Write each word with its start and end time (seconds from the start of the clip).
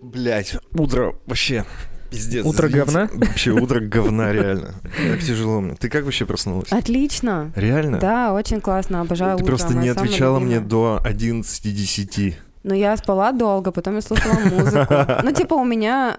Блять, 0.00 0.56
утро 0.72 1.14
вообще 1.26 1.64
пиздец. 2.10 2.44
Утро 2.46 2.68
извините. 2.68 2.84
говна? 2.92 3.08
Вообще 3.12 3.50
утро 3.50 3.80
говна, 3.80 4.32
реально. 4.32 4.74
Так 4.82 5.20
тяжело 5.20 5.60
мне. 5.60 5.74
Ты 5.74 5.88
как 5.88 6.04
вообще 6.04 6.24
проснулась? 6.26 6.72
Отлично. 6.72 7.52
Реально? 7.56 7.98
Да, 7.98 8.32
очень 8.32 8.60
классно, 8.60 9.00
обожаю 9.00 9.36
Ты 9.36 9.44
утро, 9.44 9.52
просто 9.52 9.74
мое 9.74 9.82
не 9.82 9.88
отвечала 9.90 10.38
мне 10.38 10.60
до 10.60 11.00
11.10. 11.04 12.34
Но 12.64 12.74
я 12.74 12.96
спала 12.96 13.32
долго, 13.32 13.70
потом 13.70 13.94
я 13.94 14.00
слушала 14.02 14.34
музыку. 14.40 14.94
Ну, 15.22 15.32
типа, 15.32 15.54
у 15.54 15.64
меня 15.64 16.18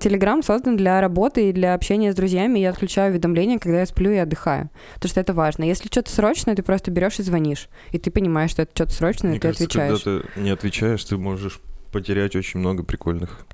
Телеграм 0.00 0.42
создан 0.42 0.76
для 0.76 1.00
работы 1.00 1.48
и 1.48 1.52
для 1.52 1.74
общения 1.74 2.12
с 2.12 2.14
друзьями. 2.14 2.58
Я 2.58 2.70
отключаю 2.70 3.10
уведомления, 3.12 3.58
когда 3.58 3.80
я 3.80 3.86
сплю 3.86 4.10
и 4.10 4.16
отдыхаю. 4.16 4.70
Потому 4.94 5.10
что 5.10 5.20
это 5.20 5.32
важно. 5.32 5.64
Если 5.64 5.88
что-то 5.88 6.10
срочное, 6.10 6.54
ты 6.54 6.62
просто 6.62 6.90
берешь 6.90 7.18
и 7.18 7.22
звонишь. 7.22 7.68
И 7.92 7.98
ты 7.98 8.10
понимаешь, 8.10 8.50
что 8.50 8.62
это 8.62 8.72
что-то 8.74 8.92
срочное, 8.92 9.30
и 9.30 9.32
Мне 9.32 9.40
ты 9.40 9.48
кажется, 9.48 9.64
отвечаешь. 9.64 10.02
когда 10.02 10.20
ты 10.34 10.40
не 10.40 10.50
отвечаешь, 10.50 11.04
ты 11.04 11.16
можешь 11.16 11.60
потерять 11.90 12.36
очень 12.36 12.60
много 12.60 12.82
прикольных 12.82 13.46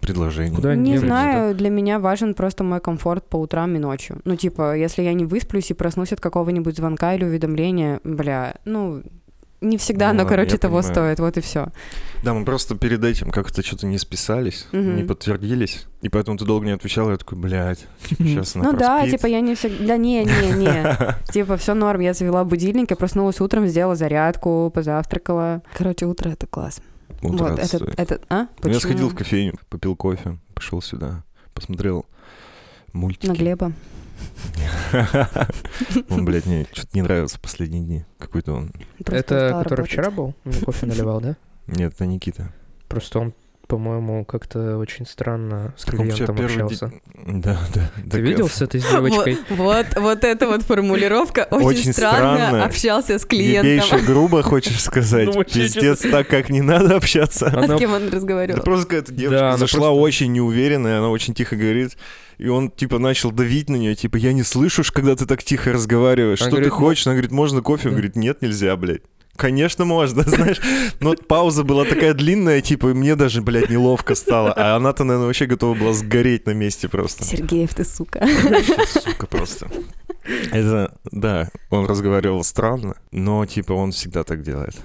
предложений. 0.00 0.56
Куда 0.56 0.74
Не 0.74 0.98
знаю, 0.98 1.54
для 1.54 1.68
меня 1.70 1.98
важен 1.98 2.34
просто 2.34 2.64
мой 2.64 2.80
комфорт 2.80 3.26
по 3.28 3.36
утрам 3.36 3.74
и 3.74 3.78
ночью. 3.78 4.20
Ну, 4.24 4.34
типа, 4.36 4.76
если 4.76 5.02
я 5.02 5.12
не 5.12 5.24
высплюсь 5.24 5.70
и 5.70 5.74
проснусь 5.74 6.12
от 6.12 6.20
какого-нибудь 6.20 6.76
звонка 6.76 7.14
или 7.14 7.24
уведомления, 7.24 8.00
бля, 8.02 8.54
ну, 8.64 9.02
не 9.60 9.76
всегда 9.76 10.06
Ну 10.14 10.20
оно, 10.20 10.28
короче, 10.28 10.56
того 10.56 10.78
понимаю. 10.78 10.94
стоит, 10.94 11.20
вот 11.20 11.36
и 11.36 11.42
все. 11.42 11.68
Да, 12.24 12.32
мы 12.32 12.46
просто 12.46 12.76
перед 12.76 13.04
этим 13.04 13.30
как-то 13.30 13.62
что-то 13.62 13.86
не 13.86 13.98
списались, 13.98 14.66
Мгм. 14.72 14.96
не 14.96 15.04
подтвердились. 15.04 15.86
И 16.00 16.08
поэтому 16.08 16.38
ты 16.38 16.46
долго 16.46 16.64
не 16.64 16.72
отвечал, 16.72 17.10
я 17.10 17.18
такой, 17.18 17.36
блядь, 17.36 17.86
сейчас 18.18 18.56
она 18.56 18.72
Ну 18.72 18.78
да, 18.78 19.06
типа 19.06 19.26
я 19.26 19.42
не 19.42 19.54
всегда... 19.54 19.86
Да 19.86 19.96
не, 19.98 20.24
не, 20.24 20.52
не. 20.52 20.96
Типа 21.30 21.58
все 21.58 21.74
норм, 21.74 22.00
я 22.00 22.14
завела 22.14 22.42
будильник, 22.44 22.88
я 22.90 22.96
проснулась 22.96 23.38
утром, 23.42 23.66
сделала 23.66 23.96
зарядку, 23.96 24.70
позавтракала. 24.74 25.60
Короче, 25.76 26.06
утро— 26.06 26.30
это 26.30 26.46
класс. 26.46 26.80
Вот, 27.22 27.40
это, 27.52 27.62
отстой. 27.62 27.92
это... 27.96 28.20
А? 28.28 28.42
Ну, 28.42 28.46
Я 28.46 28.74
Почему? 28.74 28.80
сходил 28.80 29.08
в 29.10 29.14
кофейню, 29.14 29.54
попил 29.68 29.94
кофе, 29.96 30.38
пошел 30.54 30.80
сюда, 30.80 31.24
посмотрел 31.54 32.06
мультики. 32.92 33.26
На 33.26 33.34
Глеба. 33.34 33.72
Он, 36.10 36.24
блядь, 36.24 36.46
мне 36.46 36.66
что-то 36.72 36.90
не 36.94 37.02
нравится 37.02 37.38
в 37.38 37.40
последние 37.40 37.82
дни. 37.82 38.04
Какой-то 38.18 38.52
он... 38.52 38.72
Это 38.98 39.58
который 39.64 39.84
вчера 39.86 40.10
был? 40.10 40.34
Мне 40.44 40.60
кофе 40.60 40.86
наливал, 40.86 41.20
да? 41.20 41.36
Нет, 41.66 41.94
это 41.94 42.06
Никита. 42.06 42.52
Просто 42.88 43.20
он, 43.20 43.34
по-моему, 43.70 44.24
как-то 44.24 44.76
очень 44.78 45.06
странно 45.06 45.72
с 45.76 45.84
Так 45.84 45.94
клиентом 45.94 46.38
общался. 46.44 46.88
день- 46.88 47.40
Да, 47.40 47.58
да. 47.72 47.90
Ты 48.02 48.10
Так, 48.10 48.20
видел 48.20 48.48
с 48.48 48.60
этой 48.60 48.80
с 48.80 48.90
девочкой? 48.90 49.38
Вот, 49.50 49.86
вот 49.96 50.24
эта 50.24 50.46
вот 50.48 50.62
формулировка 50.62 51.46
очень, 51.50 51.66
Очень 51.66 51.92
странно. 51.92 52.36
странно 52.36 52.64
общался 52.64 53.18
с 53.18 53.24
клиентом. 53.24 53.70
Ебейше 53.70 53.98
грубо, 54.04 54.42
хочешь 54.42 54.80
сказать? 54.82 55.26
Ну, 55.32 55.44
Пиздец, 55.44 56.00
так 56.00 56.26
как 56.28 56.50
не 56.50 56.60
надо 56.62 56.96
общаться. 56.96 57.46
А 57.46 57.58
Она- 57.64 57.76
с 57.76 57.78
кем 57.78 57.92
он 57.94 58.08
разговаривал? 58.08 58.60
просто 58.62 58.86
какая-то 58.86 59.12
девушка 59.12 59.38
Да, 59.38 59.48
она 59.50 59.56
зашла 59.56 59.88
просто- 59.88 60.00
очень 60.02 60.32
неуверенная, 60.32 60.98
она 60.98 61.08
очень 61.10 61.32
тихо 61.32 61.54
говорит. 61.56 61.96
И 62.38 62.48
он, 62.48 62.70
типа, 62.70 62.98
начал 62.98 63.30
давить 63.30 63.68
на 63.68 63.76
нее, 63.76 63.94
типа, 63.94 64.16
я 64.16 64.32
не 64.32 64.42
слышу, 64.42 64.82
когда 64.92 65.14
ты 65.14 65.26
так 65.26 65.42
тихо 65.44 65.72
разговариваешь. 65.72 66.40
Она 66.40 66.48
Что 66.48 66.56
ты 66.56 66.62
говорит, 66.62 66.72
«Ну, 66.72 66.76
хочешь? 66.86 67.06
Она 67.06 67.14
говорит, 67.14 67.30
можно 67.32 67.60
кофе? 67.62 67.88
Он 67.88 67.94
Да. 67.94 67.96
говорит, 67.98 68.16
нет, 68.16 68.42
нельзя, 68.42 68.74
блядь. 68.76 69.02
Конечно, 69.40 69.86
можно, 69.86 70.22
знаешь. 70.26 70.60
Но 71.00 71.14
пауза 71.14 71.64
была 71.64 71.86
такая 71.86 72.12
длинная, 72.12 72.60
типа, 72.60 72.88
и 72.88 72.94
мне 72.94 73.16
даже, 73.16 73.40
блядь, 73.40 73.70
неловко 73.70 74.14
стало. 74.14 74.52
А 74.52 74.76
она-то, 74.76 75.04
наверное, 75.04 75.28
вообще 75.28 75.46
готова 75.46 75.74
была 75.74 75.94
сгореть 75.94 76.44
на 76.44 76.50
месте 76.50 76.88
просто. 76.88 77.24
Сергеев, 77.24 77.74
ты 77.74 77.84
сука. 77.84 78.26
Сука 78.86 79.26
просто. 79.26 79.70
Это, 80.52 80.94
да, 81.10 81.48
он 81.70 81.86
разговаривал 81.86 82.44
странно, 82.44 82.96
но, 83.12 83.46
типа, 83.46 83.72
он 83.72 83.92
всегда 83.92 84.24
так 84.24 84.42
делает. 84.42 84.76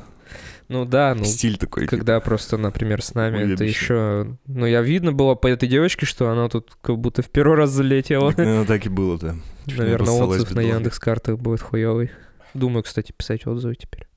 Ну 0.69 0.85
да, 0.85 1.13
ну 1.13 1.25
Стиль 1.25 1.57
такой. 1.57 1.83
типа. 1.83 1.97
когда 1.97 2.19
просто, 2.21 2.57
например, 2.57 3.01
с 3.03 3.13
нами, 3.13 3.39
это 3.39 3.63
Уебище. 3.63 3.65
еще... 3.65 4.37
Ну, 4.47 4.65
я 4.65 4.81
видно 4.81 5.11
было 5.11 5.35
по 5.35 5.47
этой 5.47 5.67
девочке, 5.67 6.05
что 6.05 6.29
она 6.29 6.47
тут 6.47 6.77
как 6.81 6.97
будто 6.97 7.21
в 7.21 7.29
первый 7.29 7.57
раз 7.57 7.71
залетела. 7.71 8.29
Так, 8.29 8.37
наверное, 8.45 8.65
так 8.65 8.85
и 8.85 8.89
было, 8.89 9.19
да. 9.19 9.35
Наверное, 9.67 10.13
отзыв 10.13 10.49
на 10.51 10.53
бедолага. 10.53 10.75
Яндекс 10.75 10.99
картах 10.99 11.37
будет 11.37 11.61
хуёвый. 11.61 12.09
Думаю, 12.53 12.83
кстати, 12.83 13.11
писать 13.11 13.45
отзывы 13.45 13.75
теперь. 13.75 14.07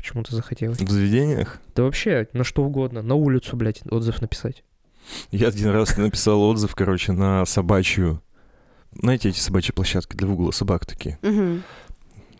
Почему-то 0.00 0.34
захотелось. 0.34 0.78
В 0.80 0.90
заведениях? 0.90 1.60
Да 1.76 1.82
вообще, 1.82 2.26
на 2.32 2.42
что 2.42 2.62
угодно. 2.64 3.02
На 3.02 3.14
улицу, 3.14 3.54
блядь, 3.56 3.82
отзыв 3.90 4.22
написать. 4.22 4.64
Я 5.30 5.48
один 5.48 5.68
раз 5.68 5.96
написал 5.98 6.40
отзыв, 6.42 6.74
короче, 6.74 7.12
на 7.12 7.44
собачью... 7.44 8.22
Знаете, 8.92 9.28
эти 9.28 9.38
собачьи 9.38 9.72
площадки 9.72 10.16
для 10.16 10.26
угла 10.26 10.52
собак 10.52 10.86
такие? 10.86 11.18
Мгм. 11.22 11.62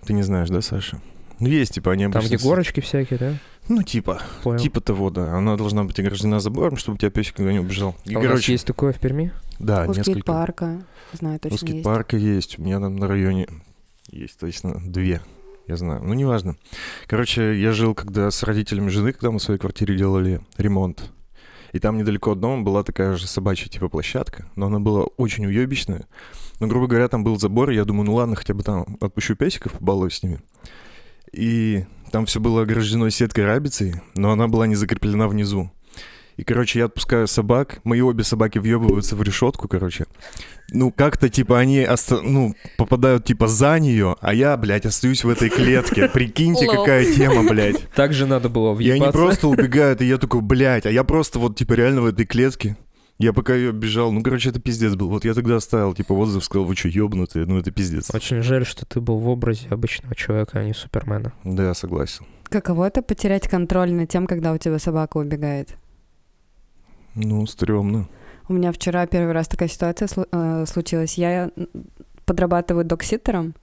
Ты 0.06 0.12
не 0.14 0.22
знаешь, 0.22 0.48
да, 0.48 0.62
Саша? 0.62 1.00
Ну, 1.38 1.48
есть, 1.48 1.74
типа, 1.74 1.92
они 1.92 2.04
Там, 2.04 2.12
обычно... 2.16 2.36
где 2.36 2.44
горочки 2.44 2.80
всякие, 2.80 3.18
да? 3.18 3.34
Ну, 3.68 3.82
типа, 3.82 4.20
Понял. 4.42 4.58
типа 4.58 4.80
того, 4.80 5.10
да. 5.10 5.34
Она 5.36 5.56
должна 5.56 5.84
быть 5.84 5.98
ограждена 6.00 6.40
забором, 6.40 6.76
чтобы 6.76 6.96
у 6.96 6.98
тебя 6.98 7.10
песик 7.10 7.38
никуда 7.38 7.52
не 7.52 7.60
убежал. 7.60 7.94
И, 8.04 8.14
А 8.14 8.18
у 8.18 8.22
нас 8.22 8.30
короче, 8.30 8.52
есть 8.52 8.66
такое 8.66 8.92
в 8.92 8.98
Перми? 8.98 9.32
да, 9.58 9.82
У 9.84 9.88
несколько. 9.88 10.10
скейт-парка. 10.12 10.82
Знаю, 11.12 11.36
У 11.36 11.38
точно 11.40 11.54
есть. 11.54 11.62
скейт-парка 11.66 12.16
есть. 12.16 12.58
У 12.58 12.62
меня 12.62 12.80
там 12.80 12.96
на 12.96 13.06
районе 13.06 13.48
есть 14.10 14.38
точно 14.40 14.80
две. 14.84 15.20
Я 15.66 15.76
знаю. 15.76 16.02
Ну, 16.02 16.14
неважно. 16.14 16.56
Короче, 17.06 17.60
я 17.60 17.72
жил 17.72 17.94
когда 17.94 18.30
с 18.30 18.42
родителями 18.42 18.88
жены, 18.88 19.12
когда 19.12 19.30
мы 19.30 19.38
в 19.38 19.42
своей 19.42 19.60
квартире 19.60 19.96
делали 19.96 20.40
ремонт. 20.56 21.12
И 21.72 21.78
там 21.78 21.96
недалеко 21.96 22.32
от 22.32 22.40
дома 22.40 22.62
была 22.62 22.82
такая 22.82 23.16
же 23.16 23.26
собачья 23.26 23.68
типа 23.68 23.88
площадка, 23.88 24.46
но 24.56 24.66
она 24.66 24.80
была 24.80 25.04
очень 25.16 25.46
уебищная. 25.46 26.06
Но, 26.58 26.66
грубо 26.66 26.88
говоря, 26.88 27.08
там 27.08 27.22
был 27.22 27.38
забор, 27.38 27.70
и 27.70 27.76
я 27.76 27.84
думаю, 27.84 28.06
ну 28.06 28.14
ладно, 28.14 28.36
хотя 28.36 28.54
бы 28.54 28.62
там 28.62 28.96
отпущу 29.00 29.36
песиков, 29.36 29.72
побалуюсь 29.72 30.16
с 30.16 30.22
ними. 30.22 30.40
И 31.32 31.84
там 32.10 32.26
все 32.26 32.40
было 32.40 32.62
ограждено 32.62 33.08
сеткой 33.10 33.44
рабицей, 33.44 33.94
но 34.14 34.32
она 34.32 34.48
была 34.48 34.66
не 34.66 34.74
закреплена 34.74 35.28
внизу. 35.28 35.70
И, 36.40 36.42
короче, 36.42 36.78
я 36.78 36.86
отпускаю 36.86 37.26
собак, 37.28 37.80
мои 37.84 38.00
обе 38.00 38.24
собаки 38.24 38.56
въебываются 38.58 39.14
в 39.14 39.22
решетку, 39.22 39.68
короче. 39.68 40.06
Ну, 40.70 40.90
как-то, 40.90 41.28
типа, 41.28 41.58
они 41.58 41.80
оста- 41.84 42.22
ну, 42.22 42.54
попадают, 42.78 43.26
типа, 43.26 43.46
за 43.46 43.78
нее, 43.78 44.16
а 44.22 44.32
я, 44.32 44.56
блядь, 44.56 44.86
остаюсь 44.86 45.22
в 45.22 45.28
этой 45.28 45.50
клетке. 45.50 46.08
Прикиньте, 46.08 46.66
какая 46.66 47.04
тема, 47.12 47.46
блядь. 47.46 47.86
Так 47.94 48.14
же 48.14 48.24
надо 48.24 48.48
было 48.48 48.70
И 48.80 48.88
они 48.88 49.00
въебаться. 49.00 49.18
просто 49.18 49.48
убегают, 49.48 50.00
и 50.00 50.06
я 50.06 50.16
такой, 50.16 50.40
блядь, 50.40 50.86
а 50.86 50.90
я 50.90 51.04
просто 51.04 51.38
вот, 51.38 51.56
типа, 51.58 51.74
реально 51.74 52.00
в 52.00 52.06
этой 52.06 52.24
клетке. 52.24 52.78
Я 53.18 53.34
пока 53.34 53.54
ее 53.54 53.72
бежал, 53.72 54.10
ну, 54.10 54.22
короче, 54.22 54.48
это 54.48 54.60
пиздец 54.60 54.94
был. 54.94 55.10
Вот 55.10 55.26
я 55.26 55.34
тогда 55.34 55.56
оставил, 55.56 55.92
типа, 55.92 56.14
отзыв, 56.14 56.42
сказал, 56.42 56.64
вы 56.64 56.74
что, 56.74 56.88
ёбнутые? 56.88 57.44
Ну, 57.44 57.58
это 57.58 57.70
пиздец. 57.70 58.08
Очень 58.14 58.40
жаль, 58.40 58.64
что 58.64 58.86
ты 58.86 59.02
был 59.02 59.18
в 59.18 59.28
образе 59.28 59.66
обычного 59.68 60.14
человека, 60.14 60.60
а 60.60 60.64
не 60.64 60.72
Супермена. 60.72 61.34
Да, 61.44 61.64
я 61.64 61.74
согласен. 61.74 62.24
Каково 62.48 62.86
это 62.86 63.02
потерять 63.02 63.46
контроль 63.46 63.92
над 63.92 64.08
тем, 64.08 64.26
когда 64.26 64.54
у 64.54 64.56
тебя 64.56 64.78
собака 64.78 65.18
убегает? 65.18 65.76
Ну, 67.14 67.46
стрёмно. 67.46 68.08
У 68.48 68.52
меня 68.52 68.72
вчера 68.72 69.06
первый 69.06 69.32
раз 69.32 69.48
такая 69.48 69.68
ситуация 69.68 70.08
э, 70.32 70.64
случилась. 70.66 71.14
Я 71.18 71.50
подрабатываю 72.26 72.84
докситером 72.84 73.54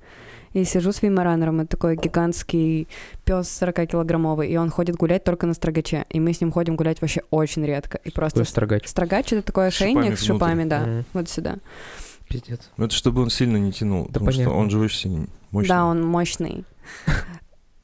и 0.53 0.63
сижу 0.63 0.91
с 0.91 1.01
веймаранером. 1.01 1.59
Это 1.61 1.71
такой 1.71 1.95
гигантский 1.97 2.87
пес 3.25 3.47
40-килограммовый, 3.61 4.47
и 4.47 4.57
он 4.57 4.69
ходит 4.69 4.95
гулять 4.95 5.23
только 5.23 5.45
на 5.45 5.53
строгаче. 5.53 6.05
И 6.09 6.19
мы 6.19 6.33
с 6.33 6.41
ним 6.41 6.51
ходим 6.51 6.75
гулять 6.75 7.01
вообще 7.01 7.21
очень 7.31 7.65
редко. 7.65 7.99
И 8.03 8.11
просто 8.11 8.39
Такой 8.39 8.49
строгач. 8.49 8.87
строгач— 8.87 9.25
это 9.33 9.41
такой 9.41 9.67
ошейник 9.67 10.17
с 10.17 10.23
шипами, 10.23 10.63
да, 10.63 10.79
Мгм. 10.85 11.05
вот 11.13 11.29
сюда. 11.29 11.57
Пиздец. 12.29 12.69
Ну, 12.77 12.85
это 12.85 12.95
чтобы 12.95 13.21
он 13.21 13.29
сильно 13.29 13.57
не 13.57 13.71
тянул, 13.71 14.05
потому 14.05 14.31
что 14.31 14.41
понятно. 14.43 14.59
он 14.59 14.69
же 14.69 14.79
очень 14.79 15.27
мощный. 15.51 15.69
Да, 15.69 15.85
он 15.85 16.05
мощный. 16.05 16.65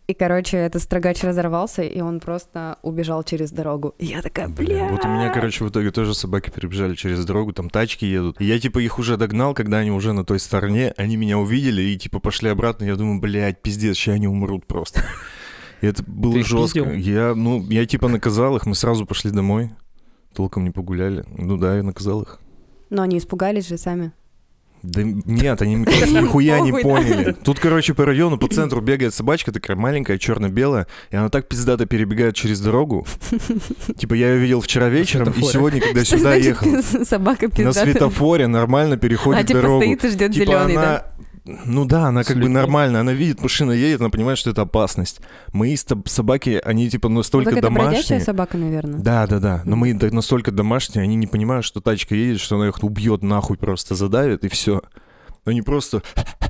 И, 0.06 0.14
короче, 0.14 0.58
этот 0.58 0.82
строгач 0.82 1.24
разорвался, 1.24 1.82
и 1.82 2.02
он 2.02 2.20
просто 2.20 2.78
убежал 2.82 3.24
через 3.24 3.52
дорогу. 3.52 3.96
И 4.00 4.08
я 4.08 4.22
такая, 4.22 4.50
бля. 4.50 4.90
вот 4.90 5.06
у 5.06 5.08
меня, 5.08 5.30
короче, 5.30 5.64
в 5.64 5.70
итоге 5.70 5.92
тоже 5.92 6.14
собаки 6.14 6.50
перебежали 6.50 6.96
через 6.96 7.26
дорогу, 7.26 7.54
там 7.54 7.70
тачки 7.70 8.04
едут. 8.06 8.42
И 8.42 8.46
я, 8.46 8.60
типа, 8.60 8.80
их 8.80 9.00
уже 9.00 9.16
догнал, 9.16 9.54
когда 9.54 9.78
они 9.78 9.92
уже 9.92 10.12
на 10.12 10.26
той 10.26 10.40
стороне, 10.40 10.94
они 10.98 11.16
меня 11.16 11.38
увидели 11.38 11.82
и, 11.82 11.98
типа, 11.98 12.20
пошли 12.20 12.50
обратно. 12.50 12.84
Я 12.84 12.98
думаю, 12.98 13.22
блядь, 13.22 13.62
пиздец, 13.62 13.96
сейчас 13.96 14.16
они 14.16 14.28
умрут 14.28 14.66
просто. 14.66 15.06
И 15.82 15.88
это 15.88 16.04
было 16.06 16.34
Ты 16.34 16.44
жестко. 16.44 16.82
пиздил? 16.82 17.14
Я, 17.14 17.34
ну, 17.34 17.62
я, 17.70 17.86
типа, 17.86 18.10
наказал 18.10 18.58
их, 18.58 18.66
мы 18.66 18.76
сразу 18.76 19.06
пошли 19.06 19.32
домой. 19.32 19.72
Толком 20.34 20.66
не 20.66 20.72
погуляли. 20.72 21.24
Ну 21.38 21.58
да, 21.58 21.78
я 21.78 21.84
наказал 21.84 22.24
их. 22.24 22.40
Но 22.90 23.04
они 23.04 23.18
испугались 23.20 23.68
же 23.68 23.78
сами. 23.78 24.12
Да 24.84 25.02
нет, 25.02 25.62
они 25.62 25.76
нихуя 25.76 26.60
не 26.60 26.74
поняли. 26.74 27.36
Тут, 27.42 27.60
короче, 27.60 27.94
по 27.94 28.06
району, 28.06 28.38
по 28.38 28.50
центру 28.50 28.82
бегает 28.82 29.14
собачка 29.14 29.54
такая 29.54 29.78
маленькая, 29.78 30.18
черно-белая, 30.18 30.88
и 31.10 31.16
она 31.16 31.30
так 31.30 31.48
пиздато 31.48 31.86
перебегает 31.86 32.36
через 32.36 32.60
дорогу. 32.60 33.08
Типа 33.98 34.14
я 34.14 34.34
ее 34.34 34.40
видел 34.40 34.60
вчера 34.60 34.90
вечером, 34.90 35.34
и 35.38 35.42
сегодня, 35.42 35.80
когда 35.80 36.04
сюда 36.04 36.36
ехал, 36.36 36.84
собака 37.06 37.50
на 37.58 37.72
светофоре 37.72 38.48
нормально 38.48 38.96
А 38.96 38.98
переходит 38.98 39.48
типа 39.48 39.62
дорогу. 39.62 39.82
стоит 39.82 40.04
и 40.04 40.10
ждет 40.10 40.34
Типа 40.34 40.46
зеленый, 40.46 40.76
да? 40.76 41.06
Ну 41.46 41.86
да, 41.86 42.06
она 42.08 42.24
как 42.24 42.38
бы 42.40 42.48
нормально, 42.48 43.02
она 43.02 43.12
видит, 43.12 43.42
машина 43.42 43.72
едет, 43.72 44.00
она 44.00 44.10
понимает, 44.10 44.38
что 44.38 44.50
это 44.50 44.62
опасность. 44.62 45.20
Мои 45.52 45.76
собаки, 45.76 46.62
они 46.64 46.90
типа 46.90 47.10
Ну, 47.10 47.18
настолько 47.18 47.52
так 47.52 47.60
это 47.60 47.70
бродячая 47.70 47.92
домашние. 47.94 48.22
собака, 48.22 48.58
наверное. 48.58 49.00
Да, 49.00 49.28
да, 49.28 49.40
да. 49.40 49.62
Но 49.66 49.76
мы 49.76 49.94
настолько 49.94 50.52
домашние, 50.52 51.04
они 51.04 51.16
не 51.16 51.28
понимают, 51.28 51.66
что 51.66 51.82
тачка 51.82 52.16
едет, 52.16 52.40
что 52.40 52.56
она 52.56 52.70
их 52.70 52.82
убьет 52.82 53.24
нахуй, 53.24 53.58
просто 53.58 53.96
задавит, 53.96 54.46
и 54.46 54.48
все. 54.48 54.82
Они 55.44 55.62
просто 55.62 56.02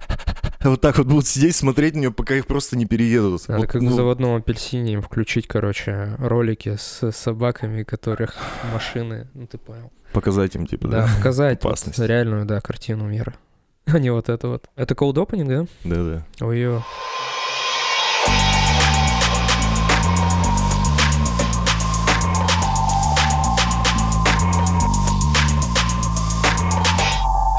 вот 0.64 0.82
так 0.82 1.00
вот 1.00 1.08
будут 1.08 1.26
сидеть, 1.26 1.56
смотреть 1.56 1.96
на 1.96 2.00
нее, 2.00 2.12
пока 2.12 2.36
их 2.36 2.46
просто 2.46 2.78
не 2.78 2.86
переедут. 2.86 3.48
Надо 3.48 3.62
Вот, 3.62 3.70
как 3.72 3.82
ну, 3.82 3.90
в 3.90 3.94
заводном 3.94 4.36
апельсине 4.36 4.94
им 4.94 5.02
включить, 5.02 5.48
короче, 5.48 6.16
ролики 6.20 6.78
с 6.78 7.12
собаками, 7.12 7.82
которых 7.82 8.36
машины, 8.74 9.28
ну 9.34 9.48
ты 9.48 9.58
понял. 9.58 9.92
Показать 10.14 10.56
им, 10.56 10.68
типа, 10.68 10.88
Да, 10.88 11.08
да? 11.08 11.14
показать 11.18 11.64
вот 11.64 11.70
Опасность. 11.70 11.98
реальную, 11.98 12.46
да, 12.46 12.62
картину 12.62 13.08
мира. 13.08 13.34
А 13.94 14.00
не 14.00 14.12
вот 14.12 14.30
это 14.30 14.48
вот. 14.48 14.70
Это 14.76 14.94
cold 14.94 15.16
opening, 15.16 15.46
да? 15.46 15.66
Да-да. 15.84 16.46
Ой-ё. 16.46 16.82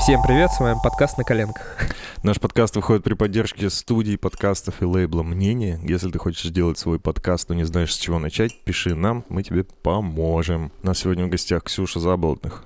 Всем 0.01 0.23
привет, 0.23 0.51
с 0.51 0.61
вами 0.61 0.77
подкаст 0.83 1.17
«На 1.17 1.25
коленках». 1.25 1.79
Наш 2.23 2.39
подкаст 2.39 2.77
выходит 2.77 3.05
при 3.05 3.15
поддержке 3.15 3.71
студий 3.71 4.19
подкастов 4.19 4.83
и 4.83 4.85
лейбла 4.85 5.23
«Мнение». 5.23 5.79
Если 5.83 6.11
ты 6.11 6.19
хочешь 6.19 6.43
сделать 6.45 6.79
свой 6.79 6.99
подкаст, 6.99 7.49
но 7.49 7.55
не 7.55 7.65
знаешь, 7.65 7.95
с 7.95 7.99
чего 7.99 8.19
начать, 8.19 8.55
пиши 8.65 8.95
нам, 8.95 9.25
мы 9.31 9.43
тебе 9.43 9.65
поможем. 9.65 10.73
У 10.83 10.87
нас 10.87 10.99
сегодня 10.99 11.25
в 11.25 11.31
гостях 11.31 11.65
Ксюша 11.65 12.01
Заболотных. 12.01 12.65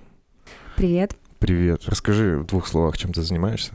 Привет. 0.76 1.16
Привет. 1.38 1.82
Расскажи 1.86 2.38
в 2.38 2.46
двух 2.46 2.66
словах, 2.66 2.98
чем 2.98 3.12
ты 3.12 3.22
занимаешься. 3.22 3.72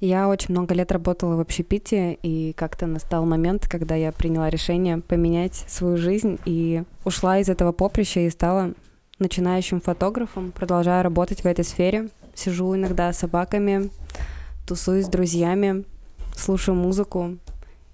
Я 0.00 0.28
очень 0.28 0.50
много 0.50 0.74
лет 0.74 0.90
работала 0.90 1.36
в 1.36 1.40
общепите, 1.40 2.14
и 2.22 2.54
как-то 2.54 2.86
настал 2.86 3.24
момент, 3.24 3.68
когда 3.68 3.94
я 3.94 4.10
приняла 4.10 4.50
решение 4.50 4.98
поменять 4.98 5.54
свою 5.68 5.96
жизнь 5.96 6.40
и 6.44 6.82
ушла 7.04 7.38
из 7.38 7.48
этого 7.48 7.72
поприща 7.72 8.20
и 8.20 8.30
стала 8.30 8.72
начинающим 9.18 9.80
фотографом. 9.80 10.50
Продолжаю 10.50 11.04
работать 11.04 11.42
в 11.42 11.46
этой 11.46 11.64
сфере. 11.64 12.08
Сижу 12.34 12.74
иногда 12.74 13.12
с 13.12 13.18
собаками, 13.18 13.90
тусуюсь 14.66 15.06
с 15.06 15.08
друзьями, 15.08 15.84
слушаю 16.34 16.74
музыку 16.74 17.36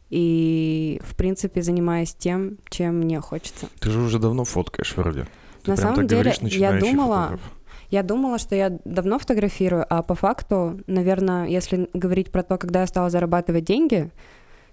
и, 0.09 1.01
в 1.05 1.17
принципе, 1.17 1.61
занимаюсь 1.63 2.15
тем, 2.15 2.59
чем 2.71 3.01
мне 3.01 3.21
хочется. 3.21 3.67
Ты 3.81 3.91
же 3.91 4.01
уже 4.01 4.19
давно 4.19 4.45
фоткаешь 4.45 4.97
вроде. 4.97 5.27
Ты 5.65 5.73
На 5.73 5.77
самом 5.77 6.07
деле, 6.07 6.33
говоришь, 6.33 6.57
я 6.57 6.79
думала, 6.79 7.23
фотограф. 7.25 7.41
Я 7.91 8.03
думала, 8.03 8.39
что 8.39 8.55
я 8.55 8.79
давно 8.85 9.19
фотографирую, 9.19 9.87
а 9.89 10.03
по 10.03 10.15
факту, 10.15 10.81
наверное, 10.87 11.47
если 11.47 11.89
говорить 11.95 12.31
про 12.31 12.43
то, 12.43 12.59
когда 12.59 12.83
я 12.83 12.87
стала 12.87 13.09
зарабатывать 13.09 13.65
деньги 13.65 14.11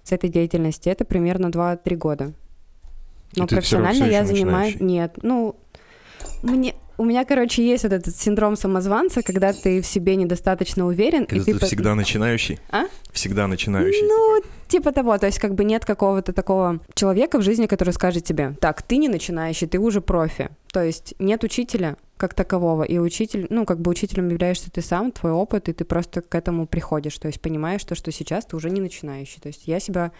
с 0.02 0.12
этой 0.12 0.28
деятельности, 0.28 0.88
это 0.88 1.04
примерно 1.04 1.46
2-3 1.46 1.96
года. 1.96 2.24
И 3.32 3.40
Но 3.40 3.42
равно 3.42 3.46
профессионально 3.56 4.04
я 4.04 4.24
занимаюсь... 4.24 4.80
Нет, 4.80 5.18
ну, 5.22 5.56
мне... 6.42 6.74
У 6.98 7.04
меня, 7.04 7.26
короче, 7.26 7.62
есть 7.66 7.84
вот 7.84 7.92
этот 7.92 8.16
синдром 8.16 8.56
самозванца, 8.56 9.20
когда 9.20 9.52
ты 9.52 9.82
в 9.82 9.86
себе 9.86 10.16
недостаточно 10.16 10.86
уверен. 10.86 11.24
и 11.24 11.26
Когда 11.26 11.44
ты 11.44 11.52
ты 11.52 11.58
по- 11.58 11.66
всегда 11.66 11.94
начинающий? 11.94 12.58
А? 12.70 12.84
Всегда 13.12 13.46
начинающий. 13.46 14.00
Ну, 14.02 14.42
типа 14.68 14.92
того, 14.92 15.18
то 15.18 15.26
есть 15.26 15.38
как 15.38 15.54
бы 15.54 15.64
нет 15.64 15.84
какого-то 15.84 16.32
такого 16.32 16.80
человека 16.94 17.38
в 17.38 17.42
жизни, 17.42 17.66
который 17.66 17.92
скажет 17.92 18.24
тебе, 18.24 18.54
так, 18.62 18.80
ты 18.80 18.96
не 18.96 19.08
начинающий, 19.08 19.66
ты 19.66 19.78
уже 19.78 20.00
профи. 20.00 20.48
То 20.76 20.84
есть 20.84 21.14
нет 21.18 21.42
учителя 21.42 21.96
как 22.18 22.34
такового, 22.34 22.82
и 22.82 22.98
учитель, 22.98 23.46
ну, 23.48 23.64
как 23.64 23.80
бы 23.80 23.90
учителем 23.90 24.28
являешься 24.28 24.70
ты 24.70 24.82
сам, 24.82 25.10
твой 25.10 25.32
опыт, 25.32 25.70
и 25.70 25.72
ты 25.72 25.86
просто 25.86 26.20
к 26.20 26.34
этому 26.34 26.66
приходишь, 26.66 27.16
то 27.16 27.28
есть 27.28 27.40
понимаешь 27.40 27.82
то, 27.84 27.94
что 27.94 28.12
сейчас 28.12 28.44
ты 28.44 28.56
уже 28.56 28.68
не 28.68 28.82
начинающий. 28.82 29.40
То 29.40 29.46
есть 29.46 29.66
я 29.66 29.80
себя 29.80 30.12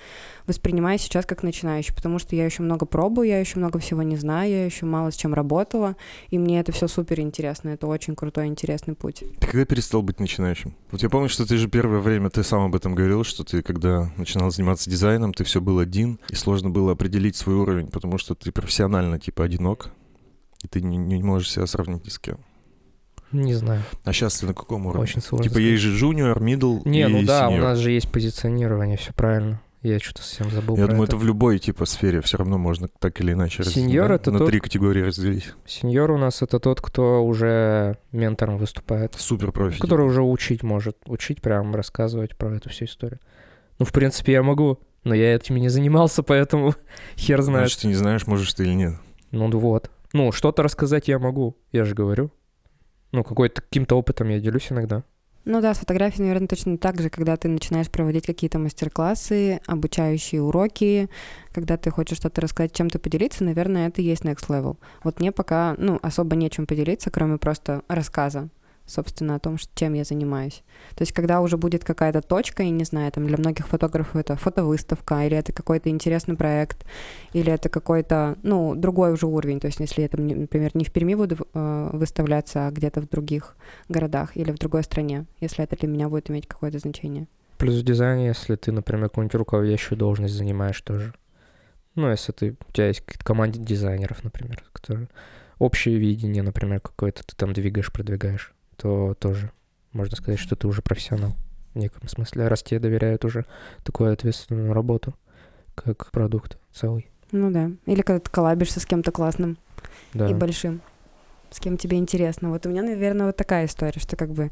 воспринимаю 0.47 0.99
сейчас 0.99 1.26
как 1.26 1.43
начинающий, 1.43 1.94
потому 1.94 2.19
что 2.19 2.35
я 2.37 2.47
еще 2.47 2.62
много 2.62 2.87
пробую, 2.87 3.29
я 3.29 3.38
еще 3.38 3.58
много 3.58 3.79
всего 3.81 4.03
не 4.03 4.17
знаю, 4.17 4.50
я 4.50 4.64
еще 4.64 4.87
мало 4.87 5.11
с 5.11 5.17
чем 5.17 5.35
работала, 5.35 5.94
и 6.31 6.38
мне 6.38 6.58
это 6.61 6.73
все 6.73 6.88
супер 6.88 7.20
интересно, 7.20 7.69
это 7.69 7.87
очень 7.87 8.17
крутой, 8.17 8.47
интересный 8.47 8.94
путь. 8.94 9.23
Ты 9.41 9.47
когда 9.47 9.67
перестал 9.67 10.00
быть 10.00 10.20
начинающим? 10.20 10.75
Вот 10.91 11.03
я 11.03 11.11
помню, 11.11 11.29
что 11.29 11.47
ты 11.47 11.58
же 11.58 11.69
первое 11.69 12.00
время, 12.00 12.31
ты 12.31 12.43
сам 12.43 12.62
об 12.62 12.75
этом 12.75 12.94
говорил, 12.94 13.25
что 13.25 13.44
ты, 13.44 13.61
когда 13.61 14.11
начинал 14.17 14.50
заниматься 14.50 14.88
дизайном, 14.88 15.35
ты 15.35 15.44
все 15.44 15.61
был 15.61 15.81
один, 15.81 16.19
и 16.31 16.35
сложно 16.35 16.70
было 16.70 16.93
определить 16.93 17.37
свой 17.37 17.56
уровень, 17.56 17.88
потому 17.88 18.17
что 18.17 18.35
ты 18.35 18.53
профессионально, 18.53 19.19
типа, 19.20 19.44
одинок, 19.44 19.93
и 20.62 20.69
ты 20.69 20.81
не, 20.82 20.97
не 20.97 21.23
можешь 21.23 21.50
себя 21.50 21.67
сравнить 21.67 22.05
ни 22.05 22.11
с 22.11 22.19
кем. 22.19 22.38
Не 23.32 23.55
знаю, 23.55 23.82
А 24.05 24.12
сейчас 24.12 24.38
ты 24.38 24.47
на 24.47 24.55
каком 24.55 24.87
уровне? 24.87 25.03
очень 25.03 25.20
сложно. 25.20 25.43
Типа, 25.44 25.55
сказать. 25.55 25.70
есть 25.73 25.82
же 25.82 26.06
junior, 26.06 26.38
middle 26.38 26.82
Не, 26.88 27.03
и 27.03 27.06
ну 27.06 27.23
да, 27.25 27.49
у 27.49 27.53
senior. 27.53 27.61
нас 27.61 27.79
же 27.79 27.91
есть 27.91 28.11
позиционирование, 28.11 28.97
все 28.97 29.12
правильно. 29.12 29.61
Я 29.82 29.99
что-то 30.00 30.23
совсем 30.23 30.50
забыл 30.50 30.76
Я 30.76 30.87
думаю, 30.87 31.05
это. 31.05 31.12
это 31.12 31.17
в 31.17 31.25
любой, 31.25 31.58
типа, 31.58 31.85
сфере 31.87 32.20
все 32.20 32.38
равно 32.38 32.56
можно 32.58 32.88
так 32.99 33.20
или 33.20 33.32
иначе 33.32 33.62
Сеньор 33.64 34.08
да, 34.08 34.14
это 34.14 34.31
на 34.32 34.38
тот- 34.38 34.49
три 34.49 34.58
категории 34.61 35.03
разделить. 35.03 35.53
Сеньор 35.64 36.11
у 36.12 36.19
нас 36.19 36.41
это 36.43 36.58
тот, 36.58 36.81
кто 36.81 37.25
уже 37.25 37.99
ментором 38.11 38.58
выступает. 38.58 39.14
Супер 39.17 39.53
профи. 39.53 39.79
Который 39.81 40.06
уже 40.06 40.23
учить 40.23 40.62
может. 40.62 40.97
Учить 41.06 41.41
прям, 41.43 41.75
рассказывать 41.75 42.37
про 42.37 42.56
эту 42.56 42.70
всю 42.70 42.87
историю. 42.87 43.20
Ну, 43.79 43.85
в 43.85 43.93
принципе, 43.93 44.32
я 44.32 44.43
могу, 44.43 44.79
но 45.05 45.14
я 45.14 45.35
этим 45.35 45.56
не 45.56 45.69
занимался, 45.69 46.23
поэтому 46.25 46.75
хер 47.17 47.43
знает. 47.43 47.67
Значит, 47.69 47.81
ты 47.82 47.88
не 47.88 47.94
знаешь, 47.94 48.26
можешь 48.26 48.55
ты 48.55 48.64
или 48.64 48.73
нет. 48.75 48.94
Ну, 49.31 49.50
вот. 49.50 49.91
Ну, 50.16 50.32
что-то 50.32 50.62
рассказать 50.62 51.08
я 51.08 51.18
могу, 51.18 51.58
я 51.72 51.84
же 51.84 51.94
говорю. 51.94 52.30
Ну, 53.12 53.22
какой-то 53.22 53.60
каким-то 53.60 53.96
опытом 53.96 54.30
я 54.30 54.40
делюсь 54.40 54.72
иногда. 54.72 55.04
Ну 55.44 55.60
да, 55.60 55.74
с 55.74 55.78
фотографией, 55.78 56.22
наверное, 56.22 56.48
точно 56.48 56.78
так 56.78 57.02
же, 57.02 57.10
когда 57.10 57.36
ты 57.36 57.48
начинаешь 57.48 57.90
проводить 57.90 58.24
какие-то 58.24 58.58
мастер-классы, 58.58 59.60
обучающие 59.66 60.40
уроки, 60.40 61.10
когда 61.52 61.76
ты 61.76 61.90
хочешь 61.90 62.16
что-то 62.16 62.40
рассказать, 62.40 62.72
чем-то 62.72 62.98
поделиться, 62.98 63.44
наверное, 63.44 63.88
это 63.88 64.00
и 64.00 64.06
есть 64.06 64.22
next 64.24 64.48
level. 64.48 64.78
Вот 65.04 65.20
мне 65.20 65.32
пока, 65.32 65.74
ну, 65.76 65.98
особо 66.00 66.34
нечем 66.34 66.66
поделиться, 66.66 67.10
кроме 67.10 67.36
просто 67.36 67.82
рассказа, 67.86 68.48
собственно, 68.86 69.34
о 69.34 69.38
том, 69.38 69.56
чем 69.74 69.94
я 69.94 70.04
занимаюсь. 70.04 70.62
То 70.94 71.02
есть, 71.02 71.12
когда 71.12 71.40
уже 71.40 71.56
будет 71.56 71.84
какая-то 71.84 72.22
точка, 72.22 72.62
я 72.62 72.70
не 72.70 72.84
знаю, 72.84 73.10
там 73.12 73.26
для 73.26 73.36
многих 73.36 73.66
фотографов 73.68 74.16
это 74.16 74.36
фотовыставка, 74.36 75.26
или 75.26 75.36
это 75.36 75.52
какой-то 75.52 75.88
интересный 75.88 76.36
проект, 76.36 76.86
или 77.32 77.52
это 77.52 77.68
какой-то, 77.68 78.36
ну, 78.42 78.74
другой 78.74 79.12
уже 79.12 79.26
уровень. 79.26 79.60
То 79.60 79.66
есть, 79.66 79.80
если 79.80 80.02
я 80.02 80.08
там, 80.08 80.26
например, 80.26 80.70
не 80.74 80.84
в 80.84 80.92
Перми 80.92 81.14
буду 81.14 81.36
э, 81.52 81.90
выставляться, 81.92 82.66
а 82.66 82.70
где-то 82.70 83.00
в 83.00 83.08
других 83.08 83.56
городах 83.88 84.36
или 84.36 84.52
в 84.52 84.58
другой 84.58 84.84
стране, 84.84 85.26
если 85.40 85.64
это 85.64 85.76
для 85.76 85.88
меня 85.88 86.08
будет 86.08 86.30
иметь 86.30 86.46
какое-то 86.46 86.78
значение. 86.78 87.26
Плюс 87.58 87.74
в 87.76 87.84
дизайне, 87.84 88.26
если 88.26 88.56
ты, 88.56 88.70
например, 88.70 89.08
какую-нибудь 89.08 89.34
руководящую 89.34 89.98
должность 89.98 90.34
занимаешь 90.34 90.80
тоже. 90.82 91.14
Ну, 91.94 92.10
если 92.10 92.32
ты, 92.32 92.56
у 92.68 92.72
тебя 92.72 92.88
есть 92.88 93.00
команда 93.00 93.58
дизайнеров, 93.58 94.22
например, 94.22 94.62
которые 94.72 95.08
общее 95.58 95.96
видение, 95.96 96.42
например, 96.42 96.80
какое-то 96.80 97.24
ты 97.24 97.34
там 97.34 97.52
двигаешь, 97.54 97.90
продвигаешь, 97.90 98.52
то 98.76 99.14
тоже 99.14 99.50
можно 99.93 100.17
сказать, 100.17 100.38
что 100.38 100.56
ты 100.56 100.67
уже 100.69 100.82
профессионал 100.82 101.34
в 101.75 101.78
неком 101.78 102.08
смысле, 102.08 102.49
раз 102.49 102.62
тебе 102.62 102.81
доверяют 102.81 103.25
уже 103.25 103.44
такую 103.84 104.12
ответственную 104.12 104.73
работу, 104.73 105.14
как 105.75 106.11
продукт 106.11 106.58
целый. 106.73 107.11
Ну 107.32 107.50
да. 107.50 107.70
Или 107.87 108.02
когда 108.02 108.20
ты 108.20 108.31
коллабишься 108.31 108.81
с 108.81 108.87
кем-то 108.87 109.12
классным 109.12 109.58
Да. 110.14 110.28
и 110.28 110.34
большим, 110.34 110.81
с 111.50 111.61
кем 111.61 111.76
тебе 111.76 111.99
интересно. 111.99 112.50
Вот 112.50 112.64
у 112.67 112.70
меня, 112.70 112.82
наверное, 112.82 113.27
вот 113.27 113.36
такая 113.36 113.67
история, 113.67 114.00
что 114.00 114.17
как 114.17 114.31
бы 114.31 114.50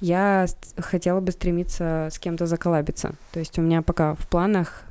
я 0.00 0.46
хотела 0.78 1.20
бы 1.20 1.32
стремиться 1.32 2.08
с 2.10 2.18
кем-то 2.18 2.46
заколлабиться. 2.46 3.14
То 3.32 3.38
есть 3.38 3.58
у 3.58 3.62
меня 3.62 3.82
пока 3.82 4.14
в 4.14 4.26
планах 4.28 4.82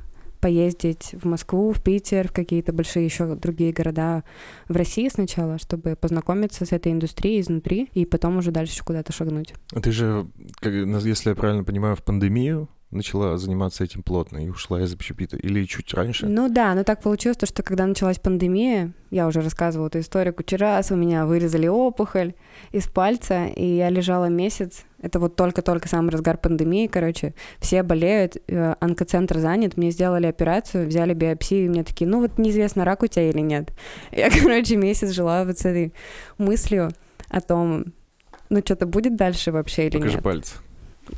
поездить 0.44 1.14
в 1.22 1.26
Москву, 1.26 1.72
в 1.72 1.82
Питер, 1.82 2.28
в 2.28 2.32
какие-то 2.32 2.74
большие 2.74 3.06
еще 3.06 3.34
другие 3.34 3.72
города 3.72 4.24
в 4.68 4.76
России 4.76 5.08
сначала, 5.08 5.56
чтобы 5.56 5.96
познакомиться 5.96 6.66
с 6.66 6.72
этой 6.72 6.92
индустрией 6.92 7.40
изнутри 7.40 7.88
и 7.94 8.04
потом 8.04 8.36
уже 8.36 8.50
дальше 8.50 8.84
куда-то 8.84 9.10
шагнуть. 9.10 9.54
А 9.72 9.80
Ты 9.80 9.90
же, 9.90 10.26
если 10.62 11.30
я 11.30 11.34
правильно 11.34 11.64
понимаю, 11.64 11.96
в 11.96 12.02
пандемию 12.02 12.68
начала 12.94 13.36
заниматься 13.36 13.84
этим 13.84 14.02
плотно 14.02 14.38
и 14.38 14.48
ушла 14.48 14.80
из 14.82 14.92
общепита? 14.94 15.36
Или 15.36 15.64
чуть 15.64 15.92
раньше? 15.94 16.26
Ну 16.26 16.48
да, 16.48 16.74
но 16.74 16.84
так 16.84 17.02
получилось, 17.02 17.36
то, 17.36 17.46
что 17.46 17.62
когда 17.62 17.86
началась 17.86 18.18
пандемия, 18.18 18.92
я 19.10 19.26
уже 19.26 19.40
рассказывала 19.40 19.88
эту 19.88 20.00
историю 20.00 20.34
кучу 20.34 20.56
раз, 20.56 20.90
у 20.90 20.96
меня 20.96 21.26
вырезали 21.26 21.66
опухоль 21.66 22.34
из 22.72 22.86
пальца, 22.86 23.46
и 23.46 23.64
я 23.64 23.90
лежала 23.90 24.26
месяц. 24.26 24.84
Это 25.00 25.18
вот 25.20 25.36
только-только 25.36 25.88
самый 25.88 26.10
разгар 26.10 26.38
пандемии, 26.38 26.86
короче. 26.86 27.34
Все 27.58 27.82
болеют, 27.82 28.36
э, 28.46 28.74
онкоцентр 28.80 29.38
занят, 29.38 29.76
мне 29.76 29.90
сделали 29.90 30.26
операцию, 30.26 30.88
взяли 30.88 31.12
биопсию, 31.14 31.66
и 31.66 31.68
мне 31.68 31.84
такие, 31.84 32.08
ну 32.08 32.20
вот 32.20 32.38
неизвестно, 32.38 32.84
рак 32.84 33.02
у 33.02 33.06
тебя 33.06 33.28
или 33.28 33.40
нет. 33.40 33.70
Я, 34.12 34.30
короче, 34.42 34.76
месяц 34.76 35.10
жила 35.10 35.44
вот 35.44 35.58
с 35.58 35.64
этой 35.64 35.92
мыслью 36.38 36.90
о 37.28 37.40
том, 37.40 37.92
ну 38.50 38.60
что-то 38.60 38.86
будет 38.86 39.16
дальше 39.16 39.52
вообще 39.52 39.88
или 39.88 39.96
Покажи 39.96 40.14
нет. 40.14 40.24
палец. 40.24 40.56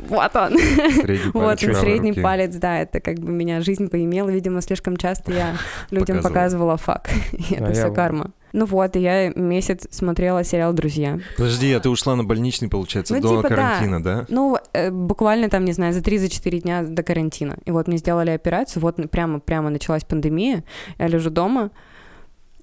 Вот 0.09 0.37
он. 0.37 0.57
Средний 0.59 1.31
Вот 1.35 1.43
палец 1.43 1.63
он, 1.63 1.71
правой 1.71 1.81
средний 1.81 2.11
руки. 2.11 2.21
палец, 2.23 2.55
да, 2.57 2.81
это 2.81 3.01
как 3.01 3.19
бы 3.19 3.31
меня 3.33 3.61
жизнь 3.61 3.89
поимела, 3.89 4.29
видимо, 4.31 4.61
слишком 4.61 4.97
часто 4.97 5.33
я 5.33 5.55
людям 5.91 6.23
Показывала. 6.23 6.77
фак. 6.77 7.09
А 7.51 7.55
это 7.55 7.65
я 7.67 7.73
все 7.73 7.87
вот- 7.89 7.97
карма. 7.97 8.31
Ну 8.53 8.65
вот, 8.65 8.97
и 8.97 9.01
я 9.01 9.31
месяц 9.35 9.87
смотрела 9.91 10.43
сериал 10.43 10.73
«Друзья». 10.73 11.19
Подожди, 11.37 11.71
а 11.75 11.81
ты 11.81 11.91
ушла 11.91 12.17
на 12.17 12.25
больничный, 12.25 12.69
получается, 12.71 13.13
Ну, 13.15 13.21
до 13.21 13.29
типа, 13.37 13.43
да. 13.43 13.49
карантина, 13.49 14.03
да? 14.03 14.25
Ну, 14.31 14.57
э, 14.73 14.91
буквально 14.91 15.51
там, 15.51 15.67
не 15.67 15.73
знаю, 15.73 15.93
за 15.93 16.01
3-4 16.01 16.61
дня 16.63 16.83
до 16.83 17.03
карантина. 17.03 17.59
И 17.67 17.71
вот 17.71 17.87
мне 17.87 17.99
сделали 17.99 18.31
операцию, 18.31 18.81
вот 18.83 18.97
прямо, 19.11 19.41
прямо 19.41 19.69
началась 19.69 20.05
пандемия, 20.05 20.65
я 20.99 21.07
лежу 21.09 21.29
дома, 21.29 21.71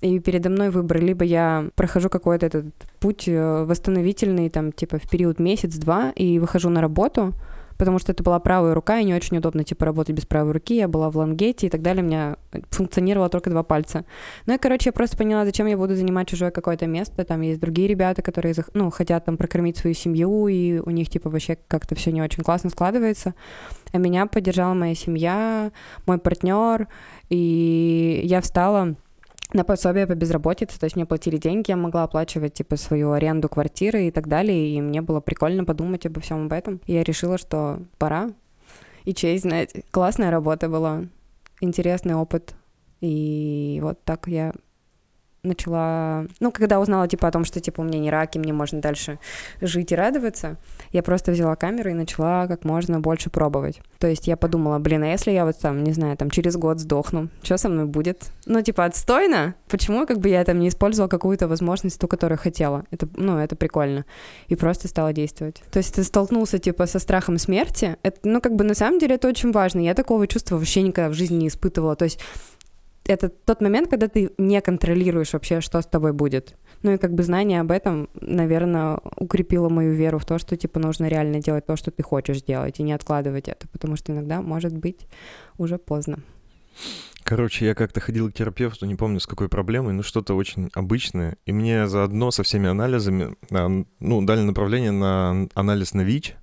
и 0.04 0.20
передо 0.20 0.50
мной 0.50 0.70
выбор, 0.70 1.00
либо 1.00 1.24
я 1.24 1.70
прохожу 1.76 2.10
какой-то 2.10 2.46
этот 2.46 2.66
путь 3.00 3.28
э, 3.28 3.64
восстановительный, 3.64 4.50
там, 4.50 4.74
типа, 4.74 4.98
в 4.98 5.10
период 5.10 5.40
месяц-два, 5.40 6.12
и 6.12 6.40
выхожу 6.40 6.70
на 6.70 6.82
работу, 6.82 7.34
потому 7.78 8.00
что 8.00 8.12
это 8.12 8.22
была 8.22 8.40
правая 8.40 8.74
рука, 8.74 9.00
и 9.00 9.06
не 9.06 9.14
очень 9.14 9.38
удобно, 9.38 9.64
типа, 9.64 9.86
работать 9.86 10.14
без 10.14 10.26
правой 10.26 10.52
руки. 10.52 10.76
Я 10.76 10.90
была 10.90 11.10
в 11.10 11.16
лангете 11.18 11.68
и 11.68 11.70
так 11.70 11.82
далее, 11.82 12.04
у 12.04 12.08
меня 12.08 12.36
функционировало 12.70 13.30
только 13.30 13.50
два 13.50 13.64
пальца. 13.64 14.04
Ну 14.46 14.54
и, 14.54 14.58
короче, 14.58 14.90
я 14.90 14.94
просто 14.94 15.16
поняла, 15.16 15.46
зачем 15.46 15.68
я 15.68 15.78
буду 15.78 15.96
занимать 15.96 16.28
чужое 16.28 16.52
какое-то 16.52 16.86
место. 16.86 17.24
Там 17.24 17.40
есть 17.40 17.62
другие 17.62 17.88
ребята, 17.88 18.22
которые, 18.22 18.54
ну, 18.74 18.90
хотят 18.90 19.24
там 19.24 19.38
прокормить 19.38 19.78
свою 19.78 19.94
семью, 19.94 20.50
и 20.50 20.80
у 20.80 20.90
них, 20.90 21.10
типа, 21.10 21.30
вообще 21.30 21.58
как-то 21.70 21.96
все 21.96 22.12
не 22.12 22.22
очень 22.22 22.44
классно 22.44 22.70
складывается. 22.70 23.36
А 23.94 23.98
меня 24.00 24.26
поддержала 24.26 24.74
моя 24.74 24.96
семья, 24.96 25.72
мой 26.06 26.18
партнер, 26.18 26.90
и 27.30 28.22
я 28.26 28.42
встала 28.42 28.96
на 29.54 29.64
пособие 29.64 30.08
по 30.08 30.16
безработице, 30.16 30.80
то 30.80 30.86
есть 30.86 30.96
мне 30.96 31.06
платили 31.06 31.38
деньги, 31.38 31.72
я 31.72 31.78
могла 31.78 32.04
оплачивать, 32.04 32.54
типа, 32.54 32.76
свою 32.76 33.12
аренду 33.12 33.50
квартиры 33.50 34.08
и 34.08 34.12
так 34.12 34.28
далее, 34.28 34.70
и 34.70 34.82
мне 34.82 35.02
было 35.02 35.20
прикольно 35.20 35.66
подумать 35.66 36.06
обо 36.06 36.22
всем 36.22 36.46
об 36.46 36.54
этом. 36.54 36.82
И 36.86 36.94
я 36.94 37.04
решила, 37.04 37.38
что 37.38 37.82
пора. 37.98 38.32
И 39.06 39.14
честь 39.14 39.44
знать. 39.44 39.74
Классная 39.92 40.32
работа 40.32 40.70
была, 40.70 41.06
интересный 41.62 42.16
опыт. 42.16 42.56
И 43.02 43.80
вот 43.84 44.02
так 44.04 44.28
я 44.28 44.54
начала... 45.44 46.26
Ну, 46.40 46.52
когда 46.52 46.80
узнала, 46.80 47.08
типа, 47.08 47.28
о 47.28 47.32
том, 47.32 47.44
что, 47.44 47.60
типа, 47.60 47.82
у 47.82 47.84
меня 47.84 48.00
не 48.00 48.10
рак, 48.10 48.36
и 48.36 48.40
мне 48.40 48.54
можно 48.54 48.80
дальше 48.80 49.20
жить 49.62 49.92
и 49.92 49.96
радоваться, 49.96 50.58
я 50.92 51.04
просто 51.04 51.32
взяла 51.34 51.56
камеру 51.56 51.90
и 51.90 51.94
начала 51.94 52.48
как 52.48 52.64
можно 52.64 53.02
больше 53.02 53.30
пробовать. 53.30 53.82
То 54.00 54.08
есть 54.08 54.28
я 54.28 54.38
подумала, 54.38 54.80
блин, 54.80 55.04
а 55.04 55.08
если 55.08 55.32
я 55.32 55.46
вот 55.46 55.60
там, 55.60 55.84
не 55.84 55.92
знаю, 55.92 56.16
там 56.16 56.30
через 56.30 56.56
год 56.56 56.80
сдохну, 56.80 57.28
что 57.42 57.58
со 57.58 57.68
мной 57.68 57.86
будет? 57.86 58.32
Ну, 58.46 58.62
типа, 58.62 58.86
отстойно? 58.86 59.56
Почему 59.68 60.06
как 60.08 60.20
бы 60.20 60.30
я 60.30 60.44
там 60.46 60.60
не 60.60 60.70
использовала 60.70 61.10
какую-то 61.10 61.48
возможность, 61.50 62.00
ту, 62.00 62.08
которую 62.08 62.38
хотела? 62.38 62.86
Это, 62.92 63.10
ну, 63.18 63.38
это 63.38 63.58
прикольно. 63.58 64.06
И 64.48 64.56
просто 64.56 64.88
стала 64.88 65.12
действовать. 65.12 65.62
То 65.72 65.80
есть 65.80 65.94
ты 65.94 66.04
столкнулся, 66.04 66.58
типа, 66.58 66.86
со 66.86 67.00
страхом 67.00 67.38
смерти. 67.38 67.98
Это, 68.04 68.20
ну, 68.24 68.40
как 68.40 68.56
бы 68.56 68.64
на 68.64 68.76
самом 68.76 69.00
деле 69.00 69.16
это 69.16 69.28
очень 69.28 69.52
важно. 69.52 69.82
Я 69.82 69.94
такого 69.94 70.26
чувства 70.26 70.56
вообще 70.56 70.84
никогда 70.84 71.10
в 71.10 71.14
жизни 71.14 71.36
не 71.36 71.48
испытывала. 71.50 71.98
То 71.98 72.06
есть 72.06 72.20
это 73.06 73.30
тот 73.30 73.62
момент, 73.62 73.90
когда 73.90 74.08
ты 74.08 74.32
не 74.38 74.62
контролируешь 74.62 75.34
вообще, 75.34 75.62
что 75.62 75.82
с 75.82 75.86
тобой 75.86 76.14
будет. 76.14 76.56
Ну 76.82 76.92
и 76.94 76.98
как 76.98 77.14
бы 77.14 77.24
знание 77.24 77.62
об 77.62 77.72
этом, 77.72 78.10
наверное, 78.14 79.00
укрепило 79.18 79.70
мою 79.70 79.94
веру 79.94 80.20
в 80.20 80.26
то, 80.26 80.38
что 80.38 80.58
типа 80.58 80.80
нужно 80.80 81.08
реально 81.08 81.40
делать 81.40 81.66
то, 81.66 81.76
что 81.76 81.92
ты 81.92 82.04
хочешь 82.04 82.42
делать, 82.42 82.80
и 82.80 82.84
не 82.84 82.94
откладывать 82.94 83.48
это, 83.48 83.68
потому 83.70 83.96
что 83.96 84.12
иногда 84.12 84.42
может 84.42 84.76
быть 84.76 85.08
уже 85.58 85.78
поздно. 85.78 86.20
Короче, 87.24 87.66
я 87.66 87.74
как-то 87.74 88.02
ходил 88.02 88.30
к 88.30 88.34
терапевту, 88.34 88.86
не 88.86 88.96
помню 88.96 89.20
с 89.20 89.28
какой 89.28 89.48
проблемой, 89.48 89.94
но 89.94 90.04
что-то 90.04 90.36
очень 90.36 90.70
обычное. 90.74 91.38
И 91.46 91.54
мне 91.54 91.88
заодно 91.88 92.32
со 92.32 92.44
всеми 92.44 92.68
анализами, 92.68 93.36
а, 93.50 93.70
ну, 94.00 94.22
дали 94.26 94.42
направление 94.42 94.92
на 94.92 95.48
анализ 95.54 95.94
на 95.94 96.02
ВИЧ. 96.02 96.36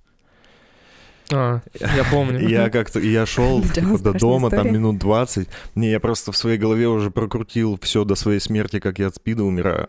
А, 1.32 1.60
я 1.80 2.04
помню. 2.10 2.40
Я 2.48 2.70
как-то, 2.70 2.98
я 2.98 3.26
шел 3.26 3.62
до 4.00 4.12
дома, 4.12 4.50
там 4.50 4.72
минут 4.72 4.98
20. 4.98 5.48
Не, 5.74 5.90
я 5.90 6.00
просто 6.00 6.32
в 6.32 6.36
своей 6.36 6.58
голове 6.58 6.88
уже 6.88 7.10
прокрутил 7.10 7.78
все 7.80 8.04
до 8.04 8.14
своей 8.14 8.40
смерти, 8.40 8.80
как 8.80 8.98
я 8.98 9.08
от 9.08 9.14
спида 9.14 9.44
умираю. 9.44 9.88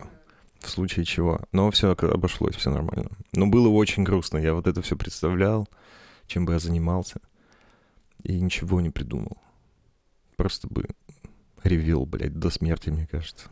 В 0.60 0.70
случае 0.70 1.04
чего. 1.04 1.40
Но 1.50 1.70
все 1.70 1.90
обошлось, 1.90 2.54
все 2.54 2.70
нормально. 2.70 3.10
Но 3.32 3.48
было 3.48 3.68
очень 3.68 4.04
грустно. 4.04 4.38
Я 4.38 4.54
вот 4.54 4.66
это 4.66 4.80
все 4.82 4.96
представлял, 4.96 5.68
чем 6.26 6.44
бы 6.46 6.52
я 6.52 6.58
занимался. 6.60 7.20
И 8.22 8.40
ничего 8.40 8.80
не 8.80 8.90
придумал. 8.90 9.38
Просто 10.36 10.68
бы 10.68 10.86
ревел, 11.64 12.06
блядь, 12.06 12.38
до 12.38 12.50
смерти, 12.50 12.90
мне 12.90 13.08
кажется. 13.10 13.48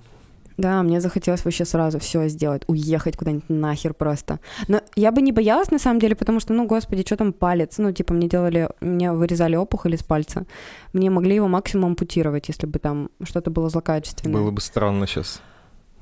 Да, 0.61 0.83
мне 0.83 1.01
захотелось 1.01 1.45
вообще 1.45 1.65
сразу 1.65 1.99
все 1.99 2.29
сделать, 2.29 2.63
уехать 2.67 3.17
куда-нибудь 3.17 3.49
нахер 3.49 3.95
просто. 3.95 4.41
Но 4.69 4.83
я 4.95 5.11
бы 5.11 5.23
не 5.23 5.33
боялась 5.33 5.71
на 5.71 5.79
самом 5.79 6.01
деле, 6.01 6.15
потому 6.15 6.39
что, 6.39 6.53
ну, 6.53 6.67
господи, 6.67 7.03
что 7.03 7.17
там 7.17 7.33
палец? 7.33 7.79
Ну, 7.79 7.93
типа, 7.93 8.13
мне 8.13 8.29
делали, 8.29 8.69
мне 8.81 9.11
вырезали 9.13 9.57
опухоль 9.57 9.95
из 9.95 10.03
пальца. 10.03 10.45
Мне 10.93 11.09
могли 11.09 11.37
его 11.37 11.49
максимум 11.49 11.93
ампутировать, 11.93 12.49
если 12.49 12.67
бы 12.67 12.79
там 12.79 13.09
что-то 13.23 13.51
было 13.51 13.71
злокачественное. 13.71 14.39
Было 14.39 14.51
бы 14.51 14.61
странно 14.61 15.07
сейчас. 15.07 15.41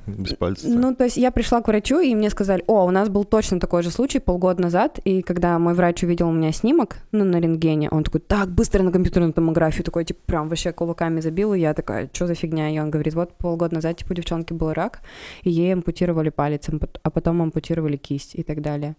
Без 0.18 0.34
пальца. 0.34 0.68
Ну, 0.68 0.94
то 0.94 1.04
есть 1.04 1.16
я 1.16 1.30
пришла 1.30 1.60
к 1.60 1.68
врачу, 1.68 2.00
и 2.00 2.14
мне 2.14 2.30
сказали, 2.30 2.64
о, 2.66 2.84
у 2.84 2.90
нас 2.90 3.08
был 3.08 3.24
точно 3.24 3.60
такой 3.60 3.82
же 3.82 3.90
случай 3.90 4.18
полгода 4.18 4.62
назад, 4.62 4.98
и 5.04 5.22
когда 5.22 5.58
мой 5.58 5.74
врач 5.74 6.02
увидел 6.02 6.28
у 6.28 6.32
меня 6.32 6.52
снимок, 6.52 6.98
ну, 7.12 7.24
на 7.24 7.40
рентгене, 7.40 7.90
он 7.90 8.04
такой, 8.04 8.20
так, 8.20 8.48
быстро 8.48 8.82
на 8.82 8.92
компьютерную 8.92 9.32
томографию, 9.32 9.84
такой, 9.84 10.04
типа, 10.04 10.20
прям 10.26 10.48
вообще 10.48 10.72
кулаками 10.72 11.20
забил, 11.20 11.54
и 11.54 11.60
я 11.60 11.74
такая, 11.74 12.08
что 12.12 12.26
за 12.26 12.34
фигня? 12.34 12.70
И 12.70 12.78
он 12.78 12.90
говорит, 12.90 13.14
вот 13.14 13.36
полгода 13.36 13.74
назад, 13.74 13.98
типа, 13.98 14.12
у 14.12 14.14
девчонки 14.14 14.52
был 14.52 14.72
рак, 14.72 15.00
и 15.42 15.50
ей 15.50 15.72
ампутировали 15.72 16.30
палец, 16.30 16.68
а 17.02 17.10
потом 17.10 17.42
ампутировали 17.42 17.96
кисть 17.96 18.34
и 18.34 18.42
так 18.42 18.62
далее. 18.62 18.96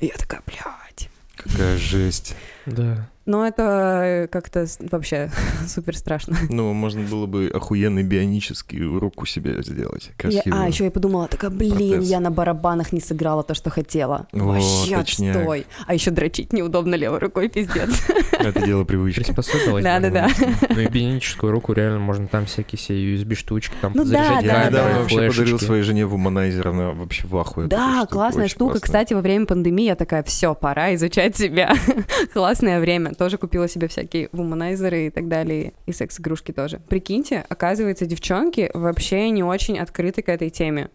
И 0.00 0.06
я 0.06 0.14
такая, 0.14 0.42
блядь. 0.46 1.10
Какая 1.36 1.76
жесть. 1.76 2.34
Да. 2.66 3.08
Но 3.28 3.46
это 3.46 4.26
как-то 4.32 4.66
вообще 4.90 5.30
супер 5.68 5.94
страшно. 5.94 6.34
Ну, 6.48 6.72
можно 6.72 7.02
было 7.02 7.26
бы 7.26 7.50
охуенный 7.52 8.02
бионический 8.02 8.82
руку 8.82 9.26
себе 9.26 9.62
сделать. 9.62 10.12
Я- 10.24 10.40
а, 10.50 10.66
еще 10.66 10.84
я 10.84 10.90
подумала, 10.90 11.28
такая, 11.28 11.50
блин, 11.50 11.72
Протез. 11.76 12.08
я 12.08 12.20
на 12.20 12.30
барабанах 12.30 12.90
не 12.94 13.00
сыграла 13.02 13.42
то, 13.42 13.52
что 13.52 13.68
хотела. 13.68 14.28
О, 14.32 14.38
Вообще 14.38 14.96
точняк. 14.96 15.36
отстой. 15.36 15.66
А 15.86 15.92
еще 15.92 16.10
дрочить 16.10 16.54
неудобно 16.54 16.94
левой 16.94 17.18
рукой, 17.18 17.50
пиздец. 17.50 18.02
Это 18.32 18.64
дело 18.64 18.84
привычки. 18.84 19.24
Приспособилась. 19.24 19.84
Да-да-да. 19.84 20.30
Ну 20.70 20.80
и 20.80 20.86
бионическую 20.86 21.52
руку 21.52 21.74
реально 21.74 21.98
можно 21.98 22.28
там 22.28 22.46
всякие 22.46 22.78
все 22.78 22.94
USB-штучки, 22.94 23.74
там 23.82 23.92
Ну 23.94 24.04
да, 24.06 24.18
подзаряжать 24.20 24.40
да, 24.40 24.46
Я 24.46 24.52
камеры, 24.54 24.70
недавно 24.70 24.98
вообще 25.00 25.28
подарил 25.28 25.60
своей 25.60 25.82
жене 25.82 26.06
вуманайзер, 26.06 26.66
она 26.68 26.90
вообще 26.92 27.26
в 27.26 27.36
ахуе. 27.36 27.66
Да, 27.66 28.06
классная 28.10 28.48
штука. 28.48 28.80
Кстати, 28.80 29.12
во 29.12 29.20
время 29.20 29.44
пандемии 29.44 29.84
я 29.84 29.96
такая, 29.96 30.22
все, 30.22 30.54
пора 30.54 30.94
изучать 30.94 31.36
себя. 31.36 31.74
Классное 32.32 32.80
время. 32.80 33.12
Тоже 33.18 33.36
купила 33.36 33.66
себе 33.68 33.88
всякие 33.88 34.28
вуманайзеры 34.30 35.08
и 35.08 35.10
так 35.10 35.26
далее. 35.26 35.72
И 35.86 35.92
секс-игрушки 35.92 36.52
тоже. 36.52 36.80
Прикиньте, 36.88 37.44
оказывается, 37.48 38.06
девчонки 38.06 38.70
вообще 38.72 39.28
не 39.30 39.42
очень 39.42 39.78
открыты 39.78 40.22
к 40.22 40.28
этой 40.28 40.50
теме. 40.50 40.88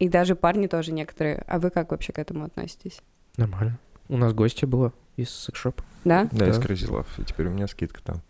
И 0.00 0.08
даже 0.08 0.34
парни 0.34 0.66
тоже 0.66 0.92
некоторые. 0.92 1.44
А 1.46 1.60
вы 1.60 1.70
как 1.70 1.92
вообще 1.92 2.12
к 2.12 2.18
этому 2.18 2.44
относитесь? 2.44 3.00
Нормально. 3.36 3.78
У 4.08 4.16
нас 4.16 4.32
гостья 4.32 4.66
была 4.66 4.92
из 5.16 5.30
секшопа. 5.30 5.84
Да? 6.04 6.28
Да, 6.32 6.48
из 6.48 6.58
Да. 6.58 6.64
Crazy 6.64 6.88
Love, 6.88 7.06
и 7.18 7.24
теперь 7.24 7.46
у 7.46 7.50
меня 7.50 7.68
скидка 7.68 8.00
там. 8.02 8.22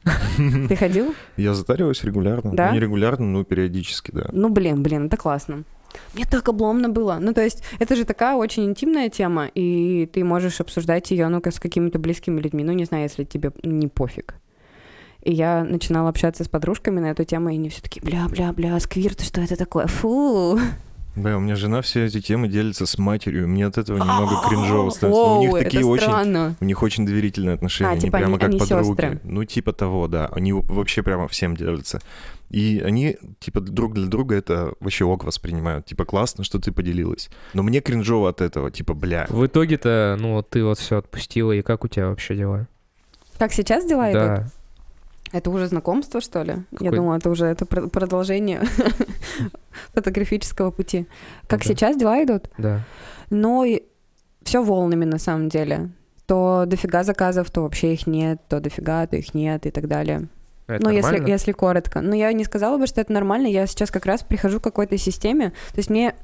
Ты 0.69 0.77
ходил? 0.77 1.15
Я 1.37 1.55
затариваюсь 1.55 2.05
регулярно. 2.05 2.53
Да? 2.55 2.69
Ну, 2.69 2.75
не 2.75 2.81
регулярно, 2.81 3.25
но 3.27 3.45
периодически, 3.45 4.11
да. 4.11 4.29
Ну, 4.33 4.51
блин, 4.51 4.83
блин, 4.83 5.07
это 5.07 5.17
классно. 5.17 5.65
Мне 6.15 6.25
так 6.25 6.49
обломно 6.49 6.89
было. 6.89 7.19
Ну, 7.21 7.33
то 7.33 7.43
есть, 7.43 7.63
это 7.79 7.97
же 7.97 8.05
такая 8.05 8.37
очень 8.37 8.65
интимная 8.65 9.09
тема, 9.09 9.51
и 9.55 10.09
ты 10.13 10.25
можешь 10.25 10.61
обсуждать 10.61 11.11
ее, 11.11 11.29
ну, 11.29 11.41
как 11.41 11.55
с 11.55 11.61
какими-то 11.61 11.99
близкими 11.99 12.41
людьми. 12.41 12.65
Ну, 12.65 12.73
не 12.73 12.85
знаю, 12.85 13.05
если 13.05 13.25
тебе 13.25 13.53
не 13.63 13.89
пофиг. 13.89 14.35
И 15.23 15.33
я 15.33 15.65
начинала 15.65 16.09
общаться 16.09 16.45
с 16.45 16.49
подружками 16.49 17.01
на 17.01 17.11
эту 17.11 17.25
тему, 17.25 17.51
и 17.51 17.55
они 17.55 17.69
все 17.69 17.83
таки 17.83 18.01
бля-бля-бля, 18.01 18.79
сквирт, 18.81 19.21
что 19.21 19.41
это 19.41 19.57
такое? 19.57 19.87
Фу! 19.87 20.59
Да, 21.23 21.37
у 21.37 21.41
меня 21.41 21.57
жена 21.57 21.81
все 21.83 22.05
эти 22.05 22.21
темы 22.21 22.49
делится 22.49 22.87
с 22.87 22.99
матерью, 22.99 23.49
мне 23.49 23.67
от 23.67 23.79
этого 23.79 23.99
немного 23.99 24.37
кринжово 24.49 24.91
становится. 24.91 25.23
Но 25.23 25.39
у 25.39 25.43
них 25.43 25.53
такие 25.65 25.85
очень. 25.85 26.57
У 26.61 26.65
них 26.65 26.83
очень 26.83 27.07
доверительные 27.07 27.55
отношения, 27.55 27.89
А, 27.91 27.93
они 27.93 28.01
типа 28.01 28.19
прямо 28.19 28.33
они- 28.33 28.39
как 28.39 28.49
они 28.51 28.59
подруги. 28.59 29.21
Ну, 29.25 29.45
типа 29.45 29.73
того, 29.73 30.09
да. 30.09 30.27
Они 30.33 30.53
вообще 30.53 31.03
прямо 31.03 31.29
всем 31.29 31.57
делятся. 31.57 32.01
И 32.51 32.83
они, 32.85 33.17
типа, 33.41 33.61
друг 33.61 33.93
для 33.95 34.07
друга 34.07 34.35
это 34.35 34.73
вообще 34.81 35.05
ок 35.05 35.25
воспринимают. 35.25 35.85
Типа, 35.85 36.05
классно, 36.07 36.45
что 36.45 36.59
ты 36.59 36.73
поделилась. 36.73 37.29
Но 37.53 37.63
мне 37.63 37.81
кринжово 37.81 38.31
от 38.31 38.41
этого, 38.41 38.71
типа, 38.71 38.95
бля. 38.95 39.27
В 39.29 39.45
итоге-то, 39.45 40.17
ну, 40.19 40.35
вот 40.35 40.49
ты 40.49 40.65
вот 40.65 40.79
все 40.79 40.97
отпустила, 40.99 41.53
и 41.53 41.61
как 41.63 41.85
у 41.85 41.89
тебя 41.89 42.09
вообще 42.09 42.35
дела? 42.37 42.67
Как 43.39 43.53
сейчас 43.53 43.87
дела 43.87 44.11
идут? 44.11 44.53
Это 45.33 45.51
уже 45.51 45.67
знакомство, 45.67 46.21
что 46.21 46.43
ли? 46.43 46.55
Я 46.73 46.79
Какой- 46.79 46.97
думала, 46.97 47.17
это 47.17 47.31
уже 47.31 47.47
это 47.47 47.67
про- 47.67 47.89
продолжение 47.89 48.63
фотографического 49.95 50.71
пути. 50.71 51.07
Как 51.47 51.61
Да. 51.61 51.67
сейчас 51.67 51.97
дела 51.97 52.23
идут? 52.23 52.51
Да. 52.59 52.81
Но 53.31 53.65
все 54.43 54.63
волнами 54.63 55.05
на 55.05 55.19
самом 55.19 55.49
деле. 55.49 55.91
То 56.27 56.65
дофига 56.67 57.05
заказов, 57.05 57.51
то 57.51 57.63
вообще 57.63 57.95
их 57.95 58.07
нет, 58.07 58.41
то 58.49 58.61
дофига, 58.61 59.07
то 59.07 59.17
их 59.17 59.35
нет 59.35 59.67
и 59.67 59.71
так 59.71 59.89
далее. 59.89 60.29
Это 60.67 60.85
ну, 60.85 60.91
если, 60.91 61.13
нормально? 61.13 61.33
если 61.33 61.53
коротко. 61.53 62.01
Но 62.03 62.15
я 62.15 62.31
не 62.35 62.45
сказала 62.45 62.77
бы, 62.77 62.87
что 62.87 63.01
это 63.01 63.13
нормально. 63.13 63.47
Я 63.47 63.67
сейчас 63.67 63.91
как 63.91 64.05
раз 64.05 64.23
прихожу 64.23 64.61
к 64.61 64.65
какой-то 64.65 64.99
системе. 64.99 65.51
То 65.73 65.79
есть 65.79 65.89
мне... 65.91 66.15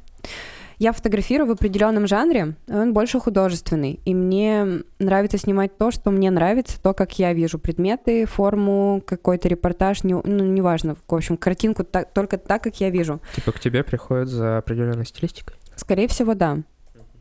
Я 0.85 0.93
фотографирую 0.93 1.49
в 1.49 1.51
определенном 1.51 2.07
жанре, 2.07 2.57
он 2.69 2.93
больше 2.93 3.19
художественный. 3.19 4.01
И 4.05 4.15
мне 4.15 4.83
нравится 4.99 5.39
снимать 5.39 5.79
то, 5.79 5.91
что 5.91 6.11
мне 6.11 6.31
нравится, 6.31 6.79
то, 6.79 6.93
как 6.93 7.19
я 7.19 7.33
вижу 7.33 7.59
предметы, 7.59 8.27
форму, 8.27 9.03
какой-то 9.07 9.49
репортаж, 9.49 10.05
не, 10.05 10.13
ну, 10.13 10.45
неважно. 10.45 10.95
В 11.09 11.15
общем, 11.15 11.39
картинку 11.39 11.85
так- 11.85 12.13
только 12.13 12.37
так, 12.37 12.63
как 12.63 12.83
я 12.83 12.91
вижу. 12.91 13.23
Типа 13.35 13.53
к 13.53 13.61
тебе 13.61 13.83
приходят 13.83 14.29
за 14.29 14.59
определенной 14.59 15.07
стилистикой? 15.07 15.57
Скорее 15.75 16.07
всего, 16.07 16.35
да. 16.35 16.59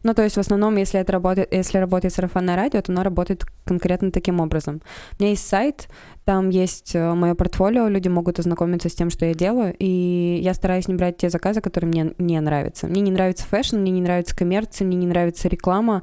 Ну, 0.03 0.13
то 0.13 0.23
есть 0.23 0.35
в 0.35 0.39
основном, 0.39 0.75
если 0.75 0.99
это 0.99 1.13
работает, 1.13 1.53
если 1.53 1.77
работает 1.77 2.13
сарафанное 2.13 2.55
радио, 2.55 2.81
то 2.81 2.91
оно 2.91 3.03
работает 3.03 3.45
конкретно 3.65 4.11
таким 4.11 4.39
образом. 4.39 4.81
У 5.17 5.23
меня 5.23 5.31
есть 5.31 5.47
сайт, 5.47 5.87
там 6.25 6.49
есть 6.49 6.95
э, 6.95 7.13
мое 7.13 7.35
портфолио, 7.35 7.87
люди 7.87 8.07
могут 8.07 8.39
ознакомиться 8.39 8.87
с 8.87 8.93
тем, 8.93 9.09
что 9.09 9.25
я 9.25 9.33
делаю, 9.33 9.75
и 9.77 10.39
я 10.41 10.53
стараюсь 10.53 10.87
не 10.87 10.95
брать 10.95 11.17
те 11.17 11.29
заказы, 11.29 11.59
которые 11.59 11.89
мне 11.89 12.13
не 12.17 12.39
нравятся. 12.39 12.87
Мне 12.87 13.01
не 13.01 13.11
нравится 13.11 13.45
fashion, 13.45 13.77
мне 13.77 13.91
не 13.91 14.01
нравится 14.01 14.35
коммерция, 14.35 14.85
мне 14.85 14.95
не 14.95 15.07
нравится 15.07 15.49
реклама, 15.49 16.01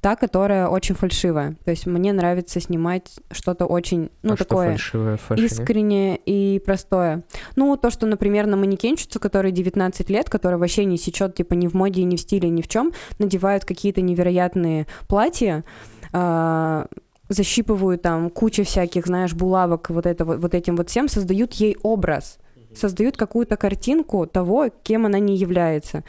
та, 0.00 0.16
которая 0.16 0.66
очень 0.66 0.94
фальшивая. 0.94 1.56
То 1.64 1.70
есть 1.70 1.86
мне 1.86 2.12
нравится 2.12 2.60
снимать 2.60 3.10
что-то 3.30 3.66
очень, 3.66 4.10
ну, 4.22 4.34
а 4.34 4.36
такое 4.36 4.70
фальшивое 4.70 5.18
искреннее 5.36 6.16
и 6.16 6.58
простое. 6.58 7.22
Ну, 7.54 7.76
то, 7.76 7.90
что, 7.90 8.06
например, 8.06 8.46
на 8.46 8.56
манекенщицу, 8.56 9.20
которой 9.20 9.52
19 9.52 10.10
лет, 10.10 10.28
которая 10.28 10.58
вообще 10.58 10.84
не 10.84 10.96
сечет, 10.96 11.34
типа, 11.34 11.54
ни 11.54 11.68
в 11.68 11.74
моде, 11.74 12.02
ни 12.04 12.16
в 12.16 12.20
стиле, 12.20 12.48
ни 12.48 12.62
в 12.62 12.68
чем, 12.68 12.92
надевают 13.40 13.64
какие-то 13.64 14.02
невероятные 14.02 14.86
платья, 15.08 15.64
а, 16.12 16.86
защипывают 17.28 18.02
там 18.02 18.30
кучу 18.30 18.64
всяких, 18.64 19.06
знаешь, 19.06 19.34
булавок, 19.34 19.90
вот, 19.90 20.06
это, 20.06 20.24
вот 20.24 20.54
этим 20.54 20.76
вот 20.76 20.90
всем, 20.90 21.08
создают 21.08 21.54
ей 21.54 21.76
образ, 21.82 22.38
создают 22.74 23.16
какую-то 23.16 23.56
картинку 23.56 24.26
того, 24.26 24.68
кем 24.82 25.06
она 25.06 25.18
не 25.18 25.36
является. 25.36 26.04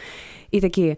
И 0.51 0.59
такие, 0.59 0.97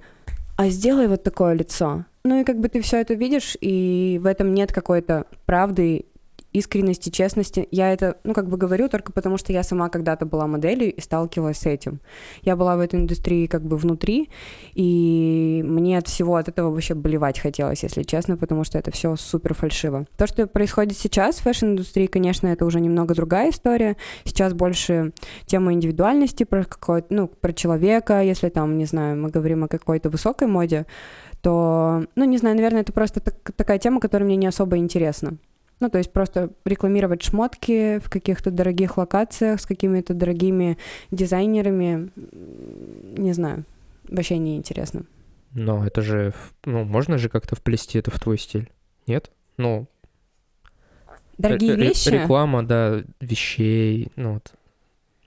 а 0.57 0.69
сделай 0.69 1.07
вот 1.07 1.23
такое 1.23 1.53
лицо. 1.53 2.05
Ну 2.25 2.41
и 2.41 2.43
как 2.43 2.59
бы 2.59 2.69
ты 2.69 2.81
все 2.81 3.01
это 3.01 3.13
видишь, 3.15 3.57
и 3.61 4.19
в 4.23 4.25
этом 4.25 4.53
нет 4.53 4.71
какой-то 4.71 5.25
правды 5.45 6.05
искренности, 6.53 7.09
честности. 7.09 7.67
Я 7.71 7.91
это, 7.91 8.17
ну, 8.23 8.33
как 8.33 8.47
бы 8.47 8.57
говорю 8.57 8.87
только 8.87 9.11
потому, 9.11 9.37
что 9.37 9.51
я 9.51 9.63
сама 9.63 9.89
когда-то 9.89 10.25
была 10.25 10.47
моделью 10.47 10.93
и 10.93 11.01
сталкивалась 11.01 11.57
с 11.57 11.65
этим. 11.65 11.99
Я 12.43 12.55
была 12.55 12.77
в 12.77 12.79
этой 12.79 12.99
индустрии 12.99 13.47
как 13.47 13.63
бы 13.63 13.75
внутри, 13.77 14.29
и 14.73 15.61
мне 15.65 15.97
от 15.97 16.07
всего 16.07 16.35
от 16.35 16.47
этого 16.47 16.69
вообще 16.71 16.93
блевать 16.93 17.39
хотелось, 17.39 17.83
если 17.83 18.03
честно, 18.03 18.37
потому 18.37 18.63
что 18.63 18.77
это 18.77 18.91
все 18.91 19.15
супер 19.15 19.53
фальшиво. 19.53 20.05
То, 20.17 20.27
что 20.27 20.47
происходит 20.47 20.97
сейчас 20.97 21.37
в 21.37 21.43
fashion-индустрии, 21.43 22.07
конечно, 22.07 22.47
это 22.47 22.65
уже 22.65 22.79
немного 22.79 23.15
другая 23.15 23.49
история. 23.49 23.97
Сейчас 24.23 24.53
больше 24.53 25.11
тема 25.45 25.73
индивидуальности, 25.73 26.43
про 26.43 26.63
какой 26.63 27.03
ну, 27.09 27.27
про 27.27 27.51
человека, 27.53 28.21
если 28.21 28.49
там, 28.49 28.77
не 28.77 28.85
знаю, 28.85 29.17
мы 29.17 29.29
говорим 29.29 29.63
о 29.63 29.67
какой-то 29.67 30.09
высокой 30.09 30.47
моде, 30.47 30.85
то, 31.41 32.05
ну, 32.15 32.23
не 32.25 32.37
знаю, 32.37 32.55
наверное, 32.55 32.81
это 32.81 32.93
просто 32.93 33.19
так, 33.19 33.35
такая 33.55 33.77
тема, 33.77 33.99
которая 33.99 34.25
мне 34.25 34.37
не 34.37 34.47
особо 34.47 34.77
интересна. 34.77 35.37
Ну, 35.83 35.89
то 35.89 35.97
есть 35.97 36.13
просто 36.13 36.49
рекламировать 36.63 37.23
шмотки 37.23 37.99
в 37.99 38.09
каких-то 38.09 38.51
дорогих 38.51 38.97
локациях 38.97 39.59
с 39.59 39.65
какими-то 39.65 40.13
дорогими 40.13 40.77
дизайнерами, 41.11 42.09
не 43.19 43.33
знаю, 43.33 43.65
вообще 44.07 44.37
не 44.37 44.55
интересно. 44.55 45.03
Но 45.51 45.85
это 45.85 46.01
же, 46.01 46.33
ну, 46.63 46.85
можно 46.85 47.17
же 47.17 47.27
как-то 47.27 47.57
вплести 47.57 47.99
это 47.99 48.11
в 48.11 48.19
твой 48.21 48.37
стиль, 48.37 48.71
нет? 49.07 49.29
Ну, 49.57 49.87
Дорогие 51.37 51.75
вещи. 51.75 52.07
Реклама, 52.07 52.63
да, 52.65 53.03
вещей, 53.19 54.07
ну 54.15 54.35
вот, 54.35 54.53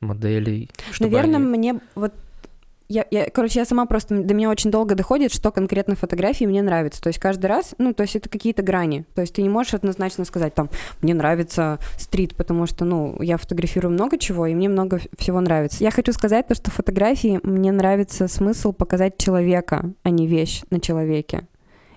моделей. 0.00 0.70
Наверное, 1.00 1.36
они- 1.36 1.44
мне 1.44 1.80
вот 1.94 2.14
я, 2.88 3.04
я, 3.10 3.28
короче, 3.30 3.58
я 3.58 3.64
сама 3.64 3.86
просто, 3.86 4.22
до 4.22 4.34
меня 4.34 4.50
очень 4.50 4.70
долго 4.70 4.94
доходит, 4.94 5.32
что 5.32 5.50
конкретно 5.50 5.96
фотографии 5.96 6.44
мне 6.44 6.62
нравится. 6.62 7.00
То 7.02 7.08
есть 7.08 7.18
каждый 7.18 7.46
раз, 7.46 7.74
ну, 7.78 7.92
то 7.92 8.02
есть 8.02 8.16
это 8.16 8.28
какие-то 8.28 8.62
грани. 8.62 9.04
То 9.14 9.22
есть 9.22 9.34
ты 9.34 9.42
не 9.42 9.48
можешь 9.48 9.74
однозначно 9.74 10.24
сказать, 10.24 10.54
там, 10.54 10.70
мне 11.02 11.14
нравится 11.14 11.78
стрит, 11.98 12.36
потому 12.36 12.66
что, 12.66 12.84
ну, 12.84 13.20
я 13.20 13.36
фотографирую 13.36 13.92
много 13.92 14.18
чего, 14.18 14.46
и 14.46 14.54
мне 14.54 14.68
много 14.68 15.00
всего 15.18 15.40
нравится. 15.40 15.82
Я 15.82 15.90
хочу 15.90 16.12
сказать 16.12 16.46
то, 16.46 16.54
что 16.54 16.70
фотографии 16.70 17.40
мне 17.42 17.72
нравится 17.72 18.28
смысл 18.28 18.72
показать 18.72 19.18
человека, 19.18 19.92
а 20.02 20.10
не 20.10 20.26
вещь 20.26 20.62
на 20.70 20.80
человеке. 20.80 21.46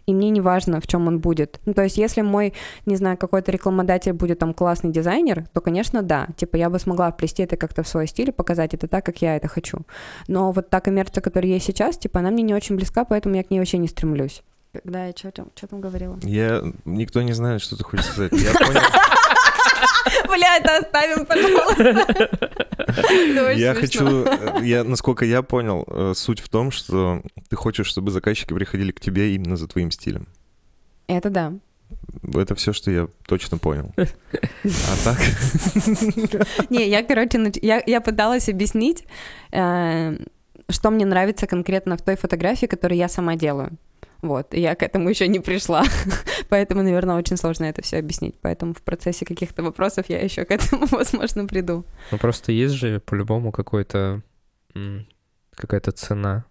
И 0.09 0.13
мне 0.13 0.31
не 0.31 0.41
важно, 0.41 0.81
в 0.81 0.87
чем 0.87 1.07
он 1.07 1.19
будет. 1.19 1.59
Ну, 1.67 1.75
то 1.75 1.83
есть, 1.83 1.99
если 1.99 2.21
мой, 2.21 2.55
не 2.87 2.95
знаю, 2.95 3.15
какой-то 3.15 3.51
рекламодатель 3.51 4.13
будет 4.13 4.39
там 4.39 4.55
классный 4.55 4.91
дизайнер, 4.91 5.45
то, 5.53 5.61
конечно, 5.61 6.01
да. 6.01 6.29
Типа, 6.35 6.55
я 6.55 6.71
бы 6.71 6.79
смогла 6.79 7.11
вплести 7.11 7.43
это 7.43 7.57
как-то 7.57 7.83
в 7.83 7.87
свой 7.87 8.07
стиль 8.07 8.29
и 8.29 8.31
показать 8.31 8.73
это 8.73 8.87
так, 8.87 9.05
как 9.05 9.21
я 9.21 9.35
это 9.35 9.47
хочу. 9.47 9.81
Но 10.27 10.51
вот 10.51 10.71
та 10.71 10.81
коммерция, 10.81 11.21
которая 11.21 11.51
есть 11.51 11.67
сейчас, 11.67 11.95
типа, 11.95 12.21
она 12.21 12.31
мне 12.31 12.41
не 12.41 12.55
очень 12.55 12.75
близка, 12.75 13.05
поэтому 13.05 13.35
я 13.35 13.43
к 13.43 13.51
ней 13.51 13.59
вообще 13.59 13.77
не 13.77 13.87
стремлюсь. 13.87 14.41
Когда 14.73 15.05
я 15.05 15.13
что 15.15 15.31
там, 15.31 15.51
там 15.69 15.79
говорила? 15.79 16.17
Я... 16.23 16.63
Никто 16.85 17.21
не 17.21 17.33
знает, 17.33 17.61
что 17.61 17.77
ты 17.77 17.83
хочешь 17.83 18.05
сказать. 18.05 18.31
Я 18.33 18.51
понял. 18.65 18.81
Бля, 20.27 20.57
это 20.57 20.77
оставим, 20.77 21.25
пожалуйста. 21.25 22.29
Я 23.55 23.73
хочу, 23.73 24.25
я, 24.61 24.83
насколько 24.83 25.25
я 25.25 25.41
понял, 25.41 25.85
э, 25.87 26.13
суть 26.15 26.39
в 26.39 26.49
том, 26.49 26.71
что 26.71 27.21
ты 27.49 27.55
хочешь, 27.55 27.87
чтобы 27.87 28.11
заказчики 28.11 28.53
приходили 28.53 28.91
к 28.91 28.99
тебе 28.99 29.35
именно 29.35 29.55
за 29.55 29.67
твоим 29.67 29.91
стилем. 29.91 30.27
Это 31.07 31.29
да. 31.29 31.53
Это 32.35 32.55
все, 32.55 32.73
что 32.73 32.91
я 32.91 33.07
точно 33.27 33.57
понял. 33.57 33.93
А 33.97 34.95
так? 35.03 35.17
Не, 36.69 36.87
я, 36.87 37.03
короче, 37.03 37.51
я, 37.61 37.81
я 37.85 38.01
пыталась 38.01 38.49
объяснить, 38.49 39.05
э, 39.51 40.17
что 40.69 40.91
мне 40.91 41.05
нравится 41.05 41.47
конкретно 41.47 41.97
в 41.97 42.01
той 42.01 42.15
фотографии, 42.15 42.67
которую 42.67 42.97
я 42.97 43.09
сама 43.09 43.35
делаю. 43.35 43.77
Вот, 44.21 44.53
и 44.53 44.59
я 44.59 44.75
к 44.75 44.83
этому 44.83 45.09
еще 45.09 45.27
не 45.27 45.39
пришла. 45.39 45.83
Поэтому, 46.49 46.83
наверное, 46.83 47.15
очень 47.15 47.37
сложно 47.37 47.65
это 47.65 47.81
все 47.81 47.97
объяснить. 47.99 48.35
Поэтому 48.41 48.73
в 48.73 48.81
процессе 48.81 49.25
каких-то 49.25 49.63
вопросов 49.63 50.05
я 50.09 50.19
еще 50.21 50.43
к 50.45 50.51
этому, 50.51 50.85
возможно, 50.91 51.45
приду. 51.47 51.85
Ну 52.11 52.17
просто 52.17 52.51
есть 52.51 52.73
же 52.73 52.99
по-любому 52.99 53.51
какой-то 53.51 54.21
какая-то 55.55 55.91
цена, 55.91 56.45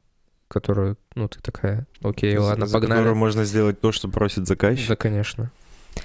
которую, 0.48 0.96
ну 1.14 1.28
ты 1.28 1.40
такая, 1.40 1.86
окей, 2.02 2.36
За- 2.36 2.42
ладно, 2.42 2.66
за 2.66 2.74
погнали. 2.74 2.98
которую 2.98 3.16
можно 3.16 3.44
сделать 3.44 3.80
то, 3.80 3.92
что 3.92 4.08
просит 4.08 4.46
заказчик. 4.46 4.88
Да, 4.88 4.96
конечно. 4.96 5.50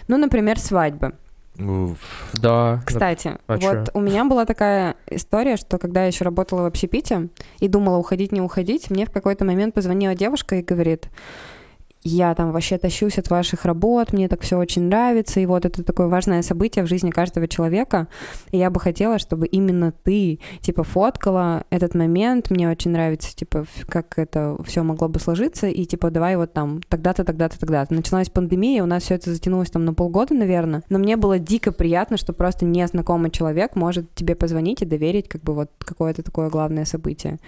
Ну, 0.08 0.18
например, 0.18 0.60
свадьба. 0.60 1.14
Уф. 1.60 1.98
Да. 2.34 2.82
Кстати, 2.86 3.38
а 3.46 3.58
вот 3.58 3.62
чё? 3.62 3.86
у 3.94 4.02
меня 4.02 4.26
была 4.26 4.46
такая 4.46 4.96
история, 5.08 5.56
что 5.56 5.78
когда 5.78 6.02
я 6.02 6.08
еще 6.08 6.26
работала 6.26 6.64
в 6.64 6.66
общепите 6.66 7.30
и 7.60 7.68
думала 7.68 7.98
уходить, 7.98 8.32
не 8.32 8.42
уходить, 8.42 8.90
мне 8.90 9.06
в 9.06 9.12
какой-то 9.12 9.46
момент 9.46 9.76
позвонила 9.76 10.16
девушка 10.16 10.56
и 10.56 10.64
говорит, 10.64 11.10
я 12.04 12.36
там 12.36 12.52
вообще 12.52 12.78
тащусь 12.78 13.18
от 13.18 13.30
ваших 13.30 13.66
работ, 13.66 14.14
мне 14.14 14.28
так 14.28 14.42
все 14.42 14.58
очень 14.58 14.84
нравится, 14.84 15.40
и 15.40 15.46
вот 15.46 15.66
это 15.66 15.84
такое 15.84 16.08
важное 16.08 16.42
событие 16.42 16.84
в 16.84 16.88
жизни 16.88 17.10
каждого 17.10 17.48
человека, 17.48 18.08
и 18.52 18.58
я 18.58 18.70
бы 18.70 18.80
хотела, 18.80 19.20
чтобы 19.20 19.48
именно 19.48 19.92
ты, 19.92 20.40
типа, 20.62 20.84
фоткала 20.84 21.64
этот 21.70 21.96
момент, 21.96 22.50
мне 22.50 22.70
очень 22.70 22.92
нравится, 22.92 23.36
типа, 23.36 23.66
как 23.88 24.18
это 24.20 24.58
все 24.66 24.84
могло 24.84 25.08
бы 25.08 25.20
сложиться, 25.20 25.68
и, 25.68 25.86
типа, 25.86 26.12
давай 26.12 26.36
вот 26.36 26.54
там 26.54 26.82
тогда-то, 26.88 27.24
тогда-то, 27.24 27.60
тогда-то. 27.60 27.94
Началась 27.94 28.30
пандемия, 28.30 28.84
у 28.84 28.88
нас 28.88 29.04
все 29.04 29.16
это 29.16 29.32
затянулось 29.32 29.70
там 29.70 29.86
на 29.86 29.94
полгода, 29.94 30.34
наверное, 30.34 30.84
но 30.90 31.00
мне 31.00 31.18
было 31.18 31.40
дико 31.40 31.72
приятно, 31.72 32.18
что 32.18 32.34
просто 32.34 32.66
незнакомый 32.66 33.32
человек 33.32 33.76
может 33.76 34.14
тебе 34.14 34.36
позвонить 34.36 34.82
и 34.82 34.86
доверить, 34.86 35.30
как 35.30 35.42
бы, 35.42 35.54
вот 35.54 35.70
какое-то 35.80 36.24
такое 36.24 36.50
главное 36.50 36.86
событие. 36.86 37.40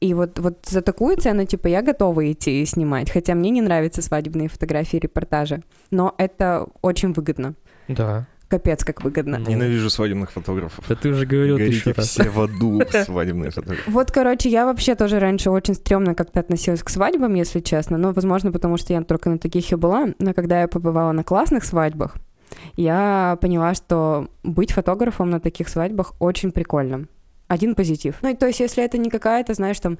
И 0.00 0.12
вот, 0.14 0.38
вот 0.38 0.66
за 0.66 0.82
такую 0.82 1.16
цену, 1.16 1.46
типа, 1.46 1.68
я 1.68 1.82
готова 1.82 2.30
идти 2.30 2.62
и 2.62 2.66
снимать. 2.66 3.10
Хотя 3.10 3.34
мне 3.34 3.50
не 3.50 3.62
нравятся 3.62 4.02
свадебные 4.02 4.48
фотографии, 4.48 4.98
репортажи. 4.98 5.62
Но 5.90 6.14
это 6.18 6.66
очень 6.82 7.12
выгодно. 7.12 7.54
Да. 7.88 8.26
Капец, 8.48 8.84
как 8.84 9.02
выгодно. 9.02 9.36
Ненавижу 9.36 9.90
свадебных 9.90 10.30
фотографов. 10.30 10.84
Да 10.88 10.94
ты 10.94 11.08
уже 11.08 11.26
говорил 11.26 11.56
Горите 11.56 11.80
тысячу 11.80 11.94
раз. 11.96 12.08
все 12.08 12.30
в 12.30 12.40
аду, 12.40 12.80
свадебные 13.04 13.50
фотографы. 13.50 13.90
Вот, 13.90 14.12
короче, 14.12 14.48
я 14.48 14.66
вообще 14.66 14.94
тоже 14.94 15.18
раньше 15.18 15.50
очень 15.50 15.74
стрёмно 15.74 16.14
как-то 16.14 16.40
относилась 16.40 16.82
к 16.82 16.88
свадьбам, 16.88 17.34
если 17.34 17.58
честно. 17.60 17.98
Ну, 17.98 18.12
возможно, 18.12 18.52
потому 18.52 18.76
что 18.76 18.92
я 18.92 19.02
только 19.02 19.30
на 19.30 19.38
таких 19.38 19.72
и 19.72 19.74
была. 19.74 20.08
Но 20.20 20.32
когда 20.32 20.60
я 20.60 20.68
побывала 20.68 21.10
на 21.10 21.24
классных 21.24 21.64
свадьбах, 21.64 22.16
я 22.76 23.36
поняла, 23.40 23.74
что 23.74 24.28
быть 24.44 24.72
фотографом 24.72 25.30
на 25.30 25.40
таких 25.40 25.68
свадьбах 25.68 26.14
очень 26.20 26.52
прикольно. 26.52 27.06
Один 27.48 27.74
позитив. 27.74 28.16
Ну, 28.22 28.30
и 28.30 28.34
то 28.34 28.46
есть, 28.46 28.60
если 28.60 28.84
это 28.84 28.98
не 28.98 29.10
какая-то, 29.10 29.54
знаешь, 29.54 29.78
там, 29.78 29.98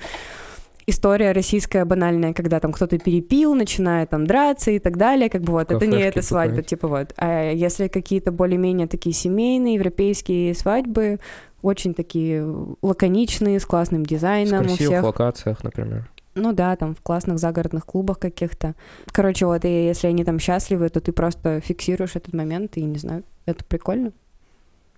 история 0.87 1.33
российская 1.33 1.85
банальная, 1.85 2.33
когда 2.33 2.61
там 2.61 2.73
кто-то 2.73 2.99
перепил, 2.99 3.55
начинает 3.55 4.11
там 4.11 4.27
драться 4.27 4.71
и 4.71 4.79
так 4.79 4.97
далее, 4.97 5.29
как 5.29 5.43
бы 5.43 5.53
вот, 5.53 5.71
это 5.71 5.87
не 5.87 5.93
Кафешки 5.93 6.09
эта 6.09 6.23
свадьба, 6.23 6.57
бухать. 6.57 6.67
типа 6.67 6.89
вот. 6.89 7.15
А 7.17 7.51
если 7.51 7.89
какие-то 7.89 8.33
более-менее 8.33 8.87
такие 8.87 9.15
семейные, 9.15 9.75
европейские 9.75 10.55
свадьбы, 10.55 11.19
очень 11.63 11.95
такие 11.95 12.47
лаконичные, 12.83 13.59
с 13.59 13.67
классным 13.67 14.07
дизайном 14.07 14.61
у 14.61 14.63
красивых 14.65 14.79
всех. 14.79 15.05
локациях, 15.05 15.65
например. 15.65 16.09
Ну 16.35 16.53
да, 16.53 16.77
там 16.77 16.95
в 16.95 17.01
классных 17.01 17.39
загородных 17.39 17.87
клубах 17.87 18.19
каких-то. 18.19 18.75
Короче, 19.07 19.47
вот, 19.47 19.65
и 19.65 19.87
если 19.87 20.07
они 20.07 20.23
там 20.23 20.39
счастливы, 20.39 20.91
то 20.91 21.01
ты 21.01 21.13
просто 21.13 21.61
фиксируешь 21.61 22.15
этот 22.15 22.35
момент, 22.35 22.77
и 22.77 22.83
не 22.83 22.99
знаю, 22.99 23.25
это 23.47 23.65
прикольно. 23.65 24.13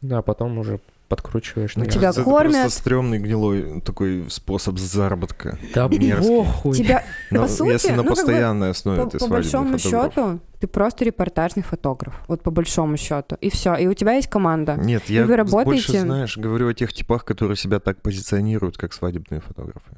Да, 0.03 0.21
потом 0.21 0.59
уже 0.59 0.81
подкручиваешь. 1.09 1.77
На- 1.77 1.87
Тебя 1.87 2.01
кажется, 2.13 2.23
кормят. 2.23 2.53
Это 2.53 2.61
просто 2.63 2.79
стрёмный, 2.81 3.19
гнилой 3.19 3.81
такой 3.81 4.27
способ 4.29 4.79
заработка. 4.79 5.59
Да 5.75 5.89
мерзкий. 5.89 6.37
похуй. 6.37 6.75
Тебя, 6.75 7.05
Но 7.31 7.43
По 7.43 7.49
сути, 7.49 7.71
если 7.73 7.91
на 7.91 7.97
ну, 7.97 8.03
как 8.03 8.11
бы, 8.11 8.17
постоянной 8.17 8.71
основе 8.71 9.05
по, 9.05 9.11
ты 9.11 9.19
по 9.19 9.27
большому 9.27 9.79
фотограф. 9.79 10.13
счету, 10.15 10.41
ты 10.61 10.67
просто 10.67 11.05
репортажный 11.05 11.63
фотограф. 11.63 12.15
Вот 12.29 12.43
по 12.43 12.51
большому 12.51 12.97
счету. 12.97 13.37
И 13.41 13.51
все. 13.51 13.75
И 13.77 13.87
у 13.87 13.95
тебя 13.95 14.13
есть 14.15 14.29
команда. 14.29 14.77
Нет, 14.77 15.05
я 15.09 15.23
вы 15.23 15.29
больше, 15.29 15.37
работаете- 15.37 16.01
знаешь, 16.01 16.37
говорю 16.37 16.69
о 16.69 16.75
тех 16.75 16.93
типах, 16.93 17.25
которые 17.25 17.57
себя 17.57 17.81
так 17.81 18.01
позиционируют, 18.03 18.77
как 18.77 18.93
свадебные 18.93 19.41
фотографы. 19.41 19.91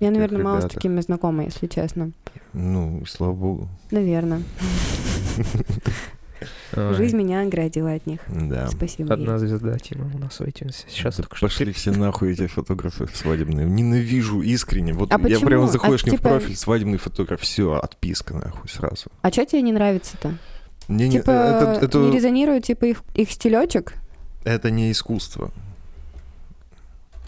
Я, 0.00 0.10
наверное, 0.10 0.42
мало 0.42 0.56
с 0.56 0.64
ребята. 0.64 0.74
такими 0.76 1.00
знакома, 1.00 1.44
если 1.44 1.68
честно. 1.68 2.10
Ну, 2.54 3.00
и 3.02 3.04
слава 3.06 3.32
богу. 3.34 3.68
Наверное. 3.92 4.42
Жизнь 6.74 7.16
меня 7.16 7.42
оградила 7.42 7.92
от 7.92 8.06
них. 8.06 8.20
Да. 8.28 8.68
Спасибо. 8.68 9.14
Одна 9.14 9.38
звезда 9.38 9.78
Тима 9.78 10.10
у 10.14 10.18
нас 10.18 10.38
в 10.38 10.42
iTunes. 10.42 10.84
Сейчас 10.88 11.16
только 11.16 11.36
что. 11.36 11.46
пошли 11.46 11.72
все 11.72 11.90
нахуй 11.92 12.32
эти 12.32 12.46
фотографы 12.46 13.08
свадебные. 13.12 13.66
Ненавижу 13.66 14.40
искренне. 14.42 14.92
Вот 14.92 15.12
А 15.12 15.18
я 15.28 15.40
прямо 15.40 15.64
А, 15.64 15.68
заходишь 15.68 16.04
мне 16.04 16.12
в 16.12 16.16
типа- 16.16 16.28
профиль, 16.30 16.56
свадебный 16.56 16.98
фотограф, 16.98 17.40
все, 17.40 17.72
отписка 17.74 18.34
нахуй 18.34 18.68
сразу. 18.68 19.10
А 19.22 19.30
что 19.30 19.44
тебе 19.44 19.62
не 19.62 19.72
нравится-то? 19.72 20.34
Не- 20.88 21.10
Типа, 21.10 21.30
это, 21.30 21.78
это, 21.86 21.98
не 21.98 22.10
резонирует, 22.16 22.64
типа, 22.64 22.86
их, 22.86 23.02
их 23.14 23.30
стилечек? 23.30 23.94
это 24.44 24.70
не 24.70 24.90
искусство. 24.90 25.52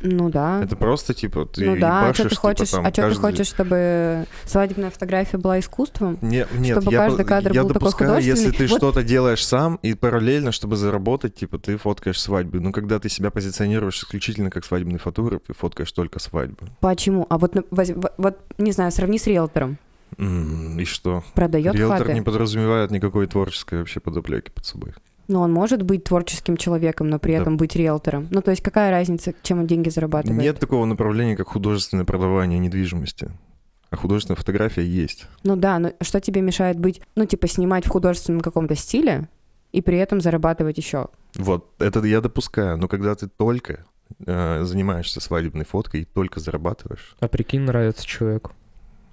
Ну 0.07 0.29
да. 0.29 0.63
Это 0.63 0.77
просто 0.77 1.15
типа 1.15 1.47
ты 1.47 1.65
ну 1.65 1.77
да, 1.79 2.11
а 2.11 2.15
что 2.15 2.25
ты 2.25 2.29
типа, 2.31 2.41
хочешь, 2.43 2.71
там, 2.71 2.81
а 2.85 2.89
что 2.89 2.95
ты 2.97 3.03
каждый- 3.03 3.21
хочешь, 3.21 3.47
чтобы 3.47 4.27
свадебная 4.45 4.91
фотография 4.91 5.39
была 5.39 5.59
искусством? 5.59 6.19
Не, 6.21 6.47
нет, 6.59 6.79
Чтобы 6.79 6.93
я, 6.93 6.99
каждый 6.99 7.25
кадр 7.25 7.53
я 7.53 7.63
был 7.63 7.69
такой 7.71 7.81
допускаю, 7.81 8.11
если 8.17 8.31
художественный. 8.33 8.57
ты 8.59 8.67
Вот- 8.73 8.79
что-то 8.79 9.03
делаешь 9.03 9.45
сам 9.47 9.79
и 9.83 9.95
параллельно, 9.95 10.53
чтобы 10.53 10.77
заработать, 10.77 11.35
типа 11.35 11.59
ты 11.59 11.79
фоткаешь 11.79 12.21
свадьбы. 12.21 12.61
Но 12.61 12.71
когда 12.71 12.99
ты 12.99 13.09
себя 13.09 13.31
позиционируешь 13.31 13.97
исключительно 13.97 14.51
как 14.51 14.67
свадебный 14.67 14.99
фотограф 14.99 15.41
и 15.49 15.55
фоткаешь 15.55 15.91
только 15.93 16.19
свадьбы. 16.19 16.69
Почему? 16.81 17.27
А 17.31 17.39
вот, 17.39 17.55
вот, 17.71 18.39
не 18.59 18.73
знаю, 18.73 18.93
сравни 18.93 19.19
с 19.19 19.27
риэлтором. 19.27 19.79
И 20.19 20.85
что? 20.85 21.25
Продает 21.35 21.75
Риэлтор 21.75 21.99
хаты. 21.99 22.13
не 22.13 22.21
подразумевает 22.21 22.91
никакой 22.91 23.27
творческой 23.27 23.79
вообще 23.81 24.01
подоплеки 24.01 24.51
под 24.51 24.65
собой. 24.67 24.93
Но 25.29 25.41
он 25.41 25.53
может 25.53 25.83
быть 25.83 26.05
творческим 26.05 26.57
человеком, 26.57 27.09
но 27.09 27.19
при 27.19 27.33
Да. 27.33 27.39
этом 27.43 27.57
быть 27.57 27.75
риэлтором. 27.77 28.29
Ну, 28.31 28.43
то 28.43 28.51
есть 28.51 28.63
какая 28.63 28.91
разница, 28.91 29.33
чем 29.43 29.61
он 29.61 29.67
деньги 29.67 29.89
зарабатывает? 29.89 30.39
Нет 30.41 30.59
такого 30.59 30.85
направления, 30.85 31.37
как 31.37 31.49
художественное 31.49 32.05
продавание 32.05 32.59
недвижимости. 32.59 33.31
А 33.91 33.97
художественная 33.97 34.37
фотография 34.37 34.85
есть. 34.85 35.27
Ну 35.45 35.57
да, 35.57 35.79
но 35.79 35.93
что 36.03 36.21
тебе 36.21 36.41
мешает 36.41 36.79
быть, 36.79 37.01
ну, 37.15 37.25
типа, 37.27 37.47
снимать 37.49 37.87
в 37.87 37.91
художественном 37.91 38.41
каком-то 38.41 38.75
стиле 38.75 39.29
и 39.73 39.81
при 39.81 39.97
этом 39.99 40.21
зарабатывать 40.21 40.77
еще? 40.79 41.09
Вот, 41.37 41.71
это 41.79 42.01
я 42.05 42.21
допускаю. 42.21 42.77
Но 42.77 42.89
когда 42.89 43.15
ты 43.15 43.29
только 43.29 43.85
э, 44.27 44.65
занимаешься 44.65 45.21
свадебной 45.21 45.65
фоткой 45.65 46.03
и 46.03 46.05
только 46.05 46.41
зарабатываешь, 46.41 47.15
А 47.21 47.29
прикинь, 47.29 47.61
нравится 47.63 48.05
человеку. 48.05 48.53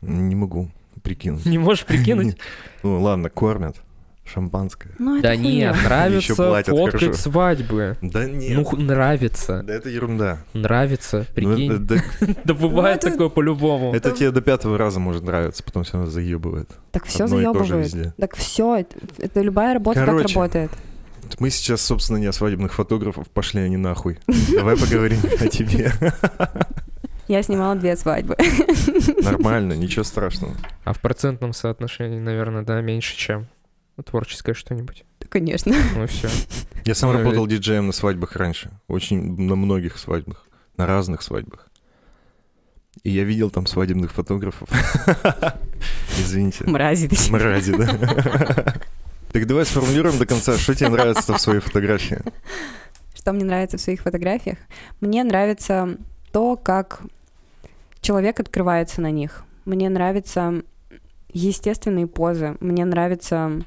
не 0.01 0.35
могу 0.35 0.69
прикинуть. 1.03 1.45
Не 1.45 1.57
можешь 1.57 1.85
прикинуть? 1.85 2.37
Ну 2.83 2.99
ладно, 3.01 3.29
кормят. 3.29 3.77
Шампанское. 4.23 4.93
Ну, 4.99 5.15
это 5.17 5.23
Да 5.23 5.35
хуйня. 5.35 5.51
нет, 5.73 5.75
нравится 5.83 6.35
платят 6.35 6.69
фоткать 6.75 7.01
хорошо. 7.01 7.17
свадьбы. 7.17 7.97
Да 8.01 8.25
нет. 8.25 8.55
Ну, 8.71 8.77
нравится. 8.77 9.61
да 9.63 9.73
это 9.73 9.89
ерунда. 9.89 10.37
Нравится, 10.53 11.19
Ну, 11.19 11.33
прикинь. 11.33 11.71
это, 11.73 11.79
да- 11.79 12.35
Да 12.45 12.53
бывает 12.53 12.99
это- 13.03 13.11
такое 13.11 13.29
по-любому. 13.29 13.93
это 13.93 14.11
тебе 14.11 14.31
до 14.31 14.41
пятого 14.41 14.77
раза 14.77 14.99
может 14.99 15.23
нравиться, 15.23 15.63
потом 15.63 15.83
все 15.83 15.93
равно 15.97 16.09
заебывает. 16.09 16.69
Так 16.91 17.05
все 17.05 17.27
заебывает. 17.27 18.15
Так 18.17 18.35
все, 18.35 18.85
это, 19.17 19.41
любая 19.41 19.73
работа 19.73 20.05
так 20.05 20.21
работает. 20.21 20.71
Мы 21.39 21.49
сейчас, 21.49 21.81
собственно, 21.81 22.17
не 22.17 22.27
о 22.27 22.31
свадебных 22.33 22.73
фотографов, 22.73 23.27
пошли 23.29 23.61
они 23.61 23.77
нахуй. 23.77 24.17
Давай 24.55 24.77
поговорим 24.77 25.19
о 25.39 25.47
тебе. 25.47 25.91
Я 27.27 27.41
снимала 27.43 27.75
две 27.75 27.95
свадьбы. 27.95 28.35
Нормально, 29.23 29.73
ничего 29.73 30.03
страшного. 30.03 30.53
А 30.83 30.93
в 30.93 30.99
процентном 30.99 31.53
соотношении, 31.53 32.19
наверное, 32.19 32.63
да, 32.63 32.81
меньше, 32.81 33.15
чем 33.17 33.47
творческое 34.05 34.53
что-нибудь. 34.53 35.03
Конечно. 35.29 35.75
Ну 35.95 36.07
все. 36.07 36.29
Я 36.85 36.95
сам 36.95 37.11
Ну, 37.11 37.19
работал 37.19 37.47
диджеем 37.47 37.87
на 37.87 37.93
свадьбах 37.93 38.35
раньше. 38.35 38.71
Очень 38.87 39.39
на 39.39 39.55
многих 39.55 39.97
свадьбах. 39.97 40.47
На 40.77 40.87
разных 40.87 41.21
свадьбах. 41.21 41.67
И 43.03 43.09
я 43.09 43.23
видел 43.23 43.49
там 43.49 43.67
свадебных 43.67 44.11
фотографов. 44.11 44.69
Извините. 46.19 46.65
Мрази. 46.65 47.09
Мрази, 47.29 47.75
да? 47.77 48.75
Так 49.31 49.47
давай 49.47 49.65
сформулируем 49.65 50.17
до 50.17 50.25
конца, 50.25 50.57
что 50.57 50.75
тебе 50.75 50.89
нравится 50.89 51.33
в 51.33 51.39
своей 51.39 51.61
фотографии. 51.61 52.19
Что 53.15 53.31
мне 53.31 53.45
нравится 53.45 53.77
в 53.77 53.81
своих 53.81 54.01
фотографиях? 54.01 54.57
Мне 54.99 55.23
нравится 55.23 55.95
то, 56.33 56.57
как 56.57 57.01
человек 58.01 58.41
открывается 58.41 58.99
на 58.99 59.09
них. 59.09 59.45
Мне 59.63 59.87
нравятся 59.87 60.63
естественные 61.31 62.07
позы. 62.07 62.57
Мне 62.59 62.83
нравится 62.83 63.63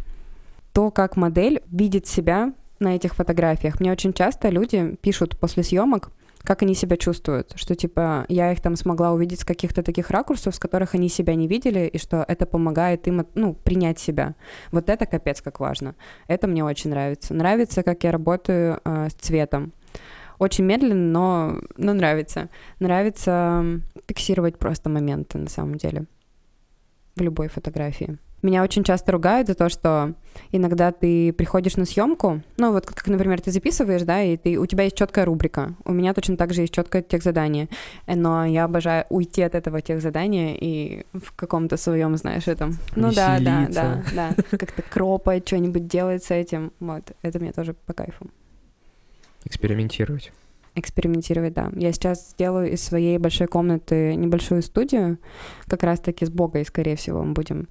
то, 0.75 0.91
как 0.91 1.17
модель 1.17 1.63
видит 1.71 2.07
себя 2.07 2.53
на 2.81 2.97
этих 2.97 3.15
фотографиях. 3.15 3.81
Мне 3.81 3.93
очень 3.93 4.13
часто 4.13 4.49
люди 4.51 4.97
пишут 5.01 5.39
после 5.39 5.63
съемок, 5.63 6.11
как 6.43 6.63
они 6.63 6.75
себя 6.75 6.97
чувствуют, 6.97 7.53
что 7.55 7.75
типа 7.75 8.27
я 8.29 8.53
их 8.53 8.61
там 8.61 8.77
смогла 8.77 9.13
увидеть 9.13 9.41
с 9.41 9.45
каких-то 9.45 9.83
таких 9.83 10.11
ракурсов, 10.11 10.55
с 10.55 10.59
которых 10.59 10.95
они 10.95 11.09
себя 11.09 11.37
не 11.37 11.47
видели, 11.47 11.87
и 11.87 11.97
что 11.97 12.25
это 12.27 12.45
помогает 12.45 13.07
им, 13.07 13.25
ну, 13.35 13.55
принять 13.55 13.99
себя. 13.99 14.35
Вот 14.73 14.91
это 14.91 15.07
капец 15.07 15.41
как 15.41 15.61
важно. 15.61 15.95
Это 16.27 16.47
мне 16.47 16.63
очень 16.65 16.91
нравится. 16.91 17.33
Нравится, 17.33 17.83
как 17.83 18.05
я 18.05 18.11
работаю 18.11 18.81
э, 18.85 19.09
с 19.09 19.15
цветом. 19.15 19.73
Очень 20.39 20.65
медленно, 20.65 20.95
но, 20.97 21.61
но 21.77 21.95
нравится. 21.95 22.51
Нравится 22.81 23.65
фиксировать 24.09 24.59
просто 24.59 24.91
моменты 24.91 25.39
на 25.39 25.49
самом 25.49 25.77
деле 25.77 26.05
в 27.17 27.21
любой 27.23 27.47
фотографии. 27.49 28.19
Меня 28.45 28.63
очень 28.63 28.85
часто 28.85 29.11
ругают 29.11 29.49
за 29.49 29.55
то, 29.55 29.71
что 29.71 30.13
иногда 30.53 30.93
ты 30.93 31.33
приходишь 31.33 31.77
на 31.77 31.87
съемку, 31.87 32.43
ну 32.59 32.73
вот 32.73 32.85
как, 32.85 33.07
например, 33.09 33.41
ты 33.41 33.51
записываешь, 33.51 34.03
да, 34.03 34.23
и 34.23 34.37
ты, 34.37 34.59
у 34.59 34.67
тебя 34.67 34.85
есть 34.85 34.99
четкая 34.99 35.25
рубрика. 35.25 35.75
У 35.87 35.95
меня 35.95 36.13
точно 36.13 36.37
так 36.37 36.53
же 36.53 36.61
есть 36.61 36.75
четкое 36.75 37.01
техзадание. 37.01 37.71
Но 38.07 38.45
я 38.45 38.65
обожаю 38.65 39.07
уйти 39.09 39.41
от 39.41 39.55
этого 39.55 39.81
техзадания 39.81 40.59
и 40.61 41.07
в 41.15 41.35
каком-то 41.35 41.79
своем, 41.79 42.19
знаешь, 42.19 42.47
этом. 42.47 42.77
Ну 42.95 43.11
да, 43.15 43.39
да, 43.41 43.67
да, 43.71 43.95
Веселиться. 43.95 44.15
да. 44.15 44.35
Как-то 44.59 44.83
кропать, 44.83 45.49
что-нибудь 45.49 45.87
делать 45.87 46.23
с 46.23 46.31
этим. 46.31 46.71
Вот, 46.81 47.13
это 47.23 47.39
мне 47.39 47.53
тоже 47.53 47.73
по 47.73 47.95
кайфу. 47.95 48.27
Экспериментировать. 49.47 50.33
Экспериментировать, 50.75 51.55
да. 51.55 51.71
Я 51.77 51.93
сейчас 51.93 52.33
сделаю 52.33 52.73
из 52.73 52.83
своей 52.83 53.17
большой 53.17 53.47
комнаты 53.47 54.15
небольшую 54.17 54.61
студию, 54.61 55.17
как 55.67 55.83
раз-таки 55.83 56.27
с 56.27 56.31
Богой, 56.31 56.67
скорее 56.67 56.97
всего, 56.97 57.23
мы 57.23 57.33
будем 57.33 57.69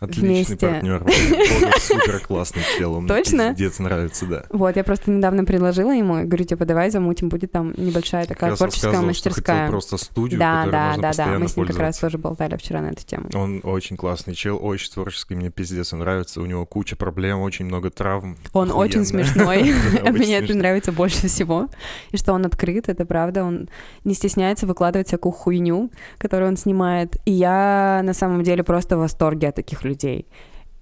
Отличный 0.00 0.28
Вместе. 0.28 0.56
партнер. 0.56 1.04
Супер 1.80 2.20
классный 2.20 2.62
чел. 2.78 2.94
Он 2.94 3.06
Точно? 3.06 3.50
пиздец 3.50 3.78
нравится, 3.78 4.26
да. 4.26 4.44
Вот, 4.50 4.76
я 4.76 4.84
просто 4.84 5.10
недавно 5.10 5.44
предложила 5.44 5.92
ему, 5.92 6.24
говорю, 6.24 6.44
типа, 6.44 6.64
давай 6.64 6.90
замутим, 6.90 7.28
будет 7.28 7.52
там 7.52 7.74
небольшая 7.76 8.26
такая 8.26 8.54
творческая 8.54 8.92
что 8.92 9.02
мастерская. 9.02 9.68
просто 9.68 9.96
студию, 9.96 10.38
Да, 10.38 10.66
да, 10.66 10.96
да, 10.98 11.12
да. 11.12 11.38
Мы 11.38 11.48
с 11.48 11.56
ним 11.56 11.66
как 11.66 11.78
раз 11.78 11.98
тоже 11.98 12.18
болтали 12.18 12.56
вчера 12.56 12.80
на 12.80 12.88
эту 12.88 13.04
тему. 13.04 13.28
Он 13.34 13.60
очень 13.64 13.96
классный 13.96 14.34
чел, 14.34 14.58
очень 14.60 14.92
творческий, 14.92 15.34
мне 15.34 15.50
пиздец 15.50 15.92
нравится. 15.92 16.40
У 16.40 16.46
него 16.46 16.64
куча 16.66 16.96
проблем, 16.96 17.40
очень 17.40 17.64
много 17.64 17.90
травм. 17.90 18.36
Он 18.52 18.70
очень 18.70 19.04
смешной. 19.04 19.74
Мне 20.10 20.38
это 20.38 20.54
нравится 20.54 20.92
больше 20.92 21.26
всего. 21.28 21.68
И 22.10 22.16
что 22.16 22.32
он 22.32 22.46
открыт, 22.46 22.88
это 22.88 23.04
правда. 23.04 23.44
Он 23.44 23.68
не 24.04 24.14
стесняется 24.14 24.66
выкладывать 24.66 25.08
всякую 25.08 25.32
хуйню, 25.32 25.90
которую 26.18 26.50
он 26.50 26.56
снимает. 26.56 27.16
И 27.24 27.32
я 27.32 28.00
на 28.04 28.14
самом 28.14 28.42
деле 28.42 28.62
просто 28.62 28.96
в 28.96 29.00
восторге 29.00 29.48
от 29.48 29.56
таких 29.56 29.82
людей. 29.88 30.26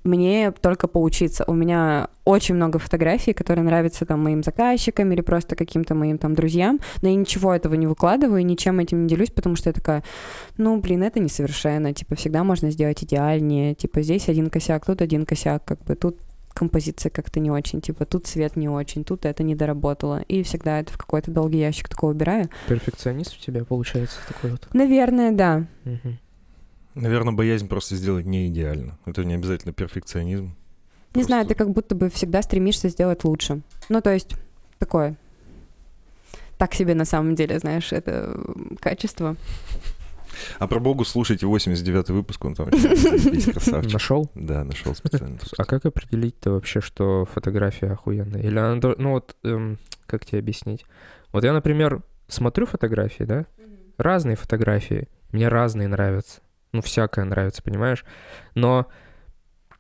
Мне 0.04 0.52
только 0.52 0.86
поучиться. 0.86 1.44
У 1.48 1.52
меня 1.52 2.08
очень 2.24 2.54
много 2.54 2.78
фотографий, 2.78 3.32
которые 3.32 3.64
нравятся 3.64 4.06
там 4.06 4.22
моим 4.22 4.44
заказчикам 4.44 5.10
или 5.10 5.20
просто 5.20 5.56
каким-то 5.56 5.96
моим 5.96 6.18
там 6.18 6.34
друзьям, 6.34 6.78
но 7.02 7.08
я 7.08 7.16
ничего 7.16 7.52
этого 7.52 7.74
не 7.74 7.88
выкладываю, 7.88 8.46
ничем 8.46 8.78
этим 8.78 9.02
не 9.02 9.08
делюсь, 9.08 9.30
потому 9.30 9.56
что 9.56 9.68
я 9.68 9.72
такая, 9.72 10.04
ну, 10.58 10.80
блин, 10.80 11.02
это 11.02 11.18
несовершенно, 11.18 11.92
типа, 11.92 12.14
всегда 12.14 12.44
можно 12.44 12.70
сделать 12.70 13.02
идеальнее, 13.02 13.74
типа, 13.74 14.02
здесь 14.02 14.28
один 14.28 14.48
косяк, 14.48 14.86
тут 14.86 15.02
один 15.02 15.26
косяк, 15.26 15.64
как 15.64 15.82
бы, 15.82 15.96
тут 15.96 16.18
композиция 16.54 17.10
как-то 17.10 17.40
не 17.40 17.50
очень, 17.50 17.80
типа, 17.80 18.06
тут 18.06 18.26
цвет 18.26 18.56
не 18.56 18.68
очень, 18.68 19.04
тут 19.04 19.26
это 19.26 19.42
не 19.42 19.54
доработало, 19.54 20.22
и 20.22 20.42
всегда 20.42 20.80
это 20.80 20.92
в 20.92 20.98
какой-то 20.98 21.30
долгий 21.30 21.58
ящик 21.58 21.88
такого 21.88 22.12
убираю. 22.12 22.48
Перфекционист 22.68 23.36
у 23.36 23.44
тебя 23.44 23.64
получается 23.64 24.18
такой 24.26 24.52
вот. 24.52 24.68
Наверное, 24.72 25.32
да. 25.32 25.66
Мгм. 25.84 26.18
Наверное, 26.96 27.34
боязнь 27.34 27.68
просто 27.68 27.94
сделать 27.94 28.26
не 28.26 28.48
идеально. 28.48 28.98
Это 29.04 29.24
не 29.24 29.34
обязательно 29.34 29.72
перфекционизм. 29.72 30.46
Не 30.46 30.52
Просто- 31.12 31.26
знаю, 31.28 31.46
ты 31.46 31.54
как 31.54 31.70
будто 31.70 31.94
бы 31.94 32.10
всегда 32.10 32.42
стремишься 32.42 32.88
сделать 32.88 33.22
лучше. 33.24 33.60
Ну, 33.88 34.00
то 34.00 34.12
есть, 34.12 34.34
такое. 34.78 35.16
Так 36.58 36.74
себе 36.74 36.94
на 36.94 37.04
самом 37.04 37.34
деле, 37.34 37.58
знаешь, 37.58 37.92
это 37.92 38.38
качество. 38.80 39.36
А 40.58 40.66
про 40.66 40.80
Богу 40.80 41.04
слушайте 41.04 41.46
89-й 41.46 42.12
выпуск, 42.12 42.44
он 42.44 42.54
там 42.54 42.68
красавчик. 42.70 43.92
Нашел? 43.92 44.30
Да, 44.34 44.64
нашел 44.64 44.94
специально. 44.94 45.38
А 45.56 45.64
как 45.64 45.86
определить-то 45.86 46.50
вообще, 46.52 46.80
что 46.80 47.24
фотография 47.26 47.92
охуенная? 47.92 48.42
Или 48.42 48.58
она, 48.58 48.80
ну 48.98 49.10
вот, 49.12 49.36
эм, 49.44 49.78
как 50.06 50.24
тебе 50.26 50.38
объяснить? 50.40 50.84
Вот 51.32 51.44
я, 51.44 51.52
например, 51.52 52.02
смотрю 52.28 52.66
фотографии, 52.66 53.24
да? 53.24 53.46
Разные 53.98 54.36
фотографии. 54.36 55.08
Мне 55.32 55.48
разные 55.48 55.88
нравятся. 55.88 56.40
Ну, 56.72 56.82
всякое 56.82 57.24
нравится, 57.24 57.62
понимаешь? 57.62 58.04
Но 58.54 58.86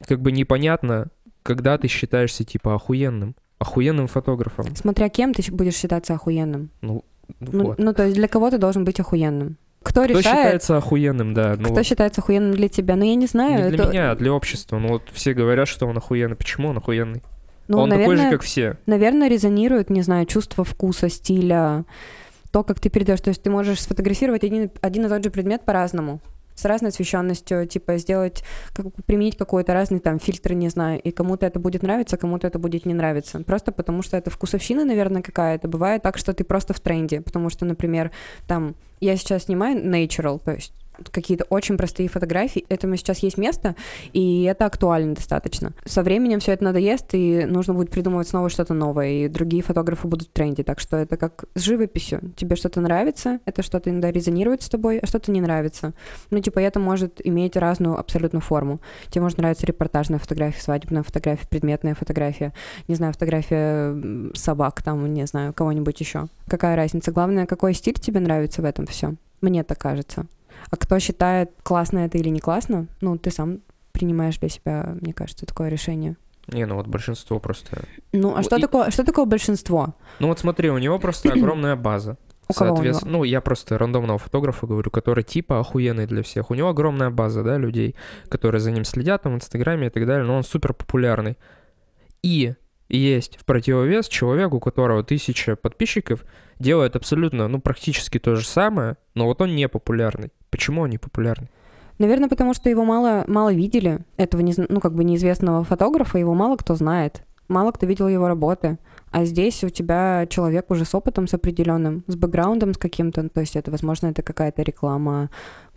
как 0.06 0.20
бы 0.20 0.32
непонятно, 0.32 1.08
когда 1.42 1.78
ты 1.78 1.88
считаешься 1.88 2.44
типа 2.44 2.74
охуенным. 2.74 3.34
Охуенным 3.58 4.06
фотографом. 4.06 4.74
Смотря 4.76 5.08
кем 5.08 5.32
ты 5.32 5.42
будешь 5.52 5.74
считаться 5.76 6.14
охуенным. 6.14 6.70
Ну, 6.82 7.04
ну 7.40 7.48
Ну, 7.52 7.64
вот. 7.64 7.78
ну, 7.78 7.94
то 7.94 8.04
есть 8.04 8.16
для 8.16 8.28
кого 8.28 8.50
ты 8.50 8.58
должен 8.58 8.84
быть 8.84 9.00
охуенным? 9.00 9.56
кто, 9.82 10.02
Кто 10.02 10.04
решает, 10.18 10.24
считается 10.26 10.76
охуенным, 10.76 11.32
да. 11.32 11.54
Ну, 11.56 11.64
кто 11.66 11.74
вот 11.74 11.86
считается 11.86 12.20
охуенным 12.20 12.54
для 12.54 12.68
тебя? 12.68 12.96
Ну, 12.96 13.04
я 13.04 13.14
не 13.14 13.26
знаю. 13.26 13.64
не 13.66 13.70
для 13.70 13.84
это- 13.84 13.88
меня, 13.92 14.10
а 14.10 14.16
для 14.16 14.32
общества. 14.32 14.78
Ну 14.78 14.88
вот 14.88 15.02
все 15.12 15.32
говорят, 15.32 15.68
что 15.68 15.86
он 15.86 15.96
охуенный. 15.96 16.34
Почему 16.34 16.68
он 16.70 16.78
охуенный? 16.78 17.22
Ну, 17.68 17.78
он 17.78 17.88
наверное, 17.88 18.16
такой 18.16 18.30
же, 18.30 18.36
как 18.36 18.42
все. 18.42 18.76
наверное, 18.86 19.28
резонирует, 19.28 19.88
не 19.90 20.02
знаю, 20.02 20.26
чувство 20.26 20.64
вкуса, 20.64 21.08
стиля, 21.08 21.84
то, 22.50 22.64
как 22.64 22.80
ты 22.80 22.90
передаешь. 22.90 23.20
То 23.20 23.28
есть 23.30 23.42
ты 23.42 23.50
можешь 23.50 23.80
сфотографировать 23.80 24.42
один, 24.44 24.70
один 24.82 25.06
и 25.06 25.08
тот 25.08 25.22
же 25.22 25.30
предмет 25.30 25.64
по-разному, 25.64 26.20
с 26.56 26.64
разной 26.64 26.90
освещенностью, 26.90 27.66
типа 27.66 27.98
сделать, 27.98 28.42
как, 28.72 28.86
применить 29.06 29.36
какой-то 29.36 29.72
разный 29.72 30.00
там 30.00 30.18
фильтр, 30.18 30.54
не 30.54 30.68
знаю, 30.68 31.00
и 31.00 31.12
кому-то 31.12 31.46
это 31.46 31.60
будет 31.60 31.82
нравиться, 31.82 32.16
кому-то 32.16 32.48
это 32.48 32.58
будет 32.58 32.86
не 32.86 32.94
нравиться. 32.94 33.40
Просто 33.44 33.70
потому 33.70 34.02
что 34.02 34.16
это 34.16 34.30
вкусовщина, 34.30 34.84
наверное, 34.84 35.22
какая-то. 35.22 35.68
Бывает 35.68 36.02
так, 36.02 36.18
что 36.18 36.32
ты 36.32 36.42
просто 36.42 36.74
в 36.74 36.80
тренде, 36.80 37.20
потому 37.20 37.50
что, 37.50 37.64
например, 37.64 38.10
там, 38.48 38.74
я 39.00 39.16
сейчас 39.16 39.44
снимаю 39.44 39.84
natural, 39.84 40.40
то 40.44 40.52
есть 40.52 40.72
какие-то 41.10 41.44
очень 41.44 41.76
простые 41.76 42.08
фотографии. 42.08 42.64
Этому 42.68 42.96
сейчас 42.96 43.18
есть 43.20 43.38
место, 43.38 43.74
и 44.12 44.44
это 44.44 44.66
актуально 44.66 45.14
достаточно. 45.14 45.72
Со 45.84 46.02
временем 46.02 46.40
все 46.40 46.52
это 46.52 46.64
надоест, 46.64 47.08
и 47.12 47.44
нужно 47.46 47.74
будет 47.74 47.90
придумывать 47.90 48.28
снова 48.28 48.48
что-то 48.48 48.74
новое, 48.74 49.08
и 49.08 49.28
другие 49.28 49.62
фотографы 49.62 50.08
будут 50.08 50.28
в 50.28 50.32
тренде. 50.32 50.62
Так 50.62 50.80
что 50.80 50.96
это 50.96 51.16
как 51.16 51.44
с 51.54 51.62
живописью. 51.62 52.32
Тебе 52.36 52.56
что-то 52.56 52.80
нравится, 52.80 53.40
это 53.44 53.62
что-то 53.62 53.90
иногда 53.90 54.10
резонирует 54.10 54.62
с 54.62 54.68
тобой, 54.68 54.98
а 54.98 55.06
что-то 55.06 55.30
не 55.30 55.40
нравится. 55.40 55.92
Ну, 56.30 56.40
типа, 56.40 56.58
это 56.58 56.80
может 56.80 57.20
иметь 57.24 57.56
разную 57.56 57.98
абсолютно 57.98 58.40
форму. 58.40 58.80
Тебе 59.10 59.22
может 59.22 59.38
нравиться 59.38 59.66
репортажная 59.66 60.18
фотография, 60.18 60.60
свадебная 60.60 61.02
фотография, 61.02 61.46
предметная 61.48 61.94
фотография, 61.94 62.52
не 62.88 62.94
знаю, 62.94 63.12
фотография 63.12 64.32
собак, 64.34 64.82
там, 64.82 65.12
не 65.12 65.26
знаю, 65.26 65.52
кого-нибудь 65.52 66.00
еще. 66.00 66.28
Какая 66.48 66.76
разница? 66.76 67.12
Главное, 67.12 67.46
какой 67.46 67.74
стиль 67.74 67.94
тебе 67.94 68.20
нравится 68.20 68.62
в 68.62 68.64
этом 68.64 68.85
все. 68.86 69.14
Мне 69.40 69.64
так 69.64 69.78
кажется. 69.78 70.26
А 70.70 70.76
кто 70.76 70.98
считает, 70.98 71.50
классно 71.62 72.00
это 72.00 72.18
или 72.18 72.28
не 72.28 72.40
классно, 72.40 72.86
ну, 73.00 73.18
ты 73.18 73.30
сам 73.30 73.60
принимаешь 73.92 74.38
для 74.38 74.48
себя, 74.48 74.96
мне 75.00 75.12
кажется, 75.12 75.46
такое 75.46 75.68
решение. 75.68 76.16
Не, 76.48 76.64
ну 76.66 76.76
вот 76.76 76.86
большинство 76.86 77.40
просто... 77.40 77.84
Ну, 78.12 78.36
а 78.36 78.42
что, 78.42 78.56
и- 78.56 78.60
такое, 78.60 78.90
что 78.90 79.04
такое 79.04 79.24
большинство? 79.24 79.94
Ну 80.20 80.28
вот 80.28 80.38
смотри, 80.38 80.70
у 80.70 80.78
него 80.78 80.98
просто 80.98 81.32
огромная 81.32 81.76
база. 81.76 82.16
У 82.48 82.52
кого 82.52 82.72
у 82.72 82.76
Соответственно, 82.76 83.12
ну, 83.12 83.24
я 83.24 83.40
просто 83.40 83.76
рандомного 83.76 84.18
фотографа 84.18 84.66
говорю, 84.68 84.90
который 84.90 85.24
типа 85.24 85.58
охуенный 85.58 86.06
для 86.06 86.22
всех. 86.22 86.50
У 86.50 86.54
него 86.54 86.68
огромная 86.68 87.10
база, 87.10 87.42
да, 87.42 87.56
людей, 87.56 87.96
которые 88.28 88.60
за 88.60 88.70
ним 88.70 88.84
следят 88.84 89.22
там 89.24 89.32
в 89.32 89.36
Инстаграме 89.36 89.88
и 89.88 89.90
так 89.90 90.06
далее, 90.06 90.24
но 90.24 90.36
он 90.36 90.44
супер 90.44 90.72
популярный. 90.72 91.36
И 92.22 92.54
есть 92.88 93.36
в 93.38 93.44
противовес 93.44 94.08
человек, 94.08 94.54
у 94.54 94.60
которого 94.60 95.02
тысяча 95.02 95.56
подписчиков, 95.56 96.24
делает 96.58 96.96
абсолютно, 96.96 97.48
ну, 97.48 97.60
практически 97.60 98.18
то 98.18 98.36
же 98.36 98.46
самое, 98.46 98.96
но 99.14 99.26
вот 99.26 99.40
он 99.40 99.54
не 99.54 99.68
популярный. 99.68 100.30
Почему 100.50 100.82
он 100.82 100.90
не 100.90 100.98
популярный? 100.98 101.48
Наверное, 101.98 102.28
потому 102.28 102.54
что 102.54 102.68
его 102.68 102.84
мало, 102.84 103.24
мало 103.26 103.52
видели, 103.52 104.00
этого, 104.16 104.42
не, 104.42 104.54
ну, 104.68 104.80
как 104.80 104.94
бы 104.94 105.04
неизвестного 105.04 105.64
фотографа, 105.64 106.18
его 106.18 106.34
мало 106.34 106.56
кто 106.56 106.74
знает. 106.74 107.22
Мало 107.48 107.72
кто 107.72 107.86
видел 107.86 108.08
его 108.08 108.26
работы. 108.28 108.78
А 109.12 109.24
здесь 109.24 109.62
у 109.64 109.68
тебя 109.68 110.26
человек 110.28 110.70
уже 110.70 110.84
с 110.84 110.94
опытом, 110.94 111.26
с 111.28 111.34
определенным, 111.34 112.04
с 112.06 112.16
бэкграундом 112.16 112.74
с 112.74 112.78
каким-то. 112.78 113.28
То 113.28 113.40
есть 113.40 113.56
это, 113.56 113.70
возможно, 113.70 114.08
это 114.08 114.22
какая-то 114.22 114.62
реклама 114.62 115.30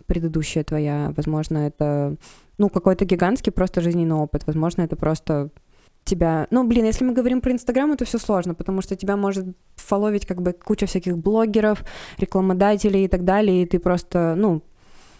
предыдущая 0.06 0.64
твоя, 0.64 1.12
возможно, 1.16 1.58
это, 1.58 2.16
ну, 2.58 2.68
какой-то 2.68 3.04
гигантский 3.04 3.52
просто 3.52 3.80
жизненный 3.80 4.16
опыт, 4.16 4.44
возможно, 4.44 4.82
это 4.82 4.96
просто 4.96 5.50
тебя... 6.04 6.46
Ну, 6.50 6.64
блин, 6.64 6.84
если 6.84 7.04
мы 7.04 7.12
говорим 7.12 7.40
про 7.40 7.52
Инстаграм, 7.52 7.92
это 7.92 8.04
все 8.04 8.18
сложно, 8.18 8.54
потому 8.54 8.82
что 8.82 8.96
тебя 8.96 9.16
может 9.16 9.46
фоловить 9.76 10.26
как 10.26 10.42
бы 10.42 10.52
куча 10.52 10.86
всяких 10.86 11.18
блогеров, 11.18 11.84
рекламодателей 12.18 13.04
и 13.04 13.08
так 13.08 13.24
далее, 13.24 13.62
и 13.62 13.66
ты 13.66 13.78
просто, 13.78 14.34
ну, 14.36 14.62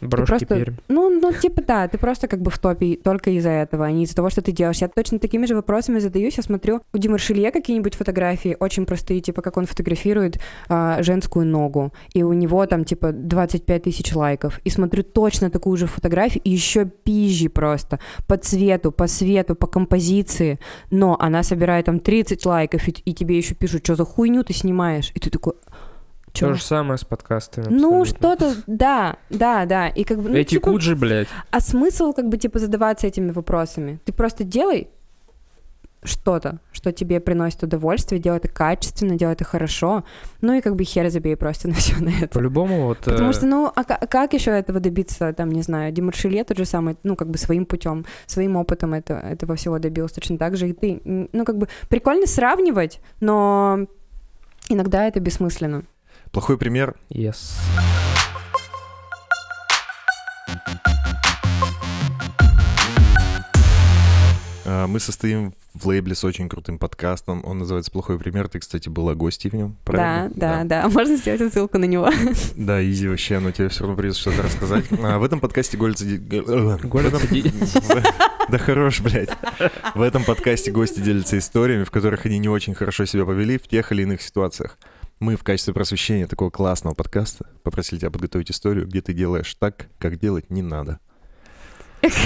Брошки 0.01 0.27
просто- 0.27 0.47
Пермь. 0.47 0.75
ну, 0.89 1.11
ну, 1.11 1.33
типа, 1.33 1.63
да, 1.63 1.89
ты 1.89 1.99
просто 1.99 2.29
как 2.29 2.41
бы 2.41 2.51
в 2.51 2.59
топе 2.59 2.97
только 2.97 3.31
из-за 3.31 3.51
этого, 3.51 3.87
а 3.87 3.91
не 3.91 4.05
из-за 4.05 4.17
того, 4.17 4.31
что 4.31 4.43
ты 4.43 4.53
делаешь. 4.53 4.79
Я 4.79 4.89
точно 4.89 5.19
такими 5.19 5.47
же 5.47 5.55
вопросами 5.55 5.99
задаюсь. 5.99 6.37
Я 6.37 6.43
смотрю 6.43 6.81
у 6.93 6.99
Димы 6.99 7.19
Шилье 7.19 7.51
какие-нибудь 7.51 7.95
фотографии, 7.95 8.57
очень 8.59 8.87
простые, 8.87 9.21
типа, 9.21 9.43
как 9.43 9.57
он 9.57 9.67
фотографирует 9.67 10.41
а, 10.69 11.03
женскую 11.03 11.47
ногу, 11.47 11.93
и 12.15 12.23
у 12.23 12.33
него 12.33 12.67
там, 12.67 12.85
типа, 12.85 13.13
25 13.13 13.83
тысяч 13.83 14.15
лайков. 14.15 14.61
И 14.65 14.71
смотрю 14.71 15.03
точно 15.03 15.51
такую 15.51 15.77
же 15.77 15.87
фотографию, 15.87 16.43
и 16.45 16.51
еще 16.51 16.85
пизжи 16.85 17.49
просто, 17.49 17.99
по 18.27 18.37
цвету, 18.37 18.93
по 18.93 19.07
свету, 19.07 19.55
по 19.55 19.67
композиции, 19.67 20.59
но 20.91 21.17
она 21.21 21.43
собирает 21.43 21.87
там 21.87 22.01
30 22.01 22.47
лайков, 22.47 22.89
и, 22.89 22.91
и 23.05 23.15
тебе 23.15 23.37
еще 23.37 23.55
пишут, 23.55 23.85
что 23.85 23.95
за 23.95 24.05
хуйню 24.05 24.43
ты 24.45 24.53
снимаешь? 24.53 25.13
И 25.15 25.21
ты 25.21 25.31
такой... 25.31 25.55
Чё? 26.33 26.49
То 26.49 26.55
же 26.55 26.63
самое 26.63 26.99
с 26.99 27.05
подкастами. 27.05 27.67
Ну, 27.69 28.05
что-то, 28.05 28.55
да, 28.67 29.17
да, 29.31 29.67
да. 29.67 29.89
И 29.89 30.05
как 30.05 30.21
бы, 30.21 30.31
ну, 30.31 30.37
Эти 30.37 30.51
типа, 30.51 30.71
куджи, 30.71 30.95
блядь. 30.95 31.29
а 31.51 31.61
смысл 31.61 32.13
как 32.13 32.29
бы 32.29 32.37
типа 32.37 32.59
задаваться 32.59 33.07
этими 33.07 33.33
вопросами? 33.33 33.99
Ты 34.05 34.13
просто 34.13 34.45
делай 34.45 34.89
что-то, 36.03 36.61
что 36.73 36.93
тебе 36.93 37.21
приносит 37.21 37.63
удовольствие, 37.63 38.21
делай 38.21 38.39
это 38.39 38.49
качественно, 38.49 39.17
делай 39.17 39.35
это 39.35 39.45
хорошо, 39.45 40.05
ну 40.41 40.55
и 40.55 40.61
как 40.61 40.75
бы 40.77 40.85
хер 40.85 41.11
забей 41.11 41.37
просто 41.37 41.69
на 41.69 41.75
все 41.75 41.97
на 41.97 42.11
это. 42.11 42.39
По-любому 42.39 42.87
вот... 42.87 42.99
Потому 42.99 43.31
э, 43.31 43.33
что, 43.33 43.47
ну, 43.47 43.71
а 43.75 43.85
ка- 43.85 44.07
как 44.09 44.33
еще 44.33 44.51
этого 44.51 44.81
добиться, 44.81 45.33
там, 45.33 45.51
не 45.51 45.63
знаю, 45.63 45.93
Димаршилье 45.93 46.45
тот 46.45 46.57
же 46.57 46.65
самый, 46.65 46.97
ну, 47.03 47.17
как 47.17 47.29
бы 47.29 47.39
своим 47.39 47.67
путем, 47.67 48.07
своим 48.27 48.57
опытом 48.57 48.95
это, 48.95 49.15
этого 49.15 49.57
всего 49.57 49.79
добился, 49.79 50.17
точно 50.17 50.39
так 50.39 50.57
же 50.57 50.71
и 50.71 50.73
ты. 50.73 51.03
Ну, 51.05 51.45
как 51.45 51.59
бы 51.59 51.69
прикольно 51.89 52.27
сравнивать, 52.27 53.01
но 53.21 53.87
иногда 54.69 55.07
это 55.07 55.21
бессмысленно. 55.21 55.85
Плохой 56.33 56.57
пример. 56.59 56.95
Yes. 57.11 57.57
А, 64.67 64.87
Мы 64.87 65.01
состоим 65.01 65.53
в 65.75 65.87
лейбле 65.87 66.15
с 66.15 66.23
очень 66.25 66.49
крутым 66.49 66.79
подкастом. 66.79 67.43
Он 67.45 67.59
называется 67.59 67.91
«Плохой 67.91 68.19
пример». 68.19 68.49
Ты, 68.49 68.59
кстати, 68.59 68.89
была 68.89 69.15
гостьей 69.15 69.51
в 69.51 69.55
нем, 69.55 69.77
правильно? 69.85 70.31
Да, 70.35 70.65
да, 70.65 70.83
да. 70.83 70.89
Можно 70.93 71.17
сделать 71.17 71.53
ссылку 71.53 71.79
на 71.79 71.85
него. 71.87 72.09
Да, 72.57 72.85
изи 72.85 73.09
вообще, 73.09 73.39
но 73.39 73.51
тебе 73.53 73.69
все 73.69 73.81
равно 73.81 73.97
придется 73.97 74.21
что-то 74.21 74.43
рассказать. 74.43 74.85
А, 75.03 75.19
в 75.19 75.25
этом 75.25 75.41
подкасте 75.41 75.77
голятся... 75.77 76.05
ди- 76.05 76.19
г- 76.19 76.37
э, 76.47 76.77
в- 76.77 76.89
Да 78.51 78.59
хорош, 78.59 79.01
блядь. 79.01 79.31
В 79.95 80.03
этом 80.03 80.25
подкасте 80.25 80.71
гости 80.73 81.01
делятся 81.01 81.39
историями, 81.39 81.85
в 81.85 81.91
которых 81.91 82.27
они 82.27 82.39
не 82.39 82.49
очень 82.49 82.75
хорошо 82.75 83.05
себя 83.07 83.25
повели 83.25 83.59
в 83.59 83.67
тех 83.69 83.91
или 83.93 84.03
иных 84.03 84.23
ситуациях. 84.23 84.77
Мы 85.21 85.37
в 85.37 85.43
качестве 85.45 85.75
просвещения 85.75 86.27
такого 86.27 86.49
классного 86.51 86.95
подкаста 86.95 87.47
попросили 87.63 87.99
тебя 88.01 88.11
подготовить 88.11 88.51
историю, 88.51 88.87
где 88.87 89.03
ты 89.03 89.13
делаешь 89.13 89.55
так, 89.59 89.87
как 89.99 90.19
делать 90.19 90.49
не 90.51 90.63
надо. 90.63 90.99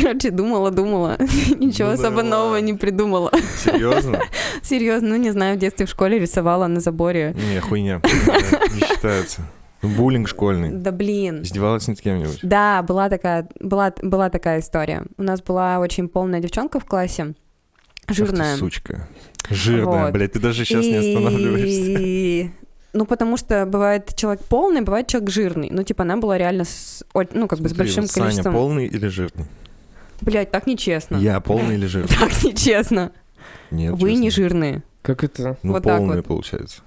Короче, 0.00 0.30
думала, 0.30 0.70
думала. 0.70 1.16
Ничего 1.58 1.88
Ну 1.88 1.94
особо 1.94 2.18
давай. 2.18 2.30
нового 2.30 2.56
не 2.58 2.74
придумала. 2.74 3.32
Серьезно? 3.58 4.20
Серьезно, 4.62 5.08
ну 5.08 5.16
не 5.16 5.32
знаю, 5.32 5.56
в 5.56 5.58
детстве 5.58 5.86
в 5.86 5.90
школе 5.90 6.20
рисовала 6.20 6.68
на 6.68 6.78
заборе. 6.78 7.34
Не, 7.52 7.58
хуйня. 7.58 8.00
Не 8.04 8.80
считается. 8.86 9.42
Буллинг 9.82 10.28
школьный. 10.28 10.70
Да 10.70 10.92
блин. 10.92 11.42
Издевалась 11.42 11.88
над 11.88 12.00
кем-нибудь? 12.00 12.38
Да, 12.42 12.82
была 12.84 13.08
такая, 13.10 13.48
была, 13.58 13.92
была 14.00 14.30
такая 14.30 14.60
история. 14.60 15.02
У 15.18 15.22
нас 15.24 15.42
была 15.42 15.80
очень 15.80 16.08
полная 16.08 16.38
девчонка 16.38 16.78
в 16.78 16.84
классе, 16.84 17.34
Ах 18.06 18.14
жирная. 18.14 18.54
ты, 18.54 18.60
сучка. 18.60 19.08
Жирная, 19.50 20.04
Вот. 20.04 20.12
блядь, 20.12 20.32
ты 20.32 20.38
даже 20.38 20.64
сейчас 20.64 20.84
не 20.84 20.94
останавливаешься. 20.94 22.00
И- 22.00 22.50
Ну, 22.94 23.06
потому 23.06 23.36
что 23.36 23.66
бывает 23.66 24.14
человек 24.14 24.42
полный, 24.44 24.80
бывает 24.80 25.08
человек 25.08 25.30
жирный. 25.30 25.68
Ну, 25.70 25.82
типа, 25.82 26.04
она 26.04 26.16
была 26.16 26.38
реально, 26.38 26.64
с, 26.64 27.04
ну, 27.32 27.48
как 27.48 27.58
бы 27.58 27.68
с 27.68 27.72
большим 27.72 28.04
вот 28.04 28.10
Саня 28.12 28.26
количеством... 28.26 28.52
полный 28.54 28.86
или 28.86 29.08
жирный? 29.08 29.46
Блять, 30.20 30.52
так 30.52 30.68
нечестно. 30.68 31.16
Я 31.16 31.40
полный 31.40 31.74
или 31.74 31.86
жирный? 31.86 32.16
Так 32.20 32.44
нечестно. 32.44 33.12
Нет, 33.72 33.94
Вы 33.94 34.14
не 34.14 34.30
жирные. 34.30 34.84
Как 35.02 35.24
это? 35.24 35.58
Ну, 35.64 35.72
вот 35.72 35.82
так 35.82 35.98
полный, 35.98 36.16
вот. 36.16 36.26
получается. 36.26 36.82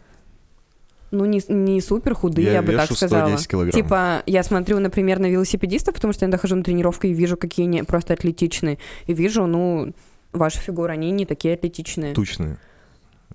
Ну, 1.11 1.25
не, 1.25 1.41
не 1.49 1.81
супер 1.81 2.15
худые, 2.15 2.51
я, 2.51 2.61
бы 2.61 2.73
так 2.73 2.91
сказала. 2.91 3.27
110 3.27 3.47
килограмм. 3.47 3.71
Типа, 3.71 4.23
я 4.25 4.43
смотрю, 4.43 4.79
например, 4.79 5.19
на 5.19 5.27
велосипедистов, 5.27 5.93
потому 5.93 6.13
что 6.13 6.23
я 6.23 6.27
иногда 6.27 6.37
хожу 6.41 6.55
на 6.55 6.63
тренировку 6.63 7.07
и 7.07 7.13
вижу, 7.13 7.37
какие 7.37 7.65
они 7.65 7.83
просто 7.83 8.13
атлетичные. 8.13 8.77
И 9.05 9.13
вижу, 9.13 9.45
ну, 9.45 9.93
ваши 10.33 10.59
фигуры, 10.59 10.93
они 10.93 11.11
не 11.11 11.25
такие 11.25 11.53
атлетичные. 11.53 12.13
Тучные. 12.13 12.57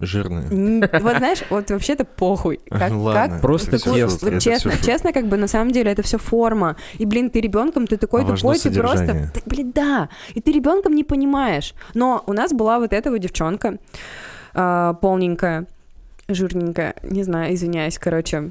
Жирные. 0.05 0.89
Вот 1.01 1.17
знаешь, 1.17 1.45
вот 1.49 1.71
вообще-то 1.71 2.05
похуй. 2.05 2.61
Как, 2.69 2.91
Ладно, 2.93 3.29
как 3.35 3.41
Просто 3.41 3.77
это 3.77 3.79
всё 3.79 3.95
тесто. 3.95 4.11
шутки, 4.19 4.35
Вот 4.35 4.43
честно, 4.43 4.71
шутки. 4.73 4.85
честно, 4.87 5.13
как 5.13 5.27
бы 5.29 5.37
на 5.37 5.47
самом 5.47 5.71
деле 5.71 5.93
это 5.93 6.03
все 6.03 6.19
форма. 6.19 6.77
И, 6.99 7.07
блин, 7.07 7.31
ты 7.31 7.41
ребенком, 7.41 7.87
ты 7.87 7.97
такой 7.97 8.23
А 8.23 8.25
важно 8.25 8.53
тупой, 8.55 8.59
ты 8.73 8.79
просто. 8.81 9.31
Так, 9.33 9.45
блин, 9.47 9.73
да. 9.73 10.09
И 10.35 10.41
ты 10.41 10.51
ребенком 10.53 10.95
не 10.97 11.05
понимаешь. 11.05 11.75
Но 11.95 12.25
у 12.27 12.33
нас 12.33 12.53
была 12.53 12.79
вот 12.81 12.93
эта 12.93 13.11
вот 13.13 13.19
девчонка, 13.21 13.79
а, 14.55 14.95
полненькая, 14.95 15.67
жирненькая, 16.29 16.95
не 17.05 17.23
знаю, 17.23 17.55
извиняюсь, 17.55 17.99
короче. 17.99 18.51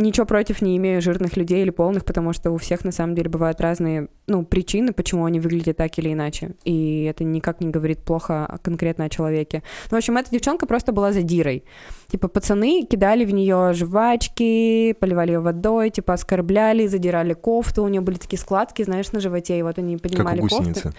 Ничего 0.00 0.26
против 0.26 0.62
не 0.62 0.76
имею 0.76 1.02
жирных 1.02 1.36
людей 1.36 1.62
или 1.62 1.70
полных, 1.70 2.04
потому 2.04 2.32
что 2.32 2.50
у 2.50 2.56
всех 2.56 2.84
на 2.84 2.92
самом 2.92 3.14
деле 3.14 3.28
бывают 3.28 3.60
разные, 3.60 4.08
ну, 4.26 4.44
причины, 4.44 4.92
почему 4.92 5.24
они 5.24 5.40
выглядят 5.40 5.76
так 5.76 5.98
или 5.98 6.12
иначе. 6.12 6.52
И 6.64 7.04
это 7.04 7.24
никак 7.24 7.60
не 7.60 7.68
говорит 7.68 8.00
плохо 8.00 8.58
конкретно 8.62 9.04
о 9.04 9.08
человеке. 9.08 9.62
Ну, 9.90 9.96
в 9.96 9.98
общем, 9.98 10.16
эта 10.16 10.30
девчонка 10.30 10.66
просто 10.66 10.92
была 10.92 11.12
задирой. 11.12 11.64
Типа, 12.08 12.28
пацаны 12.28 12.84
кидали 12.84 13.24
в 13.24 13.32
нее 13.32 13.72
жвачки, 13.74 14.94
поливали 14.94 15.32
ее 15.32 15.40
водой, 15.40 15.90
типа, 15.90 16.14
оскорбляли, 16.14 16.86
задирали 16.86 17.34
кофту, 17.34 17.84
у 17.84 17.88
нее 17.88 18.00
были 18.00 18.16
такие 18.16 18.38
складки, 18.38 18.82
знаешь, 18.82 19.12
на 19.12 19.20
животе, 19.20 19.58
и 19.58 19.62
вот 19.62 19.78
они 19.78 19.96
Как 19.96 20.06
у 20.06 20.08
поднимали 20.08 20.40
гусеницы. 20.40 20.92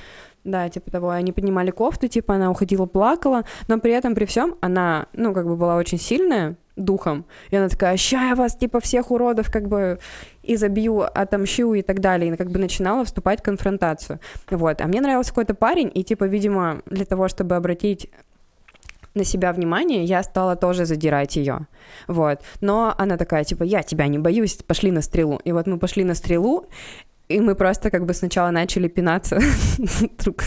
Да, 0.43 0.69
типа 0.69 0.89
того, 0.89 1.09
они 1.11 1.31
поднимали 1.31 1.69
кофту, 1.69 2.07
типа 2.07 2.35
она 2.35 2.49
уходила, 2.49 2.87
плакала, 2.87 3.43
но 3.67 3.79
при 3.79 3.91
этом, 3.91 4.15
при 4.15 4.25
всем, 4.25 4.55
она, 4.61 5.05
ну, 5.13 5.33
как 5.33 5.45
бы 5.45 5.55
была 5.55 5.75
очень 5.75 5.99
сильная 5.99 6.55
духом, 6.75 7.25
и 7.51 7.55
она 7.55 7.69
такая, 7.69 7.95
ща 7.97 8.29
я 8.29 8.35
вас, 8.35 8.55
типа, 8.55 8.79
всех 8.79 9.11
уродов, 9.11 9.51
как 9.51 9.67
бы, 9.67 9.99
и 10.41 10.55
забью, 10.55 11.01
отомщу 11.01 11.73
и 11.75 11.83
так 11.83 11.99
далее, 11.99 12.33
и 12.33 12.35
как 12.35 12.49
бы 12.49 12.57
начинала 12.57 13.05
вступать 13.05 13.41
в 13.41 13.43
конфронтацию, 13.43 14.19
вот, 14.49 14.81
а 14.81 14.87
мне 14.87 14.99
нравился 15.01 15.29
какой-то 15.29 15.53
парень, 15.53 15.91
и, 15.93 16.03
типа, 16.03 16.23
видимо, 16.23 16.81
для 16.87 17.05
того, 17.05 17.27
чтобы 17.27 17.55
обратить 17.55 18.09
на 19.13 19.25
себя 19.25 19.51
внимание, 19.53 20.05
я 20.05 20.23
стала 20.23 20.55
тоже 20.55 20.85
задирать 20.85 21.35
ее, 21.35 21.67
вот, 22.07 22.39
но 22.61 22.95
она 22.97 23.17
такая, 23.17 23.43
типа, 23.43 23.63
я 23.63 23.83
тебя 23.83 24.07
не 24.07 24.17
боюсь, 24.17 24.55
пошли 24.55 24.89
на 24.89 25.01
стрелу, 25.01 25.39
и 25.43 25.51
вот 25.51 25.67
мы 25.67 25.77
пошли 25.77 26.03
на 26.03 26.15
стрелу, 26.15 26.65
и 27.35 27.39
мы 27.39 27.55
просто 27.55 27.89
как 27.89 28.05
бы 28.05 28.13
сначала 28.13 28.51
начали 28.51 28.87
пинаться 28.87 29.39
друг, 30.23 30.43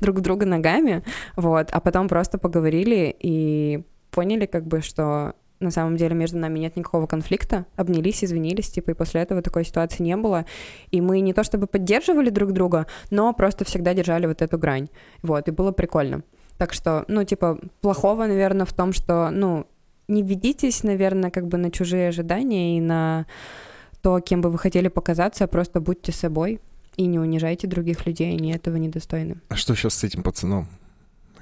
друг 0.00 0.20
друга 0.20 0.46
ногами, 0.46 1.02
вот, 1.36 1.68
а 1.70 1.80
потом 1.80 2.08
просто 2.08 2.38
поговорили 2.38 3.14
и 3.18 3.84
поняли 4.10 4.46
как 4.46 4.66
бы, 4.66 4.80
что 4.80 5.34
на 5.60 5.70
самом 5.70 5.96
деле 5.96 6.14
между 6.14 6.38
нами 6.38 6.58
нет 6.58 6.76
никакого 6.76 7.06
конфликта, 7.06 7.66
обнялись, 7.76 8.24
извинились, 8.24 8.70
типа, 8.70 8.90
и 8.90 8.94
после 8.94 9.22
этого 9.22 9.42
такой 9.42 9.64
ситуации 9.64 10.02
не 10.02 10.16
было, 10.16 10.44
и 10.90 11.00
мы 11.00 11.20
не 11.20 11.32
то 11.32 11.42
чтобы 11.42 11.66
поддерживали 11.66 12.30
друг 12.30 12.52
друга, 12.52 12.86
но 13.10 13.32
просто 13.32 13.64
всегда 13.64 13.94
держали 13.94 14.26
вот 14.26 14.42
эту 14.42 14.58
грань, 14.58 14.88
вот, 15.22 15.48
и 15.48 15.50
было 15.50 15.72
прикольно. 15.72 16.22
Так 16.58 16.72
что, 16.72 17.04
ну, 17.08 17.24
типа, 17.24 17.58
плохого, 17.80 18.26
наверное, 18.26 18.66
в 18.66 18.72
том, 18.72 18.92
что, 18.92 19.30
ну, 19.30 19.66
не 20.06 20.22
ведитесь, 20.22 20.84
наверное, 20.84 21.30
как 21.30 21.48
бы 21.48 21.58
на 21.58 21.70
чужие 21.70 22.08
ожидания 22.08 22.76
и 22.76 22.80
на 22.80 23.26
то, 24.04 24.20
кем 24.20 24.42
бы 24.42 24.50
вы 24.50 24.58
хотели 24.58 24.88
показаться, 24.88 25.44
а 25.44 25.46
просто 25.46 25.80
будьте 25.80 26.12
собой 26.12 26.60
и 26.98 27.06
не 27.06 27.18
унижайте 27.18 27.66
других 27.66 28.04
людей, 28.04 28.36
они 28.36 28.52
этого 28.52 28.76
недостойны. 28.76 29.36
А 29.48 29.56
что 29.56 29.74
сейчас 29.74 29.94
с 29.94 30.04
этим 30.04 30.22
пацаном, 30.22 30.68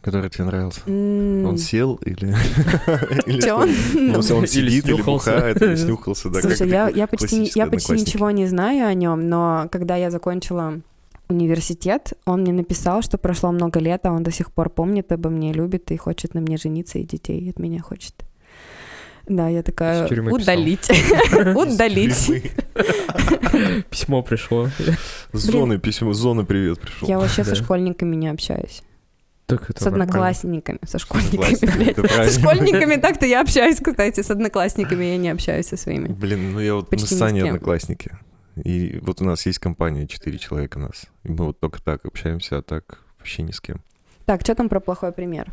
который 0.00 0.30
тебе 0.30 0.44
нравился? 0.44 0.80
М, 0.86 1.44
Он 1.44 1.58
сел 1.58 1.96
или... 2.06 2.32
он? 3.52 3.68
Ну, 3.94 4.14
он 4.36 4.44
Или 4.44 4.46
сидит, 4.46 4.84
или 4.84 4.94
снюхался. 4.94 5.30
бухает, 5.32 5.60
или 5.60 5.74
снюхался, 5.84 6.30
да. 6.30 6.40
Слушай, 6.40 6.68
я, 6.68 7.06
почти, 7.08 7.40
ничего 7.40 8.30
не 8.30 8.46
знаю 8.46 8.86
о 8.86 8.94
нем, 8.94 9.28
но 9.28 9.66
когда 9.72 9.96
я 9.96 10.12
закончила 10.12 10.80
университет, 11.28 12.12
он 12.26 12.42
мне 12.42 12.52
написал, 12.52 13.02
что 13.02 13.18
прошло 13.18 13.50
много 13.50 13.80
лет, 13.80 14.06
а 14.06 14.12
он 14.12 14.22
до 14.22 14.30
сих 14.30 14.52
пор 14.52 14.70
помнит 14.70 15.10
обо 15.10 15.30
мне, 15.30 15.52
любит 15.52 15.90
и 15.90 15.96
хочет 15.96 16.34
на 16.34 16.40
мне 16.40 16.56
жениться, 16.58 17.00
и 17.00 17.02
детей 17.04 17.50
от 17.50 17.58
меня 17.58 17.82
хочет. 17.82 18.14
Да, 19.26 19.48
я 19.48 19.62
такая, 19.62 20.06
удалить, 20.06 20.90
удалить. 21.54 22.44
Письмо 23.90 24.22
пришло. 24.22 24.68
С 25.32 25.40
зоны 25.40 25.78
письмо, 25.78 26.12
с 26.12 26.18
зоны 26.18 26.44
привет 26.44 26.80
пришел. 26.80 27.08
Я 27.08 27.18
вообще 27.18 27.44
со 27.44 27.54
школьниками 27.54 28.16
не 28.16 28.28
общаюсь. 28.28 28.82
Так 29.46 29.68
это 29.70 29.82
С 29.82 29.86
одноклассниками, 29.86 30.78
со 30.84 30.98
школьниками, 30.98 32.24
Со 32.24 32.40
школьниками 32.40 32.96
так-то 32.96 33.26
я 33.26 33.40
общаюсь, 33.42 33.78
кстати, 33.80 34.22
с 34.22 34.30
одноклассниками 34.30 35.04
я 35.04 35.16
не 35.18 35.28
общаюсь 35.28 35.66
со 35.66 35.76
своими. 35.76 36.08
Блин, 36.08 36.52
ну 36.52 36.60
я 36.60 36.74
вот, 36.74 36.90
мы 36.90 36.98
с 36.98 37.06
Саней 37.06 37.44
одноклассники. 37.44 38.12
И 38.64 38.98
вот 39.02 39.20
у 39.20 39.24
нас 39.24 39.46
есть 39.46 39.58
компания, 39.58 40.06
четыре 40.06 40.38
человека 40.38 40.78
нас. 40.78 41.04
И 41.24 41.30
мы 41.30 41.46
вот 41.46 41.60
только 41.60 41.82
так 41.82 42.04
общаемся, 42.04 42.58
а 42.58 42.62
так 42.62 42.98
вообще 43.18 43.42
ни 43.42 43.50
с 43.50 43.60
кем. 43.60 43.80
Так, 44.26 44.42
что 44.42 44.54
там 44.54 44.68
про 44.68 44.80
плохой 44.80 45.12
пример? 45.12 45.52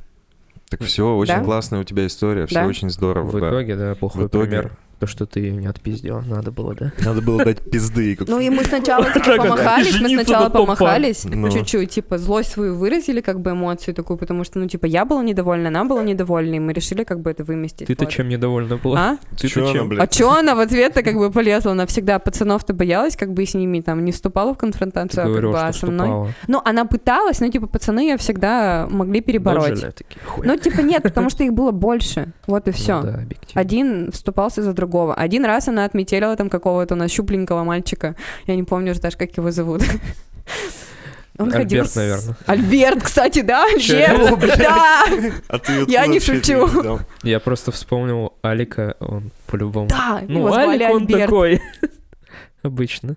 Так 0.69 0.81
все, 0.83 1.15
очень 1.15 1.33
Да? 1.35 1.43
классная 1.43 1.79
у 1.79 1.83
тебя 1.83 2.05
история, 2.05 2.45
все 2.45 2.55
Да? 2.55 2.67
очень 2.67 2.89
здорово. 2.89 3.29
В 3.29 3.39
да. 3.39 3.49
итоге, 3.49 3.75
да, 3.75 3.95
плохой 3.95 4.23
В 4.23 4.27
итоге 4.27 4.45
пример. 4.47 4.71
То, 4.99 5.07
что 5.07 5.25
ты 5.25 5.49
не 5.51 5.65
отпиздил, 5.67 6.21
надо 6.21 6.51
было, 6.51 6.75
да? 6.75 6.91
надо 7.05 7.21
было 7.21 7.45
дать 7.45 7.59
пизды. 7.71 8.17
как- 8.17 8.27
Ну 8.27 8.39
и 8.39 8.49
мы 8.49 8.63
сначала 8.65 9.05
типа, 9.05 9.37
помахались, 9.37 9.99
мы 10.01 10.09
сначала 10.09 10.49
помахались, 10.49 11.23
Ну. 11.25 11.49
чуть-чуть, 11.49 11.89
типа, 11.91 12.17
злость 12.17 12.51
свою 12.51 12.75
выразили, 12.75 13.21
как 13.21 13.39
бы 13.39 13.51
эмоцию 13.51 13.95
такую, 13.95 14.17
потому 14.17 14.43
что, 14.43 14.59
ну, 14.59 14.67
типа, 14.67 14.87
я 14.87 15.05
была 15.05 15.23
недовольна, 15.23 15.69
она 15.69 15.85
была 15.85 16.03
недовольна, 16.03 16.55
и 16.55 16.59
мы 16.59 16.73
решили, 16.73 17.05
как 17.05 17.21
бы, 17.21 17.31
это 17.31 17.45
выместить. 17.45 17.87
Ты-то 17.87 18.03
вот. 18.03 18.11
чем 18.11 18.27
недовольна 18.27 18.75
была? 18.75 18.99
А? 18.99 19.17
Ты-то 19.37 19.61
она, 19.61 19.71
чем? 19.71 19.87
блядь? 19.87 20.03
А 20.03 20.07
чё 20.07 20.31
она 20.31 20.53
в 20.55 20.59
ответ-то 20.59 21.01
как 21.01 21.15
бы 21.15 21.31
полезла? 21.31 21.71
Она 21.71 21.85
всегда 21.85 22.19
пацанов-то 22.19 22.73
боялась, 22.73 23.15
как 23.15 23.31
бы 23.31 23.45
с 23.45 23.53
ними 23.53 23.79
там 23.79 24.03
не 24.03 24.11
вступала 24.11 24.51
в 24.53 24.55
Ты 24.55 24.59
конфронтацию, 24.59 25.23
а 25.31 25.33
как 25.33 25.43
бы, 25.43 25.59
а 25.61 25.71
со 25.71 25.85
мной. 25.87 26.07
вступала. 26.07 26.33
Ну, 26.47 26.61
она 26.65 26.83
пыталась, 26.83 27.39
но, 27.39 27.47
типа, 27.47 27.67
пацаны 27.67 28.01
ее 28.01 28.17
всегда 28.17 28.85
могли 28.89 29.21
перебороть. 29.21 29.81
Ну, 30.43 30.57
типа, 30.57 30.81
нет, 30.81 31.03
потому 31.03 31.29
что 31.29 31.45
их 31.45 31.53
было 31.53 31.71
больше. 31.71 32.33
Вот 32.47 32.67
и 32.67 32.71
Ну 32.71 32.75
все. 32.75 33.01
да, 33.01 33.13
объективно. 33.15 33.61
Один 33.61 34.11
вступался 34.11 34.61
за 34.61 34.73
другого. 34.73 34.88
Один 35.15 35.45
раз 35.45 35.67
она 35.67 35.85
отметелила 35.85 36.35
там 36.35 36.49
какого-то 36.49 36.95
у 36.95 36.97
нас 36.97 37.11
щупленького 37.11 37.63
мальчика. 37.63 38.15
Я 38.47 38.55
не 38.55 38.63
помню 38.63 38.91
уже 38.91 38.99
даже, 39.01 39.17
как 39.17 39.35
его 39.37 39.51
зовут. 39.51 39.83
Он 41.37 41.49
ходил 41.51 41.79
Альберт, 41.79 41.91
с- 41.91 41.95
наверное. 41.95 42.37
Альберт, 42.47 43.03
кстати, 43.03 43.41
да? 43.41 43.65
Альберт. 43.65 44.57
Да, 44.59 45.05
А 45.47 45.59
Я 45.87 46.05
не 46.07 46.19
шучу. 46.19 46.99
Я 47.23 47.39
просто 47.39 47.71
вспомнил 47.71 48.33
Алика, 48.41 48.97
он 48.99 49.31
по-любому. 49.47 49.87
да, 49.87 50.21
Ну, 50.27 50.39
его 50.39 50.51
звали 50.51 50.83
Алик 50.83 50.95
он 50.95 51.01
Альберт. 51.03 51.21
такой. 51.21 51.61
Обычно. 52.61 53.15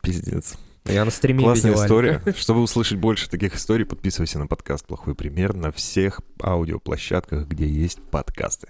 Пиздец. 0.00 0.54
Я 0.86 1.04
на 1.04 1.10
стриме 1.10 1.44
Классная 1.44 1.72
видел 1.72 1.84
история. 1.84 2.10
Алика. 2.24 2.32
Чтобы 2.40 2.62
услышать 2.62 2.98
больше 2.98 3.28
таких 3.28 3.54
историй, 3.54 3.84
подписывайся 3.84 4.38
на 4.38 4.46
подкаст 4.46 4.86
«Плохой 4.86 5.14
пример» 5.14 5.54
на 5.54 5.70
всех 5.72 6.20
аудиоплощадках, 6.42 7.46
где 7.46 7.66
есть 7.66 8.00
подкасты. 8.10 8.68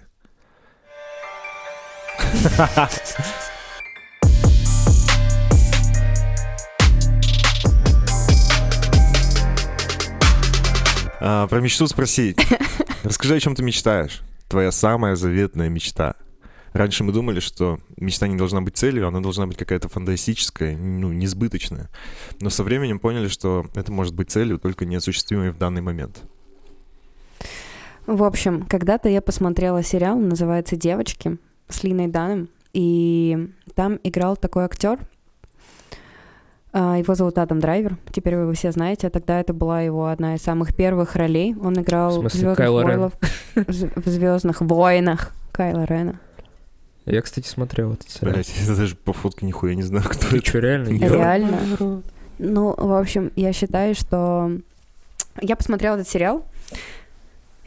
А, 11.25 11.47
Про 11.47 11.61
мечту 11.61 11.87
спросить. 11.87 12.37
Расскажи, 13.03 13.35
о 13.35 13.39
чем 13.39 13.55
ты 13.55 13.63
мечтаешь. 13.63 14.21
Твоя 14.49 14.71
самая 14.73 15.15
заветная 15.15 15.69
мечта. 15.69 16.15
Раньше 16.73 17.03
мы 17.03 17.13
думали, 17.13 17.39
что 17.39 17.79
мечта 17.97 18.27
не 18.27 18.35
должна 18.35 18.59
быть 18.61 18.75
целью, 18.75 19.07
она 19.07 19.21
должна 19.21 19.47
быть 19.47 19.57
какая-то 19.57 19.87
фантастическая, 19.87 20.75
ну, 20.75 21.13
несбыточная. 21.13 21.89
Но 22.41 22.49
со 22.49 22.63
временем 22.63 22.99
поняли, 22.99 23.29
что 23.29 23.65
это 23.75 23.91
может 23.91 24.15
быть 24.15 24.31
целью, 24.31 24.57
только 24.59 24.85
неосуществимой 24.85 25.51
в 25.51 25.57
данный 25.57 25.81
момент. 25.81 26.23
В 28.05 28.23
общем, 28.23 28.65
когда-то 28.65 29.07
я 29.07 29.21
посмотрела 29.21 29.81
сериал, 29.81 30.19
называется 30.19 30.75
«Девочки» 30.75 31.37
с 31.69 31.83
Линой 31.83 32.07
Даном, 32.07 32.49
и 32.73 33.49
там 33.75 33.99
играл 34.03 34.35
такой 34.37 34.65
актер, 34.65 34.99
а, 36.75 36.97
его 36.97 37.13
зовут 37.13 37.37
Адам 37.37 37.59
Драйвер, 37.59 37.97
теперь 38.11 38.35
вы 38.35 38.41
его 38.43 38.53
все 38.53 38.71
знаете, 38.71 39.05
а 39.07 39.09
тогда 39.11 39.39
это 39.39 39.53
была 39.53 39.81
его 39.81 40.07
одна 40.07 40.35
из 40.35 40.41
самых 40.41 40.75
первых 40.75 41.15
ролей. 41.15 41.55
Он 41.61 41.73
играл 41.79 42.09
В 42.09 42.13
в, 42.13 42.19
смысле, 42.21 42.39
Звездных 42.39 42.57
Кайло 42.57 42.81
Рен? 42.81 42.99
войнах, 42.99 43.13
в 43.95 44.09
Звездных 44.09 44.61
войнах 44.61 45.31
Кайла 45.51 45.83
Рена. 45.85 46.19
Я, 47.05 47.21
кстати, 47.21 47.47
смотрел 47.47 47.93
этот 47.93 48.09
сериал. 48.09 48.33
Блять, 48.33 48.51
я 48.65 48.75
даже 48.75 48.95
по 48.95 49.13
фотке 49.13 49.45
нихуя 49.45 49.75
не 49.75 49.83
знаю, 49.83 50.05
кто 50.05 50.29
Ты 50.29 50.37
это. 50.37 50.45
что, 50.47 50.59
реально? 50.59 50.87
Реально? 50.97 52.01
Ну, 52.39 52.73
в 52.75 52.97
общем, 52.99 53.31
я 53.35 53.53
считаю, 53.53 53.93
что 53.93 54.51
я 55.41 55.55
посмотрела 55.55 55.95
этот 55.95 56.07
сериал 56.09 56.43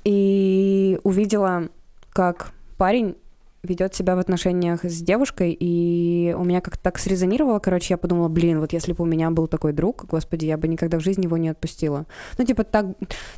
и 0.04 0.98
увидела, 1.04 1.68
как 2.11 2.52
парень 2.76 3.16
ведет 3.62 3.95
себя 3.95 4.16
в 4.16 4.19
отношениях 4.19 4.85
с 4.85 5.01
девушкой, 5.03 5.57
и 5.59 6.35
у 6.38 6.45
меня 6.45 6.61
как-то 6.61 6.83
так 6.83 6.99
срезонировало, 6.99 7.59
короче, 7.59 7.95
я 7.95 7.99
подумала, 7.99 8.29
блин, 8.29 8.61
вот 8.61 8.73
если 8.73 8.92
бы 8.92 9.03
у 9.03 9.07
меня 9.07 9.31
был 9.31 9.47
такой 9.47 9.73
друг, 9.73 10.05
господи, 10.07 10.47
я 10.47 10.57
бы 10.57 10.69
никогда 10.69 10.99
в 10.99 11.03
жизни 11.03 11.25
его 11.25 11.37
не 11.37 11.49
отпустила. 11.49 12.07
Ну, 12.38 12.45
типа, 12.45 12.64
так, 12.64 12.87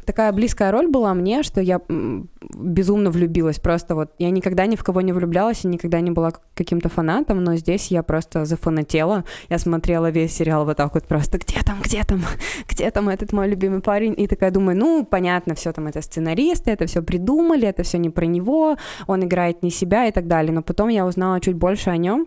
такая 0.05 0.33
близкая 0.33 0.71
роль 0.71 0.89
была 0.89 1.15
мне, 1.15 1.43
что 1.43 1.61
я 1.61 1.81
безумно 1.89 3.11
влюбилась, 3.11 3.59
просто 3.59 3.95
вот, 3.95 4.13
я 4.19 4.31
никогда 4.31 4.67
ни 4.67 4.77
в 4.77 4.85
кого 4.85 5.01
не 5.01 5.13
влюблялась 5.13 5.65
и 5.65 5.69
никогда 5.69 6.01
не 6.01 6.11
была 6.11 6.33
каким-то 6.55 6.89
фанатом, 6.89 7.43
но 7.43 7.57
здесь 7.57 7.91
я 7.91 8.03
просто 8.03 8.45
зафанатела, 8.45 9.25
я 9.49 9.59
смотрела 9.59 10.11
весь 10.11 10.35
сериал 10.35 10.65
вот 10.65 10.77
так 10.77 10.95
вот 10.95 11.05
просто, 11.05 11.39
где 11.39 11.63
там, 11.63 11.79
где 11.83 12.03
там, 12.05 12.23
где 12.69 12.91
там 12.91 13.09
этот 13.09 13.33
мой 13.33 13.49
любимый 13.49 13.81
парень, 13.81 14.15
и 14.17 14.27
такая 14.27 14.51
думаю, 14.51 14.77
ну, 14.77 15.05
понятно, 15.05 15.55
все 15.55 15.73
там 15.73 15.87
это 15.87 16.03
сценаристы, 16.03 16.71
это 16.71 16.87
все 16.87 17.03
придумали, 17.03 17.67
это 17.67 17.83
все 17.83 17.99
не 17.99 18.11
про 18.11 18.27
него, 18.27 18.77
он 19.07 19.25
играет 19.25 19.63
не 19.63 19.71
себя 19.71 20.08
и 20.09 20.13
так 20.13 20.27
далее, 20.27 20.53
но 20.53 20.63
потом 20.63 20.89
я 20.89 21.07
узнала 21.07 21.41
чуть 21.41 21.57
больше 21.57 21.91
о 21.91 21.97
нем 21.97 22.27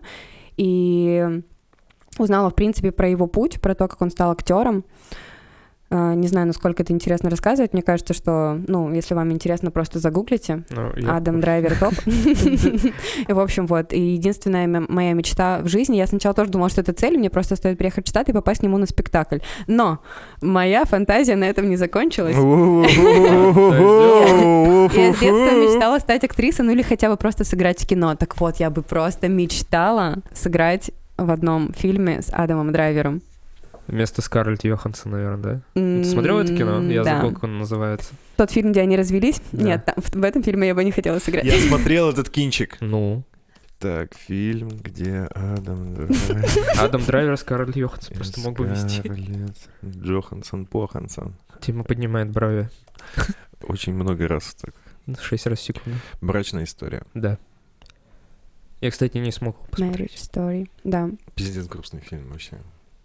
и 0.56 1.42
узнала, 2.18 2.50
в 2.50 2.54
принципе, 2.54 2.92
про 2.92 3.08
его 3.08 3.26
путь, 3.26 3.60
про 3.60 3.74
то, 3.74 3.88
как 3.88 4.02
он 4.02 4.10
стал 4.10 4.30
актером, 4.30 4.84
А, 4.84 5.31
Не 5.92 6.26
знаю, 6.28 6.46
насколько 6.46 6.82
это 6.82 6.92
интересно 6.92 7.28
рассказывать. 7.28 7.74
Мне 7.74 7.82
кажется, 7.82 8.14
что, 8.14 8.58
ну, 8.66 8.90
если 8.92 9.14
вам 9.14 9.30
интересно, 9.30 9.70
просто 9.70 9.98
загуглите. 9.98 10.64
Ну, 10.70 10.90
я- 10.96 11.16
Адам 11.16 11.40
Драйвер 11.40 11.76
топ. 11.76 11.92
И, 12.06 13.32
в 13.32 13.38
общем, 13.38 13.66
вот. 13.66 13.92
И 13.92 14.00
единственная 14.00 14.66
моя 14.66 15.12
мечта 15.12 15.60
в 15.62 15.68
жизни, 15.68 15.96
я 15.96 16.06
сначала 16.06 16.34
тоже 16.34 16.50
думала, 16.50 16.70
что 16.70 16.80
это 16.80 16.92
цель, 16.94 17.18
мне 17.18 17.28
просто 17.28 17.56
стоит 17.56 17.76
приехать 17.78 18.06
в 18.06 18.08
Штат 18.10 18.28
и 18.28 18.32
попасть 18.32 18.60
к 18.60 18.62
нему 18.62 18.78
на 18.78 18.86
спектакль. 18.86 19.38
Но 19.66 19.98
моя 20.40 20.84
фантазия 20.84 21.36
на 21.36 21.44
этом 21.44 21.68
не 21.68 21.76
закончилась. 21.76 22.36
Я 24.92 25.12
с 25.12 25.18
детства 25.18 25.56
мечтала 25.56 25.98
стать 25.98 26.24
актрисой, 26.24 26.64
ну 26.64 26.72
или 26.72 26.82
хотя 26.82 27.08
бы 27.10 27.16
просто 27.16 27.44
сыграть 27.44 27.82
в 27.82 27.86
кино. 27.86 28.14
Так 28.14 28.40
вот, 28.40 28.56
я 28.56 28.70
бы 28.70 28.82
просто 28.82 29.28
мечтала 29.28 30.16
сыграть 30.32 30.90
в 31.16 31.30
одном 31.30 31.72
фильме 31.74 32.22
с 32.22 32.30
Адамом 32.32 32.72
Драйвером. 32.72 33.20
Вместо 33.88 34.22
Скарлетт 34.22 34.64
Йоханссон, 34.64 35.12
наверное, 35.12 35.42
да? 35.42 35.60
Ты 35.74 36.04
смотрел 36.04 36.38
это 36.38 36.56
кино? 36.56 36.80
Я 36.82 37.02
да. 37.02 37.16
забыл, 37.16 37.34
как 37.34 37.44
он 37.44 37.58
называется. 37.58 38.14
Тот 38.36 38.50
фильм, 38.50 38.72
где 38.72 38.80
они 38.82 38.96
развелись? 38.96 39.40
Да. 39.52 39.62
Нет, 39.62 39.84
там- 39.84 39.96
в, 39.98 40.10
в 40.14 40.22
этом 40.24 40.42
фильме 40.42 40.68
я 40.68 40.74
бы 40.74 40.84
не 40.84 40.92
хотела 40.92 41.18
сыграть. 41.18 41.44
Я 41.44 41.58
смотрел 41.60 42.08
этот 42.10 42.30
кинчик. 42.30 42.78
Ну, 42.80 43.24
Так, 43.78 44.14
фильм, 44.14 44.68
где 44.68 45.28
Адам 45.34 45.94
Драйвер 45.94 46.46
Адам 46.78 47.04
Драйвер, 47.04 47.36
Скарлетт 47.36 47.76
Йоханссон 47.76 48.16
просто 48.16 48.40
мог 48.40 48.56
бы 48.56 48.66
вести. 48.66 49.02
Джохансон 49.84 50.66
Похансон. 50.66 51.34
Тима 51.60 51.82
поднимает 51.84 52.30
брови. 52.30 52.70
Очень 53.62 53.94
много 53.94 54.28
раз 54.28 54.54
так. 54.54 54.74
Шесть 55.20 55.46
раз 55.46 55.58
в 55.58 55.62
секунду. 55.62 55.98
Брачная 56.20 56.64
история. 56.64 57.02
Да. 57.14 57.38
Я, 58.80 58.90
кстати, 58.90 59.18
не 59.18 59.30
смог 59.32 59.56
его 59.56 59.66
Marriage 59.66 59.70
посмотреть. 59.70 60.30
Story, 60.32 60.70
да. 60.84 61.10
Пиздец 61.34 61.66
грустный 61.66 62.00
фильм 62.00 62.28
вообще. 62.30 62.58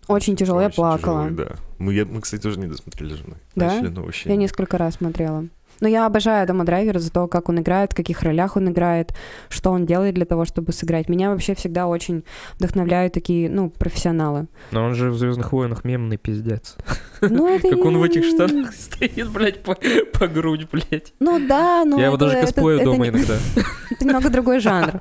Очень 0.07 0.35
тяжело, 0.35 0.61
я 0.61 0.67
Очень 0.67 0.75
плакала. 0.75 1.23
тяжелый, 1.29 1.45
да. 1.49 1.55
Мы, 1.79 1.93
я- 1.93 2.05
мы, 2.05 2.21
кстати, 2.21 2.41
тоже 2.41 2.59
не 2.59 2.67
досмотрели 2.67 3.13
с 3.13 3.17
женой. 3.17 3.37
Да? 3.55 3.67
Начали, 3.67 3.87
но 3.89 4.03
вообще... 4.03 4.29
Я 4.29 4.35
несколько 4.35 4.77
раз 4.77 4.95
смотрела. 4.95 5.45
Но 5.79 5.87
я 5.87 6.07
обожаю 6.07 6.41
Адама 6.41 6.65
Драйвера 6.65 6.97
за 6.97 7.11
то, 7.11 7.27
как 7.27 7.49
он 7.49 7.59
играет, 7.59 7.91
в 7.93 7.95
каких 7.95 8.23
ролях 8.23 8.55
он 8.57 8.67
играет, 8.69 9.13
что 9.47 9.69
он 9.71 9.85
делает 9.85 10.15
для 10.15 10.25
того, 10.25 10.43
чтобы 10.43 10.73
сыграть. 10.73 11.07
Меня 11.07 11.29
вообще 11.29 11.53
всегда 11.53 11.85
очень 11.85 12.23
вдохновляют 12.57 13.13
такие, 13.13 13.47
ну, 13.47 13.69
профессионалы. 13.69 14.47
Но 14.71 14.83
он 14.83 14.95
же 14.95 15.11
в 15.11 15.17
Звездных 15.19 15.51
войнах 15.51 15.83
мемный 15.83 16.17
пиздец. 16.17 16.77
Ну, 17.21 17.47
это 17.47 17.69
Как 17.69 17.85
он 17.85 17.97
в 17.99 18.03
этих 18.03 18.25
штанах 18.25 18.73
стоит, 18.73 19.29
блядь, 19.29 19.61
по, 19.61 19.77
по 20.13 20.27
грудь, 20.27 20.67
блядь. 20.71 21.13
Ну 21.19 21.39
да, 21.47 21.85
но 21.85 21.99
Я 21.99 22.05
его 22.05 22.15
это- 22.15 22.25
даже 22.25 22.37
это- 22.37 22.45
косплею 22.47 22.77
это 22.77 22.85
дома 22.85 23.07
иногда. 23.09 23.35
Это 23.91 24.05
немного 24.05 24.29
другой 24.31 24.59
жанр. 24.59 24.99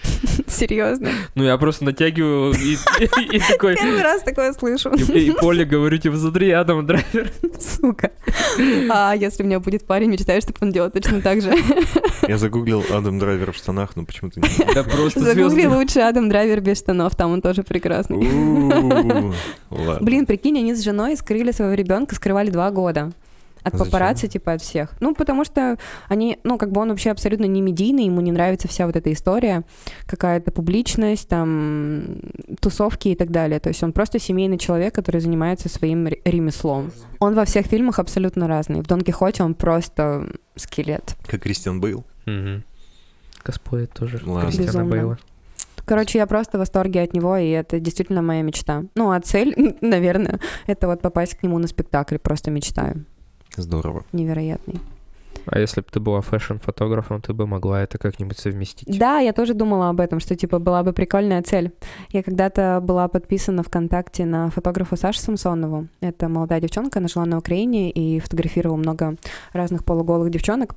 Серьезно. 0.46 1.10
Ну, 1.34 1.44
я 1.44 1.56
просто 1.58 1.84
натягиваю 1.84 2.52
и, 2.54 2.74
и- 2.74 3.36
и 3.36 3.38
такой... 3.40 3.76
Первый 3.76 4.02
раз 4.02 4.22
такое 4.22 4.52
слышу. 4.52 4.90
И, 4.90 5.02
и 5.28 5.30
Поле 5.32 5.64
говорю, 5.64 5.98
типа, 5.98 6.16
смотри, 6.16 6.50
Адам 6.50 6.86
Драйвер. 6.86 7.30
Сука. 7.58 8.10
А 8.90 9.14
если 9.14 9.42
у 9.42 9.46
меня 9.46 9.60
будет 9.60 9.86
парень, 9.86 10.10
мечтаю, 10.10 10.40
чтобы 10.40 10.58
он 10.62 10.72
делал 10.72 10.90
точно 10.90 11.20
так 11.20 11.40
же. 11.42 11.54
Я 12.28 12.38
загуглил 12.38 12.84
Адам 12.90 13.18
Драйвер 13.18 13.52
в 13.52 13.56
штанах, 13.56 13.96
но 13.96 14.04
почему-то 14.04 14.40
не... 14.40 14.48
Да 14.74 14.84
просто 14.84 15.20
Загугли 15.20 15.66
лучше 15.66 16.00
Адам 16.00 16.28
Драйвер 16.28 16.60
без 16.60 16.78
штанов, 16.78 17.14
там 17.16 17.32
он 17.32 17.42
тоже 17.42 17.62
прекрасный. 17.62 18.18
Блин, 20.00 20.26
прикинь, 20.26 20.58
они 20.58 20.74
с 20.74 20.82
женой 20.82 21.16
скрыли 21.16 21.52
своего 21.52 21.74
ребенка, 21.74 22.14
скрывали 22.14 22.50
два 22.50 22.70
года. 22.70 23.12
От 23.64 23.72
Зачем? 23.74 23.86
папарацци, 23.86 24.28
типа, 24.28 24.54
от 24.54 24.62
всех. 24.62 24.90
Ну, 25.00 25.14
потому 25.14 25.44
что 25.44 25.78
они, 26.08 26.38
ну, 26.44 26.58
как 26.58 26.72
бы 26.72 26.80
он 26.80 26.88
вообще 26.88 27.10
абсолютно 27.10 27.44
не 27.44 27.60
медийный, 27.62 28.06
ему 28.06 28.20
не 28.20 28.32
нравится 28.32 28.66
вся 28.68 28.86
вот 28.86 28.96
эта 28.96 29.12
история, 29.12 29.62
какая-то 30.06 30.50
публичность, 30.50 31.28
там, 31.28 32.20
тусовки 32.60 33.08
и 33.08 33.14
так 33.14 33.30
далее. 33.30 33.60
То 33.60 33.68
есть 33.68 33.82
он 33.82 33.92
просто 33.92 34.18
семейный 34.18 34.58
человек, 34.58 34.94
который 34.94 35.20
занимается 35.20 35.68
своим 35.68 36.06
ре- 36.06 36.20
ремеслом. 36.24 36.92
Он 37.20 37.34
во 37.34 37.44
всех 37.44 37.66
фильмах 37.66 37.98
абсолютно 37.98 38.48
разный. 38.48 38.80
В 38.80 38.86
Дон 38.86 39.02
Кихоте 39.02 39.42
он 39.44 39.54
просто 39.54 40.26
скелет. 40.56 41.16
Как 41.26 41.42
Кристиан 41.42 41.80
Бейл. 41.80 42.04
Косплеит 43.42 43.92
тоже. 43.92 44.20
Ладно. 44.24 44.50
Кристиана. 44.50 44.84
Бейла. 44.84 45.18
Короче, 45.84 46.18
я 46.18 46.26
просто 46.26 46.58
в 46.58 46.60
восторге 46.60 47.02
от 47.02 47.12
него, 47.12 47.36
и 47.36 47.48
это 47.48 47.80
действительно 47.80 48.22
моя 48.22 48.42
мечта. 48.42 48.84
Ну, 48.94 49.10
а 49.10 49.20
цель, 49.20 49.76
наверное, 49.80 50.38
это 50.66 50.86
вот 50.86 51.00
попасть 51.02 51.34
к 51.36 51.42
нему 51.42 51.58
на 51.58 51.66
спектакль. 51.66 52.18
Просто 52.18 52.50
мечтаю. 52.52 53.04
Здорово. 53.56 54.04
Невероятный. 54.12 54.80
А 55.46 55.58
если 55.58 55.80
бы 55.80 55.86
ты 55.90 55.98
была 55.98 56.20
фэшн-фотографом, 56.20 57.20
ты 57.20 57.32
бы 57.32 57.46
могла 57.46 57.82
это 57.82 57.98
как-нибудь 57.98 58.38
совместить. 58.38 58.96
Да, 58.98 59.18
я 59.18 59.32
тоже 59.32 59.54
думала 59.54 59.88
об 59.88 60.00
этом, 60.00 60.20
что 60.20 60.36
типа 60.36 60.58
была 60.58 60.82
бы 60.82 60.92
прикольная 60.92 61.42
цель. 61.42 61.72
Я 62.10 62.22
когда-то 62.22 62.80
была 62.82 63.08
подписана 63.08 63.62
ВКонтакте 63.62 64.24
на 64.24 64.50
фотографа 64.50 64.96
Сашу 64.96 65.20
Самсонову. 65.20 65.88
Это 66.00 66.28
молодая 66.28 66.60
девчонка, 66.60 67.00
она 67.00 67.08
жила 67.08 67.24
на 67.24 67.38
Украине 67.38 67.90
и 67.90 68.20
фотографировала 68.20 68.76
много 68.76 69.16
разных 69.52 69.84
полуголых 69.84 70.30
девчонок. 70.30 70.76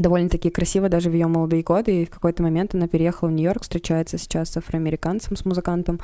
Довольно-таки 0.00 0.48
красиво 0.48 0.88
даже 0.88 1.10
в 1.10 1.12
ее 1.12 1.26
молодые 1.26 1.62
годы. 1.62 2.02
И 2.02 2.04
в 2.06 2.10
какой-то 2.10 2.42
момент 2.42 2.74
она 2.74 2.88
переехала 2.88 3.28
в 3.28 3.32
Нью-Йорк, 3.32 3.62
встречается 3.62 4.16
сейчас 4.16 4.50
с 4.50 4.56
афроамериканцем, 4.56 5.36
с 5.36 5.44
музыкантом, 5.44 6.00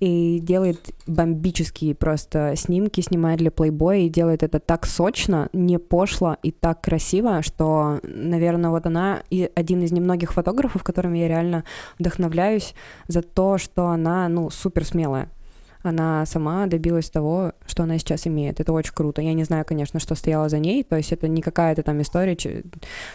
и 0.00 0.38
делает 0.40 0.80
бомбические 1.06 1.94
просто 1.94 2.54
снимки, 2.56 3.02
снимает 3.02 3.38
для 3.38 3.50
Playboy, 3.50 4.06
и 4.06 4.08
делает 4.08 4.42
это 4.42 4.60
так 4.60 4.86
сочно, 4.86 5.50
не 5.52 5.78
пошло 5.78 6.38
и 6.42 6.52
так 6.52 6.80
красиво, 6.80 7.42
что, 7.42 8.00
наверное, 8.02 8.70
вот 8.70 8.86
она 8.86 9.22
и 9.28 9.50
один 9.54 9.82
из 9.82 9.92
немногих 9.92 10.32
фотографов, 10.32 10.82
которыми 10.82 11.18
я 11.18 11.28
реально 11.28 11.64
вдохновляюсь 11.98 12.74
за 13.08 13.20
то, 13.20 13.58
что 13.58 13.88
она, 13.88 14.26
ну, 14.28 14.48
супер 14.48 14.86
смелая. 14.86 15.28
Она 15.84 16.24
сама 16.24 16.66
добилась 16.66 17.10
того, 17.10 17.52
что 17.66 17.82
она 17.82 17.98
сейчас 17.98 18.26
имеет. 18.26 18.58
Это 18.58 18.72
очень 18.72 18.94
круто. 18.94 19.20
Я 19.20 19.34
не 19.34 19.44
знаю, 19.44 19.66
конечно, 19.66 20.00
что 20.00 20.14
стояло 20.14 20.48
за 20.48 20.58
ней. 20.58 20.82
То 20.82 20.96
есть 20.96 21.12
это 21.12 21.28
не 21.28 21.42
какая-то 21.42 21.82
там 21.82 22.00
история, 22.00 22.38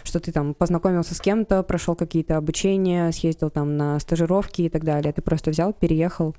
что 0.03 0.20
ты 0.20 0.32
там 0.32 0.53
познакомился 0.53 1.15
с 1.15 1.20
кем-то, 1.20 1.63
прошел 1.63 1.95
какие-то 1.95 2.38
обучения, 2.38 3.11
съездил 3.11 3.49
там 3.49 3.76
на 3.76 3.99
стажировки 3.99 4.61
и 4.61 4.70
так 4.70 4.84
далее. 4.84 5.11
Ты 5.11 5.24
просто 5.24 5.49
взял, 5.49 5.74
переехал, 5.74 6.36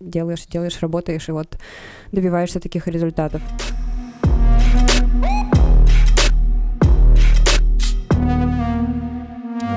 делаешь, 0.00 0.46
делаешь, 0.46 0.80
работаешь, 0.80 1.28
и 1.28 1.32
вот 1.32 1.58
добиваешься 2.12 2.60
таких 2.60 2.88
результатов. 2.88 3.42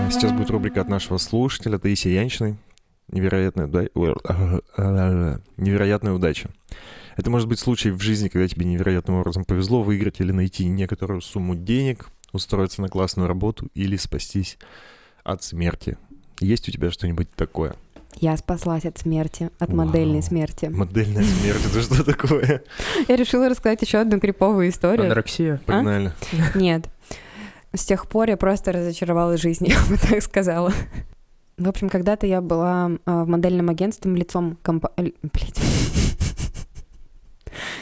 Сейчас 0.09 0.31
будет 0.31 0.51
рубрика 0.51 0.79
от 0.79 0.87
нашего 0.87 1.17
слушателя 1.17 1.77
Таисии 1.77 2.11
Янчиной. 2.11 2.55
Невероятная, 3.09 3.67
уда- 3.67 5.39
Невероятная 5.57 6.13
удача. 6.13 6.49
Это 7.15 7.29
может 7.29 7.47
быть 7.47 7.59
случай 7.59 7.89
в 7.91 8.01
жизни, 8.01 8.27
когда 8.27 8.47
тебе 8.47 8.65
невероятным 8.65 9.17
образом 9.17 9.43
повезло 9.43 9.81
выиграть 9.81 10.19
или 10.19 10.31
найти 10.31 10.65
некоторую 10.67 11.21
сумму 11.21 11.55
денег, 11.55 12.09
устроиться 12.31 12.81
на 12.81 12.89
классную 12.89 13.27
работу 13.27 13.69
или 13.73 13.95
спастись 13.97 14.57
от 15.23 15.41
смерти. 15.43 15.97
Есть 16.39 16.69
у 16.69 16.71
тебя 16.71 16.91
что-нибудь 16.91 17.29
такое? 17.35 17.75
Я 18.19 18.35
спаслась 18.37 18.85
от 18.85 18.97
смерти, 18.97 19.49
от 19.59 19.69
Вау. 19.73 19.85
модельной 19.87 20.21
смерти. 20.21 20.65
Модельная 20.65 21.23
смерть, 21.23 21.61
это 21.65 21.81
что 21.81 22.03
такое? 22.03 22.63
Я 23.07 23.15
решила 23.15 23.47
рассказать 23.49 23.81
еще 23.81 23.99
одну 23.99 24.19
криповую 24.19 24.69
историю. 24.69 25.05
Анорексия. 25.05 25.61
Погнали. 25.65 26.13
Нет. 26.55 26.89
С 27.73 27.85
тех 27.85 28.07
пор 28.07 28.29
я 28.29 28.37
просто 28.37 28.71
разочаровалась 28.71 29.39
в 29.39 29.43
жизни, 29.43 29.69
я 29.71 29.79
бы 29.89 29.97
так 29.97 30.23
сказала. 30.23 30.73
В 31.57 31.67
общем, 31.67 31.89
когда-то 31.89 32.27
я 32.27 32.39
была 32.39 32.91
а, 33.05 33.23
в 33.23 33.27
модельном 33.27 33.69
агентстве 33.69 34.13
лицом 34.13 34.59
компа... 34.61 34.91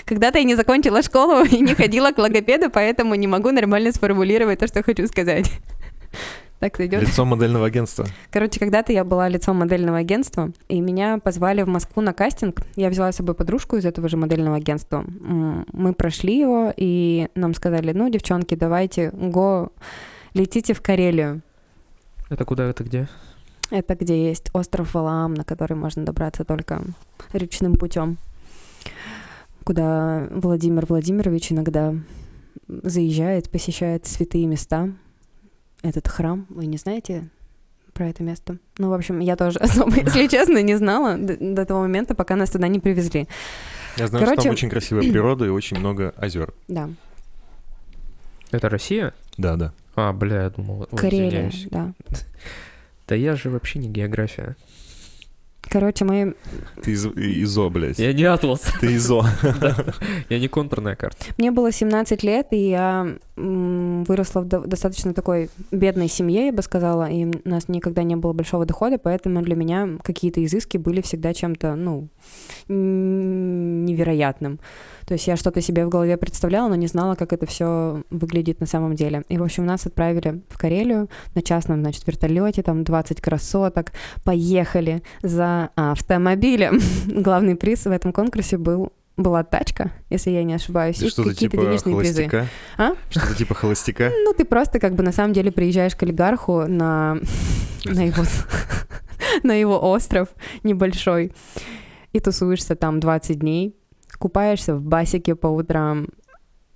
Когда-то 0.06 0.38
я 0.38 0.46
не 0.46 0.56
закончила 0.56 1.02
школу 1.02 1.44
и 1.52 1.60
не 1.60 1.76
ходила 1.76 2.12
к 2.12 2.18
логопеду, 2.18 2.70
поэтому 2.70 3.16
не 3.16 3.28
могу 3.28 3.52
нормально 3.52 3.92
сформулировать 3.92 4.60
то, 4.60 4.68
что 4.68 4.82
хочу 4.82 5.08
сказать. 5.08 5.52
Так 6.58 6.78
сойдет. 6.78 7.02
Лицо 7.02 7.26
модельного 7.26 7.66
агентства. 7.66 8.08
Короче, 8.32 8.62
когда-то 8.62 8.94
я 8.94 9.04
была 9.04 9.28
лицом 9.28 9.58
модельного 9.58 9.98
агентства, 9.98 10.54
и 10.70 10.80
меня 10.80 11.18
позвали 11.18 11.64
в 11.64 11.68
Москву 11.68 12.02
на 12.02 12.14
кастинг. 12.14 12.62
Я 12.78 12.90
взяла 12.90 13.12
с 13.12 13.18
собой 13.18 13.36
подружку 13.36 13.76
из 13.76 13.84
этого 13.84 14.08
же 14.08 14.16
модельного 14.16 14.56
агентства. 14.56 15.04
Мы 15.06 15.94
прошли 15.94 16.40
его, 16.40 16.74
и 16.78 17.28
нам 17.36 17.54
сказали, 17.54 17.92
ну, 17.92 18.10
девчонки, 18.10 18.56
давайте, 18.56 19.12
го, 19.12 19.74
летите 20.34 20.74
в 20.74 20.82
Карелию. 20.82 21.42
Это 22.30 22.46
куда, 22.46 22.64
это 22.70 22.86
где? 22.86 23.10
Это 23.72 23.96
где 23.96 24.28
есть 24.28 24.50
остров 24.54 24.94
Валаам, 24.94 25.34
на 25.34 25.44
который 25.44 25.76
можно 25.76 26.06
добраться 26.06 26.46
только 26.46 26.84
речным 27.34 27.76
путем. 27.76 28.18
Куда 29.64 30.28
Владимир 30.30 30.86
Владимирович 30.86 31.52
иногда 31.52 31.96
заезжает, 32.68 33.50
посещает 33.50 34.06
святые 34.06 34.46
места. 34.46 34.90
Этот 35.82 36.08
храм, 36.08 36.46
вы 36.50 36.68
не 36.68 36.78
знаете 36.78 37.30
про 37.94 38.08
это 38.10 38.22
место? 38.24 38.58
Ну, 38.78 38.90
в 38.90 38.94
общем, 38.94 39.20
я 39.20 39.36
тоже 39.36 39.58
особо, 39.60 39.96
если 39.96 40.28
честно, 40.32 40.62
не 40.62 40.76
знала 40.78 41.18
до, 41.18 41.36
до 41.38 41.66
того 41.66 41.82
момента, 41.82 42.14
пока 42.14 42.36
нас 42.36 42.52
туда 42.52 42.68
не 42.68 42.80
привезли. 42.80 43.28
Я 43.98 44.08
знаю, 44.08 44.26
что 44.26 44.32
Короче- 44.32 44.44
там 44.44 44.52
очень 44.52 44.70
красивая 44.70 45.02
природа 45.12 45.46
и 45.46 45.50
очень 45.50 45.80
много 45.80 46.14
озер. 46.18 46.54
Да, 46.68 46.90
Это 48.52 48.70
Россия? 48.70 49.14
Да, 49.38 49.56
да. 49.56 49.74
А, 49.96 50.14
бля, 50.14 50.44
я 50.44 50.50
думал... 50.50 50.88
Карелия, 50.96 51.50
извиняюсь. 51.50 51.68
да. 51.72 51.94
Да 53.08 53.16
я 53.16 53.36
же 53.36 53.50
вообще 53.50 53.80
не 53.80 53.90
география. 53.90 54.56
Короче, 55.68 56.06
мы... 56.06 56.36
Ты 56.84 56.92
из, 56.92 57.06
ИЗО, 57.06 57.70
блядь. 57.70 57.98
Я 58.00 58.14
не 58.14 58.24
атлас. 58.24 58.62
Ты 58.80 58.96
ИЗО. 58.96 59.26
Я 60.30 60.40
не 60.40 60.48
контурная 60.48 60.96
карта. 60.96 61.26
Мне 61.38 61.50
было 61.52 61.72
17 61.72 62.24
лет, 62.24 62.48
и 62.52 62.70
я 62.70 63.18
выросла 63.36 64.42
в 64.42 64.46
до- 64.48 64.60
достаточно 64.62 65.14
такой 65.14 65.50
бедной 65.72 66.08
семье, 66.08 66.46
я 66.48 66.54
бы 66.54 66.62
сказала, 66.62 67.10
и 67.10 67.26
у 67.26 67.32
нас 67.50 67.68
никогда 67.68 68.04
не 68.04 68.16
было 68.16 68.34
большого 68.34 68.66
дохода, 68.66 68.98
поэтому 68.98 69.42
для 69.42 69.56
меня 69.56 69.98
какие-то 70.04 70.44
изыски 70.46 70.78
были 70.78 71.02
всегда 71.02 71.34
чем-то, 71.34 71.76
ну, 71.76 72.10
невероятным. 72.68 74.60
То 75.06 75.14
есть 75.14 75.28
я 75.28 75.36
что-то 75.36 75.62
себе 75.62 75.86
в 75.86 75.90
голове 75.90 76.18
представляла, 76.18 76.70
но 76.70 76.76
не 76.76 76.88
знала, 76.88 77.16
как 77.16 77.32
это 77.34 77.46
все 77.46 78.04
выглядит 78.10 78.60
на 78.60 78.66
самом 78.66 78.96
деле. 78.96 79.24
И, 79.30 79.38
в 79.38 79.44
общем, 79.44 79.66
нас 79.66 79.86
отправили 79.86 80.42
в 80.50 80.58
Карелию 80.58 81.10
на 81.36 81.42
частном, 81.42 81.82
значит, 81.82 82.06
вертолете, 82.08 82.64
там 82.64 82.84
20 82.84 83.22
красоток, 83.22 83.92
поехали 84.24 85.04
за 85.22 85.70
автомобилем. 85.76 86.80
Главный 87.08 87.56
приз 87.56 87.86
в 87.86 87.92
этом 87.92 88.12
конкурсе 88.12 88.58
был 88.58 88.92
была 89.18 89.44
тачка, 89.44 89.92
если 90.10 90.32
я 90.32 90.44
не 90.44 90.54
ошибаюсь, 90.54 91.02
и 91.02 91.10
какие-то 91.10 91.34
типа 91.34 91.58
денежные 91.58 91.98
призы. 91.98 92.28
холостяка? 92.28 92.48
А? 92.78 92.94
Что-то 93.10 93.36
типа 93.36 93.54
холостяка? 93.54 94.12
Ну, 94.26 94.34
ты 94.34 94.44
просто 94.44 94.80
как 94.80 94.94
бы 94.96 95.04
на 95.04 95.14
самом 95.14 95.34
деле 95.34 95.52
приезжаешь 95.52 95.96
к 95.96 96.04
олигарху 96.04 96.66
на, 96.68 97.18
на, 97.86 98.06
его, 98.06 98.24
на 99.44 99.54
его 99.54 99.90
остров 99.90 100.30
небольшой 100.64 101.32
и 102.12 102.20
тусуешься 102.20 102.76
там 102.76 103.00
20 103.00 103.40
дней, 103.40 103.76
купаешься 104.18 104.76
в 104.76 104.82
басике 104.82 105.36
по 105.36 105.48
утрам. 105.48 106.08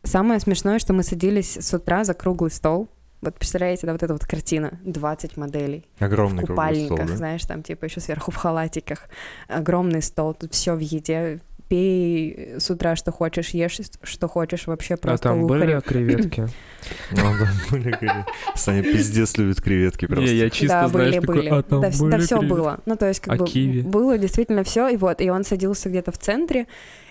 Самое 0.04 0.40
смешное, 0.40 0.80
что 0.80 0.94
мы 0.94 1.04
садились 1.04 1.58
с 1.58 1.74
утра 1.74 2.04
за 2.04 2.14
круглый 2.14 2.52
стол. 2.52 2.90
Вот 3.22 3.36
представляете, 3.36 3.86
да, 3.86 3.92
вот 3.94 4.02
эта 4.02 4.14
вот 4.14 4.24
картина, 4.26 4.80
20 4.86 5.36
моделей 5.36 5.86
Огромный 6.00 6.44
в 6.44 6.48
купальниках, 6.48 6.98
стол, 7.00 7.08
да? 7.08 7.18
знаешь, 7.18 7.44
там 7.44 7.64
типа 7.64 7.84
еще 7.86 8.00
сверху 8.00 8.32
в 8.32 8.36
халатиках, 8.38 9.10
огромный 9.50 10.02
стол, 10.02 10.34
тут 10.36 10.54
все 10.54 10.74
в 10.74 10.80
еде, 10.80 11.42
пей 11.68 12.56
с 12.60 12.70
утра, 12.72 12.96
что 12.96 13.12
хочешь, 13.12 13.50
ешь, 13.50 13.78
что 14.04 14.28
хочешь, 14.30 14.68
вообще 14.68 14.94
А 14.94 14.98
просто 14.98 15.24
там 15.30 15.42
лухарь. 15.44 15.60
были 15.60 15.80
креветки? 15.82 16.48
Ну, 17.12 17.22
были 17.72 17.92
креветки. 17.92 18.32
Саня 18.56 18.84
пиздец 18.84 19.38
любит 19.38 19.62
креветки 19.62 20.06
просто. 20.08 20.24
Не, 20.24 20.34
я 20.36 20.50
чисто, 20.50 20.84
да, 20.84 20.88
знаешь, 20.88 21.16
были, 21.16 21.20
такой, 21.20 21.36
были. 21.36 21.50
а 21.50 21.62
там 21.62 22.10
да, 22.10 22.18
все 22.20 22.42
было. 22.42 22.80
Ну, 22.86 22.96
то 22.96 23.06
есть, 23.06 23.20
как 23.20 23.34
А 23.34 23.38
бы 23.38 23.46
киви? 23.46 23.82
было 23.82 24.18
действительно 24.18 24.64
все, 24.64 24.88
и 24.88 24.96
вот, 24.96 25.20
и 25.20 25.30
он 25.30 25.44
садился 25.44 25.90
где-то 25.90 26.14
в 26.14 26.18
центре 26.18 26.68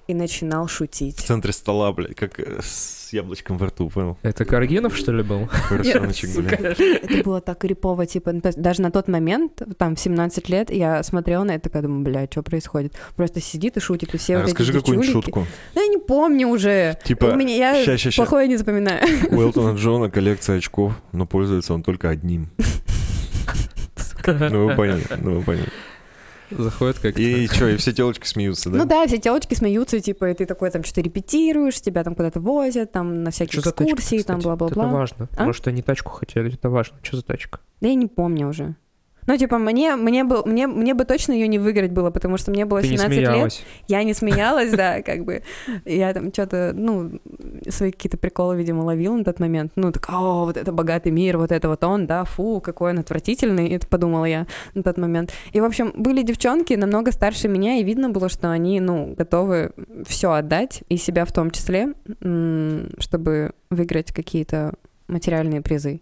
и 0.09 0.15
начинал 0.15 0.67
В 0.67 0.73
шутить. 0.73 1.17
центре 1.19 1.53
стола, 1.53 1.93
блядь, 1.93 2.17
как 2.17 2.41
э, 2.41 2.61
с 2.63 3.13
яблочком 3.13 3.59
во 3.59 3.67
рту, 3.67 3.91
понял? 3.91 4.17
Это 4.23 4.47
Каргинов, 4.47 4.97
что 4.97 5.13
ли, 5.13 5.23
был? 5.23 5.49
Это 5.71 7.23
было 7.25 7.41
так 7.43 7.59
крипово, 7.59 8.07
типа, 8.07 8.33
ну, 8.33 8.41
даже 8.57 8.81
на 8.81 8.91
тот 8.91 9.07
момент, 9.09 9.63
там, 9.77 9.97
в 9.97 10.01
17 10.01 10.49
лет, 10.49 10.71
я 10.71 11.03
смотрела 11.03 11.45
на 11.45 11.53
это, 11.53 11.65
такая 11.65 11.83
думаю, 11.83 12.03
бля, 12.03 12.27
что 12.31 12.43
происходит? 12.43 12.95
Просто 13.17 13.41
сидит 13.43 13.77
и 13.77 13.81
шутит, 13.81 14.15
и 14.15 14.19
все 14.19 14.37
А 14.37 14.39
вот 14.41 14.47
Расскажи 14.49 14.73
какую-нибудь 14.73 15.11
шутку. 15.11 15.47
Ну, 15.75 15.81
я 15.83 15.87
не 15.89 15.99
помню 15.99 16.49
уже. 16.49 16.97
Типа, 17.05 17.27
У 17.27 17.37
меня, 17.37 17.55
я 17.55 17.85
ща, 17.85 17.99
ща, 17.99 18.11
ща. 18.11 18.23
плохое 18.23 18.49
не 18.49 18.57
запоминаю. 18.57 19.07
У 19.31 19.41
Элтона 19.43 19.77
Джона 19.77 20.11
коллекция 20.11 20.57
очков, 20.57 20.95
но 21.13 21.27
пользуется 21.27 21.75
он 21.75 21.83
только 21.83 22.09
одним. 22.09 22.49
Ну 24.27 24.67
вы 24.67 24.75
поняли, 24.75 25.03
ну 25.23 25.37
вы 25.37 25.43
поняли. 25.43 25.69
Заходит 26.51 26.99
как 26.99 27.19
И 27.19 27.47
что, 27.49 27.69
и 27.69 27.77
все 27.77 27.93
телочки 27.93 28.27
смеются, 28.27 28.71
Ну 28.71 28.79
да? 28.79 28.85
да, 28.85 29.07
все 29.07 29.19
телочки 29.19 29.55
смеются, 29.55 30.01
типа, 30.01 30.31
и 30.31 30.35
ты 30.35 30.47
такой 30.47 30.71
там 30.71 30.83
что-то 30.85 31.03
репетируешь, 31.03 31.81
тебя 31.81 32.05
там 32.05 32.15
куда-то 32.15 32.41
возят, 32.41 32.93
там 32.93 33.23
на 33.23 33.31
всякие 33.31 33.61
Что 33.61 33.71
тачка, 33.73 33.85
экскурсии, 33.85 34.23
там 34.23 34.41
бла-бла-бла. 34.41 34.85
Это 34.85 34.93
важно. 34.93 35.29
А? 35.37 35.45
Может, 35.45 35.67
они 35.69 35.83
тачку 35.83 36.11
хотели, 36.13 36.53
это 36.55 36.71
важно. 36.71 36.99
Что 37.03 37.17
за 37.19 37.23
тачка? 37.23 37.61
Да 37.81 37.89
я 37.89 37.95
не 37.95 38.07
помню 38.07 38.49
уже. 38.49 38.75
Ну, 39.29 39.37
типа, 39.37 39.59
мне, 39.59 39.95
мне, 39.95 40.25
был, 40.25 40.43
мне, 40.47 40.67
мне 40.67 40.95
бы 40.95 41.05
точно 41.05 41.33
ее 41.33 41.49
не 41.49 41.59
выиграть 41.59 41.93
было, 41.93 42.11
потому 42.11 42.39
что 42.39 42.51
мне 42.51 42.65
было 42.65 42.81
Ты 42.81 42.89
не 42.89 42.97
17 42.97 43.19
лет. 43.19 43.63
Я 43.87 44.03
не 44.03 44.15
смеялась, 44.15 44.73
да, 44.73 45.03
как 45.03 45.27
бы. 45.27 45.43
Я 45.85 46.15
там 46.15 46.33
что-то, 46.33 46.73
ну, 46.75 47.21
свои 47.69 47.91
какие-то 47.91 48.17
приколы, 48.17 48.57
видимо, 48.57 48.85
ловила 48.85 49.17
на 49.17 49.25
тот 49.25 49.39
момент. 49.39 49.73
Ну, 49.77 49.93
так, 49.93 50.09
о, 50.09 50.47
вот 50.47 50.57
это 50.57 50.73
богатый 50.73 51.13
мир, 51.13 51.37
вот 51.37 51.53
это 51.53 51.69
вот 51.69 51.85
он, 51.85 52.07
да, 52.07 52.25
фу, 52.25 52.63
какой 52.63 52.93
он 52.93 53.01
отвратительный, 53.01 53.69
это 53.69 53.87
подумала 53.87 54.25
я 54.25 54.47
на 54.73 54.83
тот 54.83 54.97
момент. 54.97 55.35
И, 55.53 55.61
в 55.61 55.65
общем, 55.65 55.93
были 55.95 56.23
девчонки 56.23 56.73
намного 56.73 57.13
старше 57.13 57.49
меня, 57.49 57.77
и 57.77 57.85
видно 57.85 58.09
было, 58.09 58.31
что 58.31 58.51
они, 58.51 58.81
ну, 58.81 59.15
готовы 59.15 59.73
все 60.07 60.33
отдать, 60.33 60.85
и 60.89 60.97
себя 60.97 61.27
в 61.27 61.33
том 61.33 61.51
числе, 61.51 61.93
чтобы 62.99 63.53
выиграть 63.69 64.11
какие-то 64.11 64.73
материальные 65.07 65.61
призы. 65.61 66.01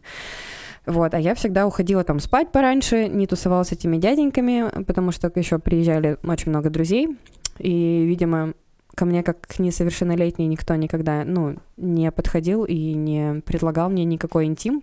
Вот, 0.87 1.15
а 1.15 1.19
я 1.19 1.35
всегда 1.35 1.67
уходила 1.67 2.05
там 2.05 2.21
спать 2.21 2.53
пораньше, 2.53 3.09
не 3.09 3.27
тусовалась 3.27 3.69
с 3.69 3.73
этими 3.73 3.97
дяденьками, 3.97 4.85
потому 4.85 5.11
что 5.11 5.31
еще 5.35 5.59
приезжали 5.59 6.17
очень 6.23 6.51
много 6.51 6.71
друзей, 6.71 7.19
и, 7.59 8.05
видимо, 8.05 8.55
ко 8.95 9.05
мне 9.05 9.25
как 9.25 9.41
к 9.41 9.59
несовершеннолетней 9.59 10.47
никто 10.47 10.75
никогда, 10.77 11.25
ну, 11.25 11.57
не 11.77 12.11
подходил 12.13 12.65
и 12.65 12.95
не 12.95 13.43
предлагал 13.45 13.91
мне 13.91 14.05
никакой 14.05 14.47
интим. 14.47 14.83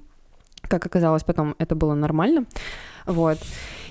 Как 0.62 0.86
оказалось, 0.86 1.24
потом 1.24 1.56
это 1.58 1.76
было 1.76 1.94
нормально. 1.94 2.46
Вот. 3.06 3.38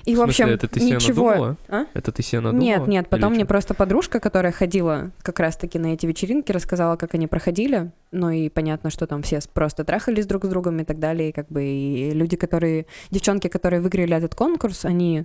И, 0.05 0.15
в, 0.15 0.19
смысле, 0.19 0.45
общем, 0.45 0.55
это 0.55 0.69
ты 0.69 0.81
себе 0.81 0.97
ничего... 0.97 1.31
надумала? 1.31 1.57
А? 1.69 1.85
Это 1.95 2.11
ты 2.11 2.23
себе 2.23 2.41
надумала? 2.41 2.65
Нет, 2.65 2.87
нет, 2.89 3.09
потом 3.09 3.31
Или 3.31 3.37
мне 3.37 3.45
чё? 3.45 3.49
просто 3.49 3.75
подружка, 3.75 4.19
которая 4.19 4.53
ходила 4.53 5.13
как 5.23 5.39
раз-таки 5.39 5.79
на 5.79 5.95
эти 5.95 6.07
вечеринки, 6.07 6.51
рассказала, 6.51 6.97
как 6.97 7.15
они 7.15 7.29
проходили. 7.29 7.93
Ну 8.11 8.31
и 8.31 8.49
понятно, 8.49 8.91
что 8.91 9.07
там 9.07 9.23
все 9.23 9.39
просто 9.53 9.85
трахались 9.85 10.27
друг 10.27 10.45
с 10.45 10.49
другом 10.49 10.81
и 10.81 10.85
так 10.85 10.99
далее. 10.99 11.29
И 11.29 11.33
как 11.33 11.49
бы 11.49 11.63
и 11.63 12.11
люди, 12.13 12.37
которые... 12.37 12.87
Девчонки, 13.11 13.49
которые 13.49 13.81
выиграли 13.81 14.17
этот 14.17 14.35
конкурс, 14.35 14.85
они 14.85 15.25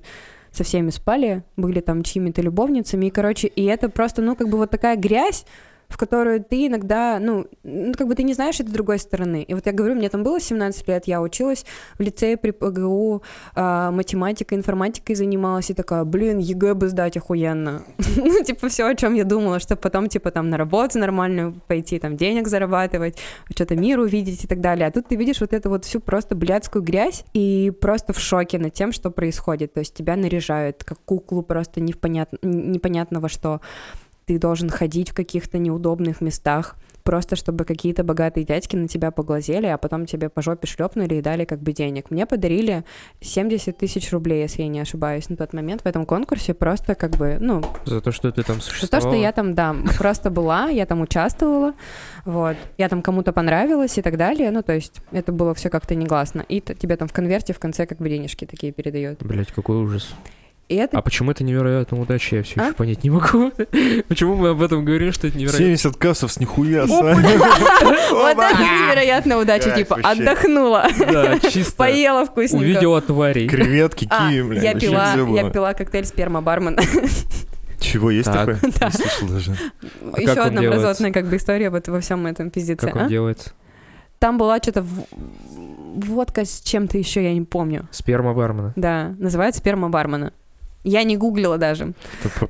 со 0.52 0.64
всеми 0.64 0.92
спали, 0.92 1.44
были 1.56 1.82
там 1.82 2.04
чьими-то 2.04 2.42
любовницами. 2.42 3.08
И, 3.08 3.10
короче, 3.10 3.48
и 3.48 3.66
это 3.66 3.90
просто, 3.90 4.22
ну, 4.22 4.36
как 4.36 4.50
бы 4.50 4.58
вот 4.58 4.70
такая 4.70 4.96
грязь, 4.96 5.46
в 5.90 5.98
которую 5.98 6.44
ты 6.44 6.68
иногда, 6.68 7.20
ну, 7.20 7.48
ну, 7.64 7.94
как 7.94 8.08
бы 8.08 8.16
ты 8.16 8.24
не 8.24 8.34
знаешь 8.34 8.60
это 8.60 8.70
с 8.70 8.74
другой 8.74 9.00
стороны. 9.00 9.44
И 9.44 9.54
вот 9.54 9.66
я 9.66 9.72
говорю, 9.72 9.96
мне 9.96 10.10
там 10.10 10.24
было 10.24 10.40
17 10.40 10.88
лет, 10.88 11.08
я 11.08 11.22
училась 11.22 11.66
в 11.98 12.02
лицее 12.02 12.38
при 12.38 12.52
ПГУ, 12.52 13.24
а, 13.56 13.92
математикой, 13.92 14.58
информатикой 14.58 15.16
занималась, 15.16 15.70
и 15.70 15.74
такая, 15.74 16.04
блин, 16.04 16.40
ЕГЭ 16.40 16.74
бы 16.74 16.90
сдать 16.90 17.18
охуенно. 17.18 17.84
Ну, 18.28 18.44
типа, 18.44 18.68
все, 18.68 18.86
о 18.86 18.96
чем 18.96 19.14
я 19.14 19.24
думала, 19.24 19.60
что 19.60 19.76
потом, 19.76 20.10
типа, 20.10 20.32
там, 20.32 20.50
на 20.50 20.58
работу 20.58 21.00
нормальную 21.00 21.54
пойти, 21.68 22.00
там, 22.00 22.18
денег 22.18 22.48
зарабатывать, 22.48 23.18
что-то 23.52 23.76
мир 23.76 24.00
увидеть 24.00 24.44
и 24.44 24.48
так 24.48 24.60
далее. 24.60 24.88
А 24.88 24.92
тут 24.92 25.08
ты 25.08 25.16
видишь 25.16 25.40
вот 25.40 25.54
эту 25.54 25.70
вот 25.70 25.86
всю 25.86 26.00
просто 26.00 26.36
блядскую 26.36 26.84
грязь 26.84 27.24
и 27.34 27.72
просто 27.80 28.14
в 28.14 28.20
шоке 28.20 28.60
над 28.60 28.74
тем, 28.74 28.92
что 28.92 29.12
происходит. 29.12 29.74
То 29.74 29.80
есть 29.80 29.94
тебя 29.94 30.16
наряжают 30.16 30.84
как 30.84 31.00
куклу 31.06 31.42
просто 31.42 31.80
непонятно, 31.80 32.38
непонятно 32.42 33.20
во 33.20 33.30
что. 33.30 33.62
Ты 34.28 34.40
должен 34.40 34.70
ходить 34.70 35.12
в 35.12 35.14
каких-то 35.14 35.58
неудобных 35.58 36.20
местах, 36.20 36.76
просто 37.04 37.38
чтобы 37.38 37.64
какие-то 37.64 38.04
богатые 38.04 38.44
дядьки 38.44 38.76
на 38.76 38.90
тебя 38.90 39.12
поглазели, 39.12 39.68
а 39.68 39.78
потом 39.78 40.06
тебе 40.06 40.28
по 40.28 40.42
жопе 40.42 40.68
шлепнули 40.68 41.16
и 41.16 41.22
дали 41.22 41.46
как 41.46 41.62
бы 41.62 41.72
денег. 41.72 42.12
Мне 42.12 42.26
подарили 42.26 42.84
70 43.22 43.78
тысяч 43.78 44.12
рублей, 44.12 44.42
если 44.42 44.64
я 44.64 44.68
не 44.68 44.82
ошибаюсь, 44.82 45.30
на 45.30 45.38
тот 45.38 45.54
момент 45.54 45.84
в 45.84 45.86
этом 45.86 46.06
конкурсе, 46.06 46.54
просто 46.54 46.96
как 46.96 47.12
бы, 47.12 47.38
ну, 47.40 47.64
За 47.86 48.02
то, 48.02 48.12
что 48.12 48.30
ты 48.34 48.44
там 48.44 48.58
за 48.58 48.64
то, 48.64 48.68
существовала? 48.68 49.14
что 49.14 49.22
я 49.22 49.32
там, 49.32 49.56
да, 49.56 49.74
просто 49.98 50.30
была, 50.30 50.68
я 50.68 50.86
там 50.86 51.00
участвовала, 51.00 51.74
вот, 52.26 52.58
я 52.78 52.90
там 52.90 53.02
кому-то 53.02 53.32
понравилась 53.32 53.98
и 53.98 54.02
так 54.02 54.18
далее, 54.18 54.52
ну, 54.52 54.62
то 54.62 54.74
есть 54.74 55.02
это 55.14 55.32
было 55.32 55.54
все 55.54 55.70
как-то 55.70 55.96
негласно. 55.96 56.42
И 56.50 56.60
тебе 56.60 56.98
там 56.98 57.08
в 57.08 57.14
конверте 57.14 57.54
в 57.54 57.60
конце 57.60 57.86
как 57.86 58.00
бы 58.00 58.10
денежки 58.10 58.44
такие 58.44 58.74
передают. 58.74 59.24
Блять, 59.24 59.54
какой 59.54 59.78
ужас. 59.78 60.14
И 60.70 60.76
это 60.76 60.98
А 60.98 61.02
почему 61.02 61.32
это 61.32 61.46
невероятная 61.46 62.00
удача, 62.02 62.36
я 62.38 62.44
все 62.44 62.60
А? 62.60 62.66
еще 62.66 62.74
понять 62.74 63.04
не 63.04 63.10
могу. 63.10 63.52
Почему 64.10 64.36
мы 64.36 64.50
об 64.50 64.62
этом 64.62 64.84
говорим, 64.84 65.14
что 65.14 65.28
это 65.28 65.38
невероятно? 65.38 65.66
70 65.66 65.96
кассов 65.96 66.32
с 66.34 66.40
нихуя, 66.42 66.86
вот 66.88 67.06
это 67.06 68.58
невероятная 68.62 69.38
удача, 69.38 69.72
типа, 69.72 69.98
отдохнула, 70.04 70.88
Да, 71.00 71.40
чисто 71.50 71.74
поела 71.78 72.26
вкусненько. 72.26 72.64
увидела 72.66 73.02
тварей. 73.02 73.48
Креветки, 73.48 74.08
А, 74.10 74.30
киви, 74.30 74.60
я 74.60 74.74
пила, 74.74 75.14
я 75.14 75.50
пила 75.50 75.74
коктейль 75.74 76.06
сперма 76.06 76.42
бармена. 76.42 76.82
Чего, 77.80 78.12
есть 78.12 78.26
Так. 78.26 78.60
такое? 78.60 78.72
Да. 78.80 78.88
Не 78.88 78.92
слышал 78.92 79.28
даже. 79.30 79.56
А 80.12 80.20
Еще 80.20 80.42
одна 80.42 80.62
мразотная 80.62 81.12
как 81.14 81.28
бы 81.28 81.38
история 81.38 81.70
вот 81.70 81.88
во 81.88 82.02
всем 82.02 82.26
этом 82.26 82.50
пиздеце. 82.50 82.88
Как 82.88 82.96
а? 82.96 83.00
он 83.04 83.08
делается? 83.08 83.52
Там 84.20 84.38
была 84.38 84.58
что-то 84.58 84.84
водка 85.96 86.44
с 86.44 86.60
чем-то 86.62 86.98
еще, 86.98 87.24
я 87.24 87.34
не 87.34 87.44
помню. 87.44 87.88
Сперма 87.92 88.34
бармена. 88.34 88.74
Да, 88.76 89.16
называется 89.20 89.60
сперма 89.60 89.90
бармена. 89.90 90.34
Я 90.88 91.04
не 91.04 91.18
гуглила 91.18 91.58
даже. 91.58 91.94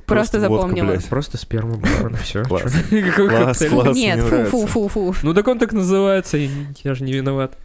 Просто 0.06 0.38
водка, 0.38 0.54
запомнила. 0.54 0.92
блядь. 0.92 1.04
Просто 1.06 1.36
сперма 1.36 1.76
бармена, 1.76 2.18
все. 2.18 2.44
Класс. 2.44 2.72
Класс, 3.16 3.64
класс, 3.68 3.96
Нет, 3.96 4.20
фу, 4.20 4.44
фу, 4.44 4.66
фу, 4.66 4.88
фу. 4.88 5.14
Ну 5.24 5.34
так 5.34 5.48
он 5.48 5.58
так 5.58 5.72
называется, 5.72 6.36
и 6.38 6.48
я 6.84 6.94
же 6.94 7.02
не 7.02 7.12
виноват. 7.12 7.58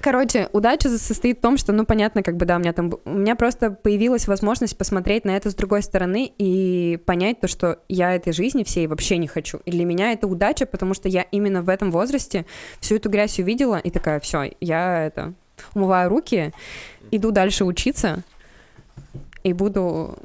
Короче, 0.00 0.48
удача 0.52 0.88
состоит 0.88 1.38
в 1.38 1.40
том, 1.42 1.58
что, 1.58 1.72
ну, 1.72 1.84
понятно, 1.84 2.22
как 2.22 2.36
бы, 2.36 2.46
да, 2.46 2.56
у 2.56 2.58
меня 2.60 2.72
там... 2.72 2.92
У 3.04 3.10
меня 3.10 3.36
просто 3.36 3.70
появилась 3.70 4.26
возможность 4.26 4.78
посмотреть 4.78 5.26
на 5.26 5.36
это 5.36 5.50
с 5.50 5.54
другой 5.54 5.82
стороны 5.82 6.32
и 6.38 6.98
понять 7.04 7.40
то, 7.40 7.48
что 7.48 7.80
я 7.88 8.14
этой 8.14 8.32
жизни 8.32 8.64
всей 8.64 8.86
вообще 8.86 9.18
не 9.18 9.26
хочу. 9.26 9.58
И 9.66 9.70
для 9.70 9.84
меня 9.84 10.12
это 10.12 10.26
удача, 10.26 10.64
потому 10.64 10.94
что 10.94 11.08
я 11.08 11.22
именно 11.22 11.62
в 11.62 11.68
этом 11.68 11.90
возрасте 11.90 12.46
всю 12.80 12.96
эту 12.96 13.10
грязь 13.10 13.38
увидела 13.38 13.76
и 13.76 13.90
такая, 13.90 14.20
все, 14.20 14.50
я 14.60 15.04
это... 15.04 15.34
Умываю 15.74 16.08
руки, 16.08 16.52
иду 17.10 17.32
дальше 17.32 17.64
учиться 17.64 18.22
и 19.46 19.52
буду 19.52 20.16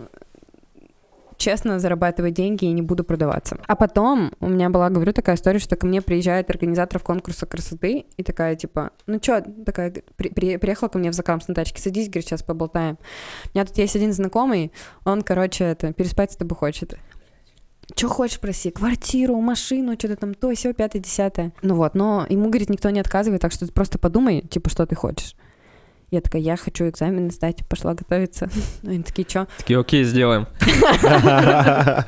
честно 1.38 1.80
зарабатывать 1.80 2.34
деньги 2.36 2.66
и 2.66 2.72
не 2.72 2.82
буду 2.82 3.04
продаваться. 3.04 3.58
А 3.68 3.76
потом 3.76 4.32
у 4.40 4.48
меня 4.48 4.70
была, 4.70 4.90
говорю, 4.90 5.12
такая 5.12 5.36
история, 5.36 5.58
что 5.60 5.76
ко 5.76 5.88
мне 5.88 6.02
приезжает 6.02 6.50
организатор 6.50 7.00
конкурса 7.00 7.48
красоты 7.48 8.06
и 8.16 8.24
такая, 8.24 8.56
типа, 8.56 8.92
ну 9.08 9.20
чё, 9.20 9.42
такая, 9.66 9.92
при, 10.16 10.30
при- 10.30 10.58
приехала 10.58 10.88
ко 10.90 11.00
мне 11.00 11.10
в 11.10 11.14
закамс 11.16 11.48
на 11.48 11.56
тачке, 11.56 11.82
садись, 11.82 12.10
говорит, 12.10 12.26
сейчас 12.26 12.44
поболтаем. 12.44 12.98
У 13.46 13.58
меня 13.58 13.66
тут 13.66 13.78
есть 13.80 13.96
один 13.96 14.14
знакомый, 14.14 14.72
он, 15.04 15.24
короче, 15.24 15.64
это, 15.64 15.94
переспать 15.94 16.32
с 16.32 16.36
тобой 16.36 16.56
хочет. 16.56 16.98
Что 17.96 18.08
хочешь 18.08 18.40
проси? 18.40 18.70
Квартиру, 18.70 19.36
машину, 19.42 19.96
что-то 19.98 20.18
там, 20.18 20.34
то, 20.36 20.54
все, 20.54 20.74
пятое, 20.74 21.02
десятое. 21.02 21.54
Ну 21.64 21.76
вот, 21.76 21.96
но 21.96 22.26
ему, 22.30 22.50
говорит, 22.50 22.70
никто 22.70 22.90
не 22.92 23.00
отказывает, 23.00 23.42
так 23.42 23.52
что 23.52 23.66
ты 23.66 23.74
просто 23.74 23.98
подумай, 23.98 24.42
типа, 24.42 24.70
что 24.70 24.86
ты 24.86 24.96
хочешь. 24.96 25.36
Я 26.12 26.20
такая, 26.20 26.41
я 26.41 26.57
хочу 26.57 26.89
экзамены 26.89 27.32
сдать, 27.32 27.66
пошла 27.70 27.93
готовиться. 27.93 28.49
Они 28.84 29.01
такие, 29.01 29.26
что? 29.28 29.47
Такие, 29.57 29.80
окей, 29.80 30.03
сделаем. 30.03 30.45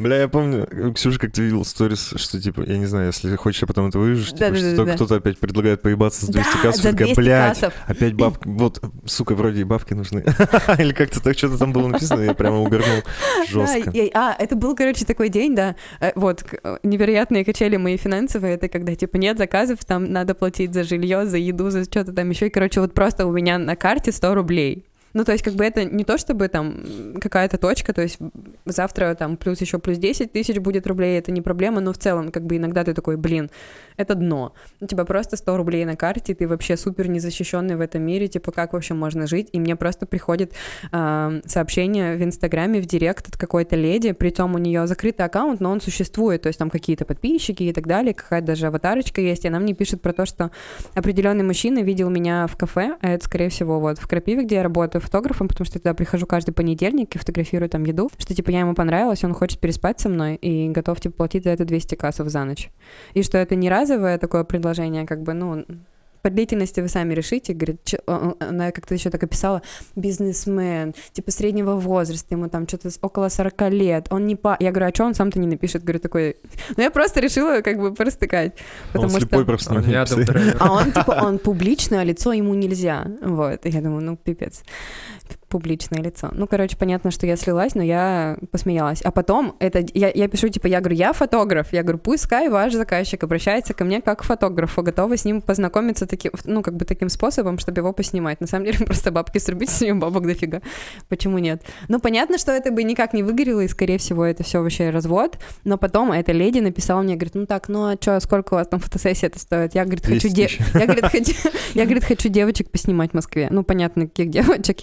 Бля, 0.00 0.16
я 0.16 0.28
помню, 0.28 0.66
Ксюша, 0.94 1.18
как 1.18 1.32
ты 1.32 1.42
видел 1.42 1.62
сторис, 1.62 2.14
что 2.16 2.40
типа, 2.40 2.62
я 2.66 2.78
не 2.78 2.86
знаю, 2.86 3.08
если 3.08 3.36
хочешь, 3.36 3.60
я 3.60 3.66
потом 3.68 3.88
это 3.88 3.98
вырежу, 3.98 4.24
типа, 4.24 4.38
Да-да-да-да. 4.38 4.72
что 4.72 4.94
кто-то 4.94 5.14
опять 5.16 5.38
предлагает 5.38 5.82
поебаться 5.82 6.24
за 6.24 6.32
200 6.32 6.50
кассов, 6.62 6.82
за 6.82 6.90
такая, 6.92 7.08
200 7.08 7.20
блядь, 7.20 7.48
кассов. 7.50 7.74
опять 7.86 8.14
бабки, 8.14 8.48
вот, 8.48 8.82
сука, 9.04 9.34
вроде 9.34 9.60
и 9.60 9.64
бабки 9.64 9.92
нужны. 9.92 10.24
Или 10.78 10.94
как-то 10.94 11.20
так 11.20 11.36
что-то 11.36 11.58
там 11.58 11.74
было 11.74 11.88
написано, 11.88 12.22
я 12.22 12.32
прямо 12.32 12.60
угорнул 12.60 13.02
жестко. 13.50 13.92
Да, 13.92 14.08
а, 14.14 14.36
это 14.38 14.56
был, 14.56 14.74
короче, 14.74 15.04
такой 15.04 15.28
день, 15.28 15.54
да, 15.54 15.76
э, 16.00 16.12
вот, 16.14 16.46
э, 16.50 16.78
невероятные 16.82 17.44
качели 17.44 17.76
мои 17.76 17.98
финансовые, 17.98 18.54
это 18.54 18.70
когда, 18.70 18.94
типа, 18.94 19.18
нет 19.18 19.36
заказов, 19.36 19.84
там 19.84 20.10
надо 20.10 20.34
платить 20.34 20.72
за 20.72 20.82
жилье, 20.82 21.26
за 21.26 21.36
еду, 21.36 21.68
за 21.68 21.84
что-то 21.84 22.14
там 22.14 22.30
еще, 22.30 22.46
и, 22.46 22.50
короче, 22.50 22.80
вот 22.80 22.94
просто 22.94 23.26
у 23.26 23.32
меня 23.32 23.58
на 23.58 23.76
карте 23.76 24.12
100 24.12 24.34
рублей. 24.34 24.86
Ну, 25.12 25.24
то 25.24 25.32
есть, 25.32 25.44
как 25.44 25.54
бы 25.54 25.64
это 25.64 25.84
не 25.84 26.04
то, 26.04 26.18
чтобы 26.18 26.48
там 26.48 27.16
какая-то 27.20 27.58
точка, 27.58 27.92
то 27.92 28.02
есть 28.02 28.18
завтра 28.64 29.14
там 29.14 29.36
плюс 29.36 29.60
еще 29.60 29.78
плюс 29.78 29.98
10 29.98 30.32
тысяч 30.32 30.58
будет 30.58 30.86
рублей, 30.86 31.18
это 31.18 31.32
не 31.32 31.40
проблема, 31.40 31.80
но 31.80 31.92
в 31.92 31.98
целом, 31.98 32.30
как 32.30 32.44
бы 32.46 32.56
иногда 32.56 32.84
ты 32.84 32.94
такой, 32.94 33.16
блин, 33.16 33.50
это 33.96 34.14
дно. 34.14 34.54
У 34.80 34.86
тебя 34.86 35.04
просто 35.04 35.36
100 35.36 35.56
рублей 35.56 35.84
на 35.84 35.96
карте, 35.96 36.34
ты 36.34 36.46
вообще 36.46 36.76
супер 36.76 37.08
незащищенный 37.08 37.76
в 37.76 37.80
этом 37.80 38.02
мире, 38.02 38.28
типа, 38.28 38.52
как 38.52 38.72
вообще 38.72 38.94
можно 38.94 39.26
жить? 39.26 39.48
И 39.52 39.60
мне 39.60 39.76
просто 39.76 40.06
приходит 40.06 40.52
а, 40.92 41.40
сообщение 41.44 42.16
в 42.16 42.22
Инстаграме, 42.22 42.80
в 42.80 42.86
Директ 42.86 43.28
от 43.28 43.36
какой-то 43.36 43.76
леди, 43.76 44.12
притом 44.12 44.54
у 44.54 44.58
нее 44.58 44.86
закрытый 44.86 45.26
аккаунт, 45.26 45.60
но 45.60 45.70
он 45.70 45.80
существует, 45.80 46.42
то 46.42 46.48
есть 46.48 46.58
там 46.58 46.70
какие-то 46.70 47.04
подписчики 47.04 47.64
и 47.64 47.72
так 47.72 47.86
далее, 47.86 48.14
какая-то 48.14 48.46
даже 48.48 48.66
аватарочка 48.68 49.20
есть, 49.20 49.44
и 49.44 49.48
она 49.48 49.58
мне 49.58 49.74
пишет 49.74 50.00
про 50.00 50.12
то, 50.12 50.26
что 50.26 50.50
определенный 50.94 51.44
мужчина 51.44 51.80
видел 51.80 52.10
меня 52.10 52.46
в 52.46 52.56
кафе, 52.56 52.96
а 53.00 53.10
это, 53.10 53.24
скорее 53.24 53.48
всего, 53.48 53.80
вот 53.80 53.98
в 53.98 54.06
Крапиве, 54.06 54.44
где 54.44 54.56
я 54.56 54.62
работаю 54.62 54.99
фотографом, 55.00 55.48
потому 55.48 55.64
что 55.66 55.76
я 55.76 55.80
туда 55.80 55.94
прихожу 55.94 56.26
каждый 56.26 56.52
понедельник 56.52 57.14
и 57.14 57.18
фотографирую 57.18 57.68
там 57.68 57.84
еду, 57.84 58.10
что, 58.18 58.34
типа, 58.34 58.50
я 58.50 58.60
ему 58.60 58.74
понравилась, 58.74 59.24
он 59.24 59.34
хочет 59.34 59.58
переспать 59.58 60.00
со 60.00 60.08
мной 60.08 60.36
и 60.36 60.68
готов, 60.68 61.00
типа, 61.00 61.14
платить 61.14 61.44
за 61.44 61.50
это 61.50 61.64
200 61.64 61.94
кассов 61.94 62.28
за 62.28 62.44
ночь. 62.44 62.70
И 63.14 63.22
что 63.22 63.38
это 63.38 63.54
не 63.54 63.68
разовое 63.68 64.18
такое 64.18 64.44
предложение, 64.44 65.06
как 65.06 65.22
бы, 65.22 65.32
ну, 65.32 65.64
по 66.22 66.30
длительности 66.30 66.80
вы 66.80 66.88
сами 66.88 67.14
решите, 67.14 67.52
говорит, 67.52 67.94
о- 68.06 68.34
она 68.40 68.72
как-то 68.72 68.94
еще 68.94 69.10
так 69.10 69.22
описала, 69.22 69.62
бизнесмен, 69.96 70.94
типа 71.12 71.30
среднего 71.30 71.74
возраста, 71.76 72.34
ему 72.34 72.48
там 72.48 72.66
что-то 72.68 72.90
около 73.02 73.28
40 73.28 73.70
лет, 73.70 74.06
он 74.10 74.26
не 74.26 74.36
па... 74.36 74.56
Я 74.60 74.70
говорю, 74.70 74.90
а 74.90 74.94
что 74.94 75.04
он 75.04 75.14
сам-то 75.14 75.38
не 75.38 75.46
напишет? 75.46 75.82
Говорю, 75.82 76.00
такой... 76.00 76.36
Ну, 76.76 76.82
я 76.82 76.90
просто 76.90 77.20
решила 77.20 77.60
как 77.60 77.78
бы 77.78 77.92
простыкать, 77.94 78.52
Он 78.94 79.02
потому 79.02 79.18
слепой 79.18 79.40
что... 79.40 79.46
просто. 79.46 79.74
Он 79.74 79.84
рядом. 79.84 80.24
А 80.58 80.72
он, 80.72 80.92
типа, 80.92 81.20
он 81.22 81.38
публичный, 81.38 82.00
а 82.00 82.04
лицо 82.04 82.32
ему 82.32 82.54
нельзя. 82.54 83.06
Вот. 83.22 83.66
И 83.66 83.70
я 83.70 83.80
думаю, 83.80 84.02
ну, 84.02 84.16
пипец. 84.16 84.62
Публичное 85.50 86.00
лицо. 86.00 86.30
Ну, 86.32 86.46
короче, 86.46 86.76
понятно, 86.76 87.10
что 87.10 87.26
я 87.26 87.34
слилась, 87.34 87.74
но 87.74 87.82
я 87.82 88.38
посмеялась. 88.52 89.02
А 89.02 89.10
потом, 89.10 89.56
это 89.58 89.84
я, 89.94 90.08
я 90.14 90.28
пишу, 90.28 90.48
типа, 90.48 90.68
я 90.68 90.78
говорю, 90.78 90.94
я 90.94 91.12
фотограф. 91.12 91.72
Я 91.72 91.82
говорю, 91.82 91.98
пускай 91.98 92.48
ваш 92.48 92.72
заказчик 92.72 93.24
обращается 93.24 93.74
ко 93.74 93.84
мне 93.84 94.00
как 94.00 94.20
к 94.20 94.22
фотографу, 94.22 94.82
готова 94.82 95.16
с 95.16 95.24
ним 95.24 95.40
познакомиться 95.42 96.06
таким, 96.06 96.32
ну, 96.44 96.62
как 96.62 96.76
бы 96.76 96.84
таким 96.84 97.08
способом, 97.08 97.58
чтобы 97.58 97.80
его 97.80 97.92
поснимать. 97.92 98.40
На 98.40 98.46
самом 98.46 98.66
деле, 98.66 98.78
просто 98.86 99.10
бабки 99.10 99.38
срубить, 99.38 99.70
с 99.70 99.80
нее 99.80 99.94
бабок 99.94 100.26
дофига. 100.26 100.60
Почему 101.08 101.38
нет? 101.38 101.62
Ну, 101.88 101.98
понятно, 101.98 102.38
что 102.38 102.52
это 102.52 102.70
бы 102.70 102.84
никак 102.84 103.12
не 103.12 103.24
выгорело, 103.24 103.60
и, 103.60 103.68
скорее 103.68 103.98
всего, 103.98 104.24
это 104.24 104.44
все 104.44 104.62
вообще 104.62 104.90
развод. 104.90 105.38
Но 105.64 105.78
потом 105.78 106.12
эта 106.12 106.30
леди 106.30 106.60
написала 106.60 107.02
мне, 107.02 107.14
говорит, 107.16 107.34
ну 107.34 107.46
так, 107.46 107.68
ну 107.68 107.86
а 107.86 107.96
что, 108.00 108.20
сколько 108.20 108.54
у 108.54 108.56
вас 108.56 108.68
там 108.68 108.78
фотосессия 108.78 109.28
это 109.28 109.40
стоит? 109.40 109.74
Я, 109.74 109.84
говорит, 109.84 110.06
хочу 110.06 110.28
200 110.28 110.34
де... 110.34 110.48
я, 110.74 110.86
говорит, 110.86 111.06
хочу... 111.06 111.32
я, 111.74 111.84
говорит, 111.86 112.04
хочу 112.04 112.28
девочек 112.28 112.70
поснимать 112.70 113.10
в 113.10 113.14
Москве. 113.14 113.48
Ну, 113.50 113.64
понятно, 113.64 114.06
каких 114.06 114.30
девочек 114.30 114.78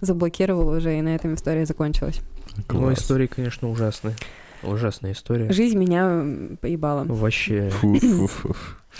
я 0.00 0.06
заблокировала 0.06 0.76
уже, 0.76 0.98
и 0.98 1.02
на 1.02 1.14
этом 1.14 1.34
история 1.34 1.66
закончилась. 1.66 2.20
Ну, 2.56 2.62
Класс. 2.66 2.98
истории, 3.00 3.26
конечно, 3.26 3.70
ужасные. 3.70 4.14
Ужасная 4.62 5.12
история. 5.12 5.50
Жизнь 5.52 5.76
меня 5.78 6.56
поебала. 6.60 7.04
Вообще. 7.04 7.70
Фу, 7.80 7.94
фу, 7.98 8.26
фу. 8.28 8.54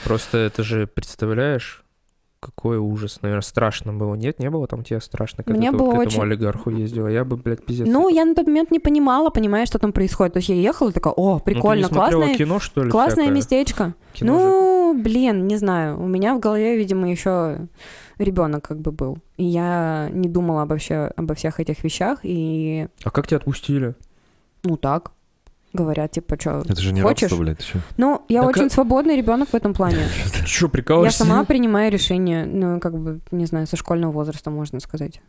Просто 0.05 0.39
это 0.39 0.62
же, 0.64 0.87
представляешь, 0.89 1.85
какой 2.41 2.78
ужас. 2.78 3.20
Наверное, 3.22 3.43
страшно 3.43 3.93
было. 3.93 4.16
Нет, 4.16 4.41
не 4.41 4.51
было 4.51 4.66
там 4.66 4.83
тебе 4.83 5.01
страшно, 5.01 5.45
когда 5.45 5.59
Мне 5.61 5.70
ты 5.70 5.76
было 5.76 5.87
вот 5.91 5.95
к 5.95 5.99
очень- 6.01 6.11
этому 6.12 6.22
олигарху 6.24 6.70
ездила. 6.70 7.07
Я 7.07 7.24
бы, 7.24 7.37
блядь, 7.37 7.64
пиздец. 7.64 7.87
Ну, 7.87 8.09
я 8.09 8.24
на 8.24 8.35
тот 8.35 8.47
момент 8.49 8.72
не 8.72 8.80
понимала, 8.80 9.30
понимаешь, 9.30 9.68
что 9.68 9.78
там 9.78 9.93
происходит. 9.93 10.33
То 10.33 10.39
есть 10.39 10.49
я 10.49 10.57
ехала 10.57 10.89
и 10.91 10.93
такая, 10.93 11.12
о, 11.12 11.35
Ну, 11.35 11.41
прикольно, 11.41 11.87
смотрела 11.87 12.22
классное, 12.22 12.37
кино, 12.39 12.59
что 12.59 12.83
ли? 12.83 12.91
классное 12.91 13.24
всякое? 13.26 13.37
местечко. 13.37 13.95
Кино 14.14 14.39
же. 14.39 14.45
ну, 14.47 15.03
блин, 15.03 15.47
не 15.47 15.57
знаю. 15.59 16.03
У 16.03 16.09
меня 16.09 16.35
в 16.35 16.41
голове, 16.41 16.76
видимо, 16.76 17.09
еще 17.09 17.68
ребенок 18.25 18.66
как 18.68 18.81
бы 18.81 18.93
был. 18.93 19.18
И 19.37 19.45
я 19.45 20.09
не 20.12 20.29
думала 20.29 20.62
обо, 20.62 20.70
вообще, 20.75 21.11
обо 21.16 21.35
всех 21.35 21.61
этих 21.61 21.83
вещах. 21.85 22.20
И, 22.23 22.87
А 23.05 23.11
как 23.11 23.27
тебя 23.27 23.39
отпустили? 23.39 23.95
ну, 24.64 24.77
так. 24.77 25.12
Говорят, 25.73 26.11
типа, 26.11 26.37
что... 26.39 26.62
Это 26.68 26.81
же 26.83 26.93
не 26.93 27.01
Хочешь? 27.01 27.23
рабство, 27.23 27.39
блядь, 27.43 27.64
чё? 27.64 27.79
Ну, 27.97 28.23
я 28.29 28.43
Так 28.43 28.51
очень 28.51 28.66
а- 28.66 28.70
свободный 28.70 29.16
ребенок 29.16 29.49
в 29.49 29.55
этом 29.55 29.73
плане. 29.73 30.01
Ты 30.39 30.47
что, 30.47 30.66
Я 30.66 30.70
прикалываешься? 30.70 31.25
сама 31.25 31.45
принимаю 31.45 31.91
решения, 31.91 32.45
ну, 32.45 32.79
как 32.79 32.99
бы, 32.99 33.20
не 33.31 33.47
знаю, 33.47 33.66
со 33.66 33.77
школьного 33.77 34.12
возраста, 34.12 34.51
можно 34.51 34.81
сказать. 34.81 35.23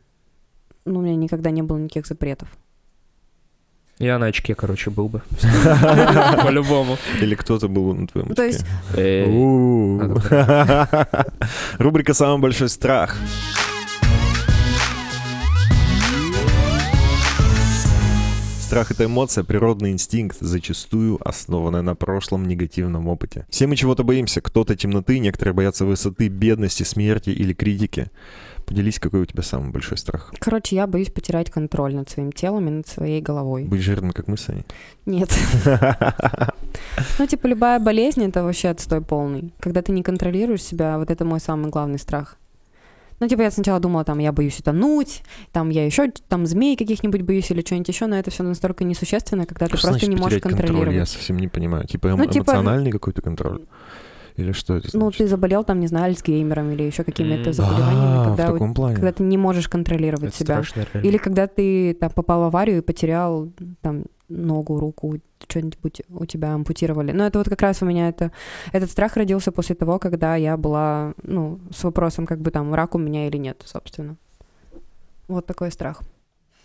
Ну, 0.85 0.99
у 0.99 1.01
меня 1.01 1.15
никогда 1.15 1.49
не 1.49 1.61
было 1.61 1.77
никаких 1.77 2.05
запретов. 2.07 2.49
Я 3.99 4.17
на 4.19 4.25
очке, 4.27 4.55
короче, 4.55 4.89
был 4.89 5.07
бы. 5.07 5.21
По-любому. 6.43 6.97
Или 7.21 7.35
кто-то 7.35 7.67
был 7.67 7.93
на 7.93 8.07
твоем 8.07 8.29
Ну, 8.29 8.35
то 8.35 8.43
очке? 8.43 8.57
есть- 8.57 8.65
Рубрика 11.79 12.13
«Самый 12.13 12.39
большой 12.41 12.69
страх». 12.69 13.15
Страх— 18.73 18.89
это 18.91 19.05
эмоция, 19.05 19.43
природный 19.43 19.91
инстинкт, 19.91 20.37
зачастую 20.39 21.19
основанная 21.23 21.83
на 21.83 21.93
прошлом 21.93 22.47
негативном 22.47 23.07
опыте. 23.07 23.45
Все 23.51 23.67
мы 23.67 23.75
чего-то 23.75 24.03
боимся. 24.03 24.41
Кто-то 24.41 24.75
темноты, 24.75 25.19
некоторые 25.19 25.53
боятся 25.53 25.85
высоты, 25.85 26.27
бедности, 26.27 26.81
смерти 26.81 27.29
или 27.29 27.53
критики. 27.53 28.07
Поделись, 28.65 28.97
какой 28.97 29.21
у 29.21 29.25
тебя 29.27 29.43
самый 29.43 29.69
большой 29.69 29.99
страх? 29.99 30.33
Короче, 30.39 30.75
я 30.75 30.87
боюсь 30.87 31.11
потерять 31.11 31.51
контроль 31.51 31.93
над 31.93 32.09
своим 32.09 32.31
телом 32.31 32.67
и 32.67 32.71
над 32.71 32.87
своей 32.87 33.21
головой. 33.21 33.65
Быть 33.65 33.81
жирным, 33.81 34.11
как 34.11 34.27
мы 34.27 34.37
с? 34.37 34.47
Нет. 35.05 35.29
Ну, 37.19 37.27
типа, 37.27 37.45
любая 37.45 37.79
болезнь— 37.79 38.23
это 38.25 38.43
вообще 38.43 38.69
отстой 38.69 39.01
полный. 39.01 39.53
Когда 39.59 39.83
ты 39.83 39.91
не 39.91 40.01
контролируешь 40.01 40.63
себя, 40.63 40.97
вот 40.97 41.11
это 41.11 41.23
мой 41.23 41.39
самый 41.39 41.69
главный 41.69 41.99
страх. 41.99 42.39
Ну, 43.23 43.29
типа, 43.29 43.43
я 43.43 43.51
сначала 43.51 43.79
думала, 43.79 44.03
там, 44.03 44.19
я 44.19 44.33
боюсь 44.33 44.59
утонуть, 44.59 45.23
там, 45.53 45.69
я 45.69 45.85
еще, 45.85 46.11
там, 46.27 46.45
змей 46.45 46.75
каких-нибудь 46.75 47.21
боюсь 47.21 47.49
или 47.51 47.61
что-нибудь 47.61 47.87
еще, 47.87 48.05
но 48.05 48.17
это 48.17 48.31
все 48.31 48.43
настолько 48.43 48.83
несущественно, 48.83 49.45
когда 49.45 49.67
ты 49.67 49.77
Что 49.77 49.87
просто 49.87 49.91
значит 49.91 50.09
не 50.09 50.17
можешь 50.17 50.41
контроль? 50.41 50.61
Я 50.61 50.67
контролировать. 50.67 51.09
совсем 51.09 51.37
не 51.39 51.47
понимаю. 51.47 51.87
Типа 51.87 52.07
эмо- 52.07 52.17
Ну, 52.17 52.25
типа- 52.25 52.51
эмоциональный 52.51 52.91
какой-то 52.91 53.21
контроль? 53.21 53.61
Или 54.35 54.51
что 54.51 54.75
это 54.75 54.89
Ну, 54.93 55.01
значит? 55.01 55.17
ты 55.19 55.27
заболел, 55.27 55.63
там, 55.63 55.79
не 55.79 55.87
знаю, 55.87 56.05
альцгеймером 56.05 56.71
или 56.71 56.83
еще 56.83 57.03
какими-то 57.03 57.49
М. 57.49 57.53
заболеваниями, 57.53 58.17
А, 58.17 58.23
в 58.23 58.27
когда, 58.29 58.49
у- 58.49 58.53
таком 58.53 58.73
плане. 58.73 58.95
когда 58.95 59.11
ты 59.11 59.23
не 59.23 59.37
можешь 59.37 59.67
контролировать 59.67 60.29
Это 60.29 60.37
себя. 60.37 60.63
страшно, 60.63 60.87
реально. 60.93 61.07
Или 61.07 61.17
когда 61.17 61.47
ты 61.47 61.93
там 61.93 62.09
попал 62.09 62.41
в 62.41 62.43
аварию 62.45 62.77
и 62.77 62.81
потерял 62.81 63.49
там 63.81 64.05
ногу, 64.29 64.79
руку, 64.79 65.19
что-нибудь 65.47 66.01
у 66.09 66.25
тебя 66.25 66.53
ампутировали. 66.53 67.11
Но 67.11 67.27
это 67.27 67.37
вот 67.37 67.47
как 67.49 67.61
раз 67.61 67.81
у 67.81 67.85
меня 67.85 68.09
это... 68.09 68.31
Этот 68.71 68.89
страх 68.89 69.17
родился 69.17 69.51
после 69.51 69.75
того, 69.75 69.99
когда 69.99 70.35
я 70.35 70.57
была, 70.57 71.13
ну, 71.21 71.59
с 71.71 71.83
вопросом, 71.83 72.25
как 72.25 72.39
бы 72.39 72.49
там, 72.49 72.73
рак 72.73 72.95
у 72.95 72.97
меня 72.97 73.27
или 73.27 73.37
нет, 73.37 73.61
собственно. 73.65 74.15
Вот 75.27 75.45
такой 75.45 75.69
страх. 75.71 76.01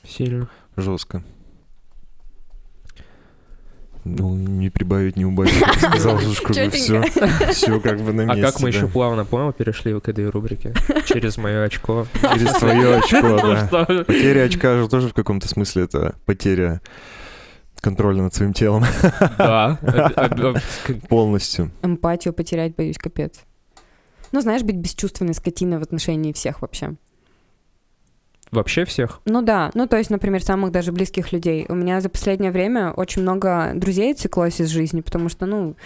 Сильно. 0.06 0.48
Жестко. 0.76 1.22
Ну, 4.16 4.34
не 4.34 4.70
прибавить, 4.70 5.16
не 5.16 5.24
убавить, 5.24 5.52
сказал, 5.78 6.18
как 6.42 6.56
бы 6.56 6.70
все, 6.70 7.02
все 7.52 7.80
как 7.80 8.00
бы 8.00 8.12
на 8.12 8.22
А 8.24 8.26
месте. 8.34 8.42
как 8.42 8.60
мы 8.60 8.70
да. 8.72 8.76
еще 8.78 8.88
плавно, 8.88 9.24
понял, 9.24 9.52
перешли 9.52 9.98
к 10.00 10.08
этой 10.08 10.28
рубрике? 10.30 10.74
Через 11.06 11.36
мое 11.36 11.64
очко. 11.64 12.06
Через 12.34 12.52
твое 12.58 12.96
очко, 12.96 13.20
да. 13.40 13.66
Что? 13.66 14.04
Потеря 14.04 14.44
очка 14.44 14.76
же 14.78 14.88
тоже 14.88 15.08
в 15.08 15.14
каком-то 15.14 15.48
смысле 15.48 15.84
это 15.84 16.14
потеря 16.26 16.80
контроля 17.80 18.22
над 18.22 18.34
своим 18.34 18.52
телом 18.52 18.84
Да. 19.38 19.78
А- 19.82 20.10
а- 20.16 20.30
а- 20.34 21.06
полностью. 21.08 21.70
Эмпатию 21.82 22.34
потерять 22.34 22.74
боюсь, 22.74 22.98
капец. 22.98 23.40
Ну, 24.32 24.40
знаешь, 24.40 24.62
быть 24.62 24.76
бесчувственной 24.76 25.32
скотиной 25.34 25.78
в 25.78 25.82
отношении 25.82 26.32
всех 26.32 26.60
вообще. 26.60 26.94
Вообще 28.50 28.84
всех? 28.84 29.20
Ну 29.24 29.42
да, 29.42 29.70
ну 29.74 29.86
то 29.86 29.96
есть, 29.96 30.10
например, 30.10 30.42
самых 30.42 30.72
даже 30.72 30.92
близких 30.92 31.32
людей. 31.32 31.66
У 31.68 31.74
меня 31.74 32.00
за 32.00 32.08
последнее 32.08 32.50
время 32.50 32.92
очень 32.92 33.22
много 33.22 33.72
друзей 33.74 34.12
отсеклось 34.12 34.60
из 34.60 34.68
жизни, 34.68 35.00
потому 35.00 35.28
что, 35.28 35.46
ну, 35.46 35.76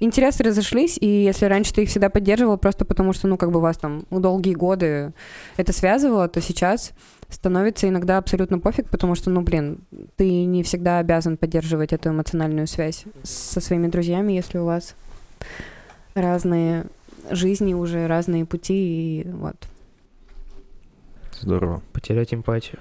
интересы 0.00 0.44
разошлись, 0.44 0.98
и 1.00 1.06
если 1.06 1.46
раньше 1.46 1.74
ты 1.74 1.82
их 1.82 1.88
всегда 1.88 2.08
поддерживал 2.08 2.58
просто 2.58 2.84
потому, 2.84 3.12
что, 3.12 3.28
ну, 3.28 3.36
как 3.36 3.50
бы 3.50 3.60
вас 3.60 3.78
там 3.78 4.04
долгие 4.10 4.54
годы 4.54 5.12
это 5.56 5.72
связывало, 5.72 6.28
то 6.28 6.40
сейчас 6.40 6.92
становится 7.28 7.88
иногда 7.88 8.18
абсолютно 8.18 8.58
пофиг, 8.58 8.88
потому 8.88 9.14
что, 9.14 9.30
ну, 9.30 9.42
блин, 9.42 9.80
ты 10.16 10.44
не 10.44 10.62
всегда 10.62 10.98
обязан 10.98 11.36
поддерживать 11.36 11.92
эту 11.92 12.10
эмоциональную 12.10 12.66
связь 12.66 13.04
со 13.22 13.60
своими 13.60 13.88
друзьями, 13.88 14.32
если 14.32 14.58
у 14.58 14.64
вас 14.64 14.94
разные 16.14 16.86
жизни 17.30 17.74
уже, 17.74 18.06
разные 18.06 18.46
пути, 18.46 19.20
и 19.20 19.28
вот. 19.28 19.56
Здорово. 21.40 21.82
Потерять 21.92 22.34
эмпатию. 22.34 22.78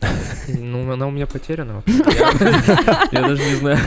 Ну, 0.48 0.90
она 0.90 1.06
у 1.06 1.10
меня 1.10 1.26
потеряна. 1.26 1.82
Я 3.12 3.20
даже 3.22 3.42
не 3.44 3.56
знаю. 3.56 3.78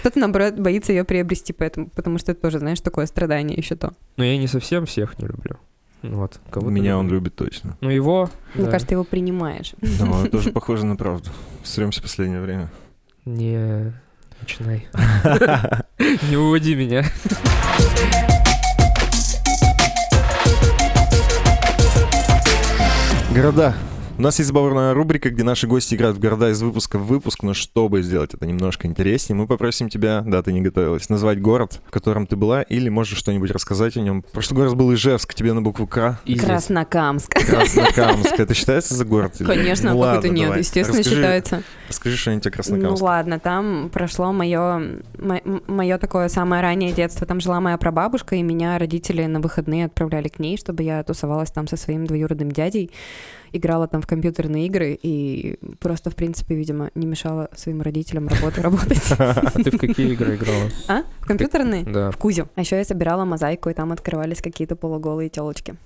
Кто-то, 0.00 0.18
наоборот, 0.18 0.54
боится 0.54 0.92
ее 0.92 1.04
приобрести, 1.04 1.54
поэтому, 1.54 1.88
потому 1.88 2.18
что 2.18 2.32
это 2.32 2.42
тоже, 2.42 2.58
знаешь, 2.58 2.80
такое 2.80 3.06
страдание 3.06 3.56
еще 3.56 3.74
то. 3.74 3.94
Но 4.18 4.24
я 4.24 4.36
не 4.36 4.46
совсем 4.46 4.84
всех 4.84 5.18
не 5.18 5.26
люблю. 5.26 5.56
Ну 6.02 6.18
Вот, 6.18 6.38
кого-то 6.50 6.70
Меня 6.70 6.98
он 6.98 7.08
любит 7.08 7.34
точно. 7.34 7.78
Ну, 7.80 7.88
его... 7.88 8.28
Мне 8.54 8.66
кажется, 8.66 8.88
ты 8.88 8.94
его 8.94 9.04
принимаешь. 9.04 9.74
Это 9.80 10.28
тоже 10.30 10.50
похоже 10.50 10.84
на 10.84 10.96
правду. 10.96 11.30
Сремся 11.62 12.00
в 12.00 12.02
последнее 12.02 12.42
время. 12.42 12.70
Не 13.24 13.94
начинай. 14.40 14.86
Не 16.28 16.36
уводи 16.36 16.74
меня. 16.74 17.04
Города. 23.34 23.74
У 24.16 24.22
нас 24.22 24.38
есть 24.38 24.46
забавная 24.46 24.94
рубрика, 24.94 25.28
где 25.28 25.42
наши 25.42 25.66
гости 25.66 25.96
играют 25.96 26.16
в 26.16 26.20
города 26.20 26.48
из 26.48 26.62
выпуска 26.62 26.98
в 27.00 27.06
выпуск, 27.06 27.42
но 27.42 27.52
чтобы 27.52 28.00
сделать 28.02 28.32
это 28.32 28.46
немножко 28.46 28.86
интереснее, 28.86 29.36
мы 29.36 29.48
попросим 29.48 29.88
тебя, 29.88 30.22
да, 30.24 30.40
ты 30.40 30.52
не 30.52 30.60
готовилась, 30.60 31.08
назвать 31.08 31.40
город, 31.42 31.80
в 31.84 31.90
котором 31.90 32.28
ты 32.28 32.36
была, 32.36 32.62
или 32.62 32.88
можешь 32.88 33.18
что-нибудь 33.18 33.50
рассказать 33.50 33.96
о 33.96 34.00
нем. 34.00 34.24
Прошлый 34.32 34.60
город 34.60 34.76
был 34.76 34.94
Ижевск, 34.94 35.34
тебе 35.34 35.52
на 35.52 35.62
букву 35.62 35.88
К. 35.88 36.20
Изи. 36.26 36.38
Краснокамск. 36.46 37.28
Краснокамск. 37.34 38.38
Это 38.38 38.54
считается 38.54 38.94
за 38.94 39.04
город? 39.04 39.34
или- 39.40 39.48
Конечно, 39.48 39.90
ну, 39.90 39.96
как 39.96 40.06
ладно, 40.06 40.18
это 40.20 40.28
нет? 40.28 40.44
давай. 40.46 40.58
Естественно, 40.60 40.98
Расскажи- 41.00 41.16
считается. 41.16 41.62
Расскажи 41.88 42.16
что-нибудь 42.16 42.46
о 42.46 42.50
Ну 42.50 42.52
Краснокамске. 42.54 43.04
ладно, 43.04 43.38
там 43.40 43.90
прошло 43.92 44.32
мое, 44.32 45.00
мое 45.66 45.98
такое 45.98 46.28
самое 46.28 46.62
раннее 46.62 46.92
детство. 46.92 47.26
Там 47.26 47.40
жила 47.40 47.60
моя 47.60 47.76
прабабушка, 47.78 48.36
и 48.36 48.42
меня 48.42 48.78
родители 48.78 49.24
на 49.26 49.40
выходные 49.40 49.86
отправляли 49.86 50.28
к 50.28 50.38
ней, 50.38 50.56
чтобы 50.56 50.84
я 50.84 51.02
тусовалась 51.02 51.50
там 51.50 51.66
со 51.66 51.76
своим 51.76 52.06
двоюродным 52.06 52.52
дядей, 52.52 52.92
играла 53.56 53.86
там 53.88 54.02
в 54.02 54.06
компьютерные 54.06 54.66
игры 54.66 54.98
и 55.00 55.58
просто, 55.80 56.10
в 56.10 56.16
принципе, 56.16 56.54
видимо, 56.54 56.90
не 56.94 57.06
мешала 57.06 57.48
своим 57.54 57.82
родителям 57.82 58.28
работу 58.28 58.62
работать. 58.62 59.02
А 59.18 59.50
ты 59.50 59.70
в 59.70 59.78
какие 59.78 60.12
игры 60.12 60.36
играла? 60.36 60.70
А? 60.88 61.02
В 61.20 61.26
компьютерные? 61.26 61.84
Да. 61.84 62.10
В 62.10 62.16
Кузю. 62.16 62.48
А 62.54 62.60
еще 62.60 62.76
я 62.76 62.84
собирала 62.84 63.24
мозаику, 63.24 63.70
и 63.70 63.74
там 63.74 63.92
открывались 63.92 64.42
какие-то 64.42 64.76
полуголые 64.76 65.28
телочки. 65.28 65.76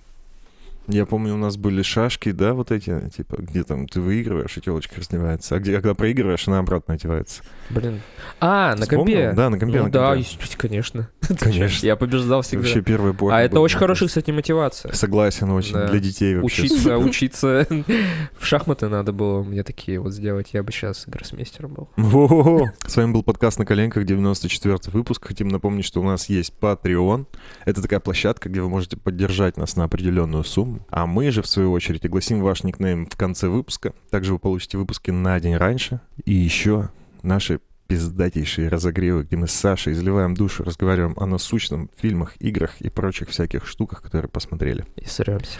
Я 0.90 1.04
помню, 1.04 1.34
у 1.34 1.36
нас 1.36 1.56
были 1.58 1.82
шашки, 1.82 2.32
да, 2.32 2.54
вот 2.54 2.70
эти, 2.72 3.10
типа, 3.14 3.36
где 3.38 3.62
там 3.62 3.86
ты 3.86 4.00
выигрываешь, 4.00 4.56
и 4.56 4.60
телочка 4.62 4.96
раздевается, 4.98 5.54
а 5.54 5.58
где, 5.58 5.74
когда 5.74 5.94
проигрываешь, 5.94 6.48
она 6.48 6.60
обратно 6.60 6.94
одевается. 6.94 7.42
Блин. 7.68 8.00
А, 8.40 8.74
на 8.74 8.82
Вспомнил? 8.82 8.98
компе? 9.04 9.32
Да, 9.36 9.50
на 9.50 9.58
компе, 9.58 9.78
Ну 9.78 9.84
на 9.84 9.90
да, 9.90 10.14
компе. 10.14 10.28
конечно. 10.56 11.10
Конечно. 11.38 11.84
Я 11.86 11.96
побеждал 11.96 12.40
всегда. 12.40 12.62
Вообще 12.62 12.80
первая 12.80 13.12
эпоха 13.12 13.36
А 13.36 13.42
это 13.42 13.60
очень 13.60 13.76
хорошая, 13.76 14.08
кстати, 14.08 14.30
мотивация. 14.30 14.92
Согласен 14.94 15.50
очень, 15.50 15.74
Да. 15.74 15.88
для 15.88 16.00
детей 16.00 16.36
вообще. 16.36 16.62
Учиться, 16.62 16.98
учиться. 16.98 17.66
В 18.38 18.46
шахматы 18.46 18.88
надо 18.88 19.12
было 19.12 19.42
мне 19.42 19.62
такие 19.62 20.00
вот 20.00 20.12
сделать. 20.14 20.48
Я 20.54 20.62
бы 20.62 20.72
сейчас 20.72 21.04
гроссмейстером 21.06 21.74
был. 21.74 21.90
Во-во-во. 21.96 22.72
С 22.86 22.96
вами 22.96 23.12
был 23.12 23.22
подкаст 23.22 23.58
«На 23.58 23.66
коленках», 23.66 24.06
94 24.06 24.78
выпуск. 24.92 25.26
Хотим 25.26 25.48
напомнить, 25.48 25.84
что 25.84 26.00
у 26.00 26.04
нас 26.04 26.30
есть 26.30 26.54
Patreon. 26.58 27.26
Это 27.66 27.82
такая 27.82 28.00
площадка, 28.00 28.48
где 28.48 28.62
вы 28.62 28.70
можете 28.70 28.96
поддержать 28.96 29.58
нас 29.58 29.76
на 29.76 29.84
определенную 29.84 30.44
сумму. 30.44 30.77
А 30.88 31.06
мы 31.06 31.30
же, 31.30 31.42
в 31.42 31.46
свою 31.46 31.72
очередь, 31.72 32.04
огласим 32.04 32.40
ваш 32.40 32.62
никнейм 32.64 33.06
в 33.06 33.16
конце 33.16 33.48
выпуска. 33.48 33.92
Также 34.10 34.32
вы 34.32 34.38
получите 34.38 34.78
выпуски 34.78 35.10
на 35.10 35.38
день 35.40 35.56
раньше. 35.56 36.00
И 36.24 36.32
еще 36.34 36.90
наши 37.22 37.60
пиздатейшие 37.88 38.68
разогревы, 38.68 39.22
где 39.22 39.36
мы 39.36 39.48
с 39.48 39.52
Сашей 39.52 39.94
изливаем 39.94 40.34
душу, 40.34 40.62
разговариваем 40.62 41.14
о 41.16 41.24
насущном, 41.24 41.88
фильмах, 41.96 42.34
играх 42.38 42.80
и 42.80 42.90
прочих 42.90 43.30
всяких 43.30 43.66
штуках, 43.66 44.02
которые 44.02 44.28
посмотрели. 44.28 44.84
И 44.96 45.06
сремся. 45.06 45.58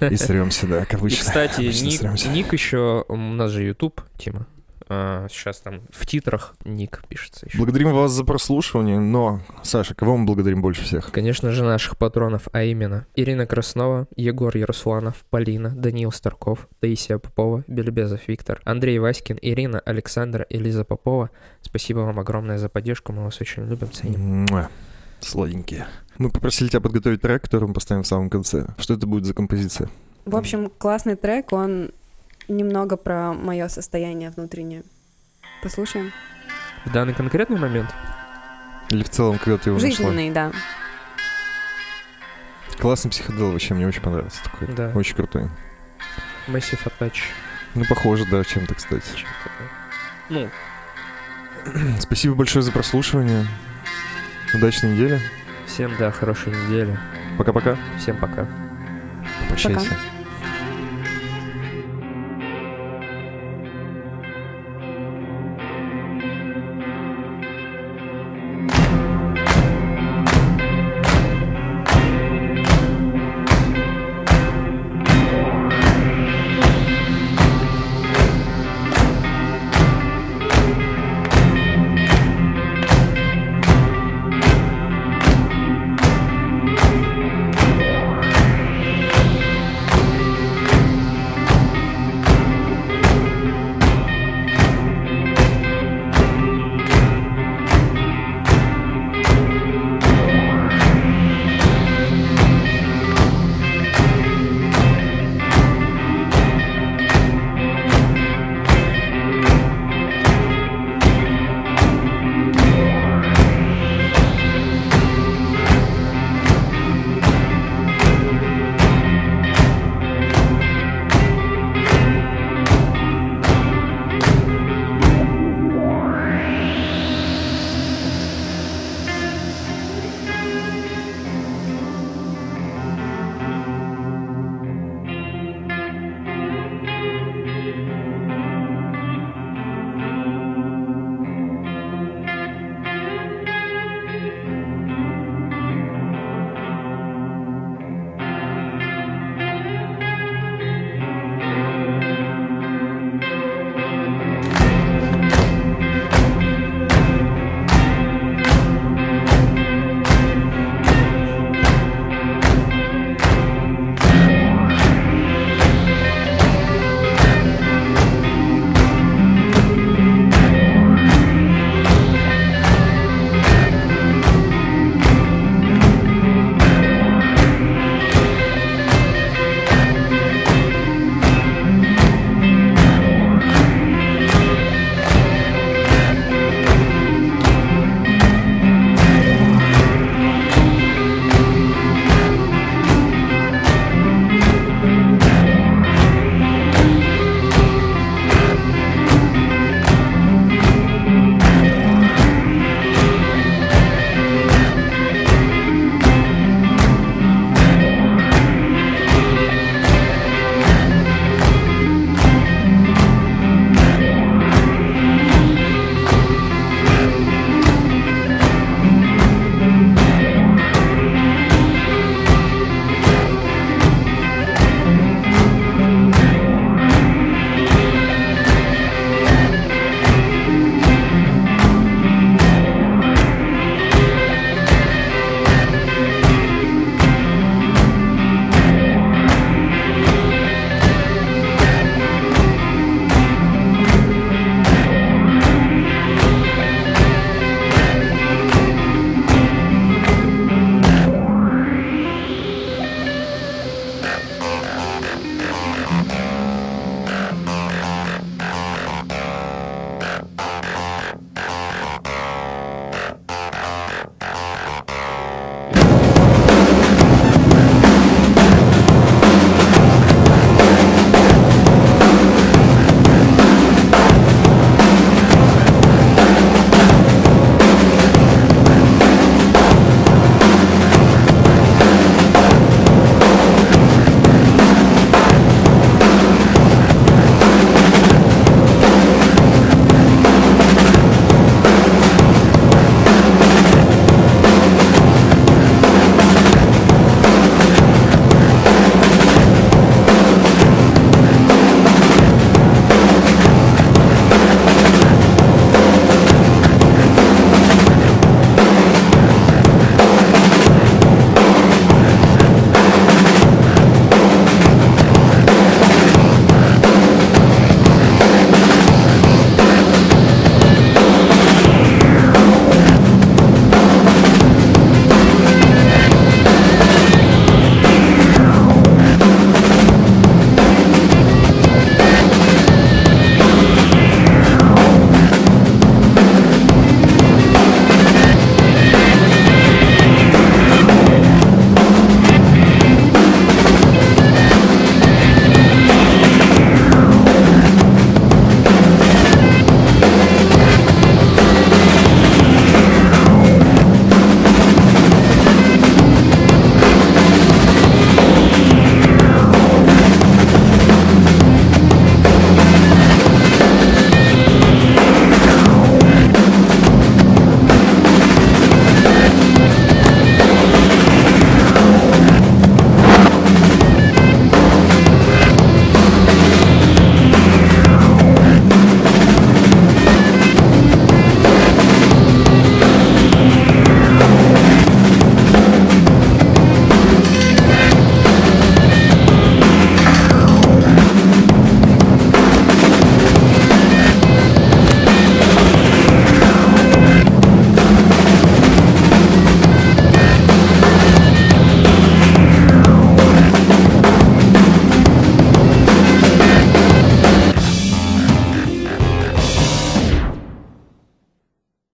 И 0.00 0.16
сремся, 0.16 0.68
да, 0.68 0.80
как 0.84 0.94
И, 0.94 0.96
обычно. 0.96 1.24
кстати, 1.24 1.60
Обычно 1.60 2.12
ник, 2.12 2.26
ник 2.32 2.52
еще... 2.52 3.04
У 3.08 3.16
нас 3.16 3.50
же 3.50 3.64
YouTube, 3.64 4.00
Тима. 4.16 4.46
А, 4.88 5.26
сейчас 5.28 5.58
там 5.58 5.82
в 5.90 6.06
титрах 6.06 6.54
ник 6.64 7.02
пишется 7.08 7.46
еще. 7.46 7.58
Благодарим 7.58 7.92
вас 7.92 8.12
за 8.12 8.24
прослушивание, 8.24 8.98
но, 8.98 9.40
Саша, 9.62 9.94
кого 9.94 10.16
мы 10.16 10.24
благодарим 10.24 10.62
больше 10.62 10.82
всех? 10.82 11.12
Конечно 11.12 11.52
же, 11.52 11.62
наших 11.62 11.98
патронов, 11.98 12.48
а 12.52 12.62
именно 12.62 13.06
Ирина 13.14 13.46
Краснова, 13.46 14.06
Егор 14.16 14.56
Ярусланов, 14.56 15.24
Полина, 15.30 15.70
Даниил 15.70 16.12
Старков, 16.12 16.68
Таисия 16.80 17.18
Попова, 17.18 17.64
Бельбезов 17.66 18.26
Виктор, 18.28 18.60
Андрей 18.64 18.98
Васькин, 18.98 19.38
Ирина, 19.42 19.80
Александра 19.80 20.44
и 20.44 20.58
Лиза 20.58 20.84
Попова. 20.84 21.30
Спасибо 21.60 22.00
вам 22.00 22.18
огромное 22.18 22.58
за 22.58 22.68
поддержку, 22.68 23.12
мы 23.12 23.24
вас 23.24 23.40
очень 23.40 23.68
любим, 23.68 23.92
ценим. 23.92 24.46
Муа. 24.50 24.68
Сладенькие. 25.20 25.86
Мы 26.16 26.30
попросили 26.30 26.68
тебя 26.68 26.80
подготовить 26.80 27.20
трек, 27.20 27.42
который 27.42 27.68
мы 27.68 27.74
поставим 27.74 28.04
в 28.04 28.06
самом 28.06 28.30
конце. 28.30 28.66
Что 28.78 28.94
это 28.94 29.06
будет 29.06 29.24
за 29.24 29.34
композиция? 29.34 29.88
В 30.24 30.36
общем, 30.36 30.70
классный 30.78 31.16
трек, 31.16 31.52
он 31.52 31.90
немного 32.48 32.96
про 32.96 33.32
мое 33.32 33.68
состояние 33.68 34.30
внутреннее. 34.30 34.82
Послушаем. 35.62 36.12
В 36.84 36.92
данный 36.92 37.12
конкретный 37.12 37.58
момент 37.58 37.92
Или 38.90 39.02
в 39.02 39.08
целом, 39.10 39.38
когда 39.38 39.58
ты 39.58 39.70
его 39.70 39.78
нашла? 39.78 39.90
Жизненный, 39.90 40.30
да. 40.30 40.52
Классный 42.78 43.10
психодел 43.10 43.50
вообще, 43.52 43.74
мне 43.74 43.86
очень 43.86 44.00
понравился 44.02 44.42
такой. 44.44 44.68
Да. 44.68 44.92
Очень 44.94 45.16
крутой. 45.16 45.48
Massive 46.46 46.80
Attach. 46.84 47.16
Ну, 47.74 47.84
похоже, 47.88 48.24
да, 48.30 48.42
чем-то, 48.44 48.74
кстати. 48.74 49.04
чем-то, 49.14 49.50
да. 49.58 50.50
Ну, 51.74 51.96
Спасибо 52.00 52.34
большое 52.34 52.62
за 52.62 52.72
прослушивание. 52.72 53.46
Удачной 54.54 54.92
недели. 54.94 55.20
всем, 55.66 55.92
да, 55.98 56.10
хорошей 56.12 56.52
недели. 56.52 56.98
Пока-пока. 57.36 57.76
Всем 57.98 58.16
пока. 58.16 58.46
Прощайся. 59.48 59.96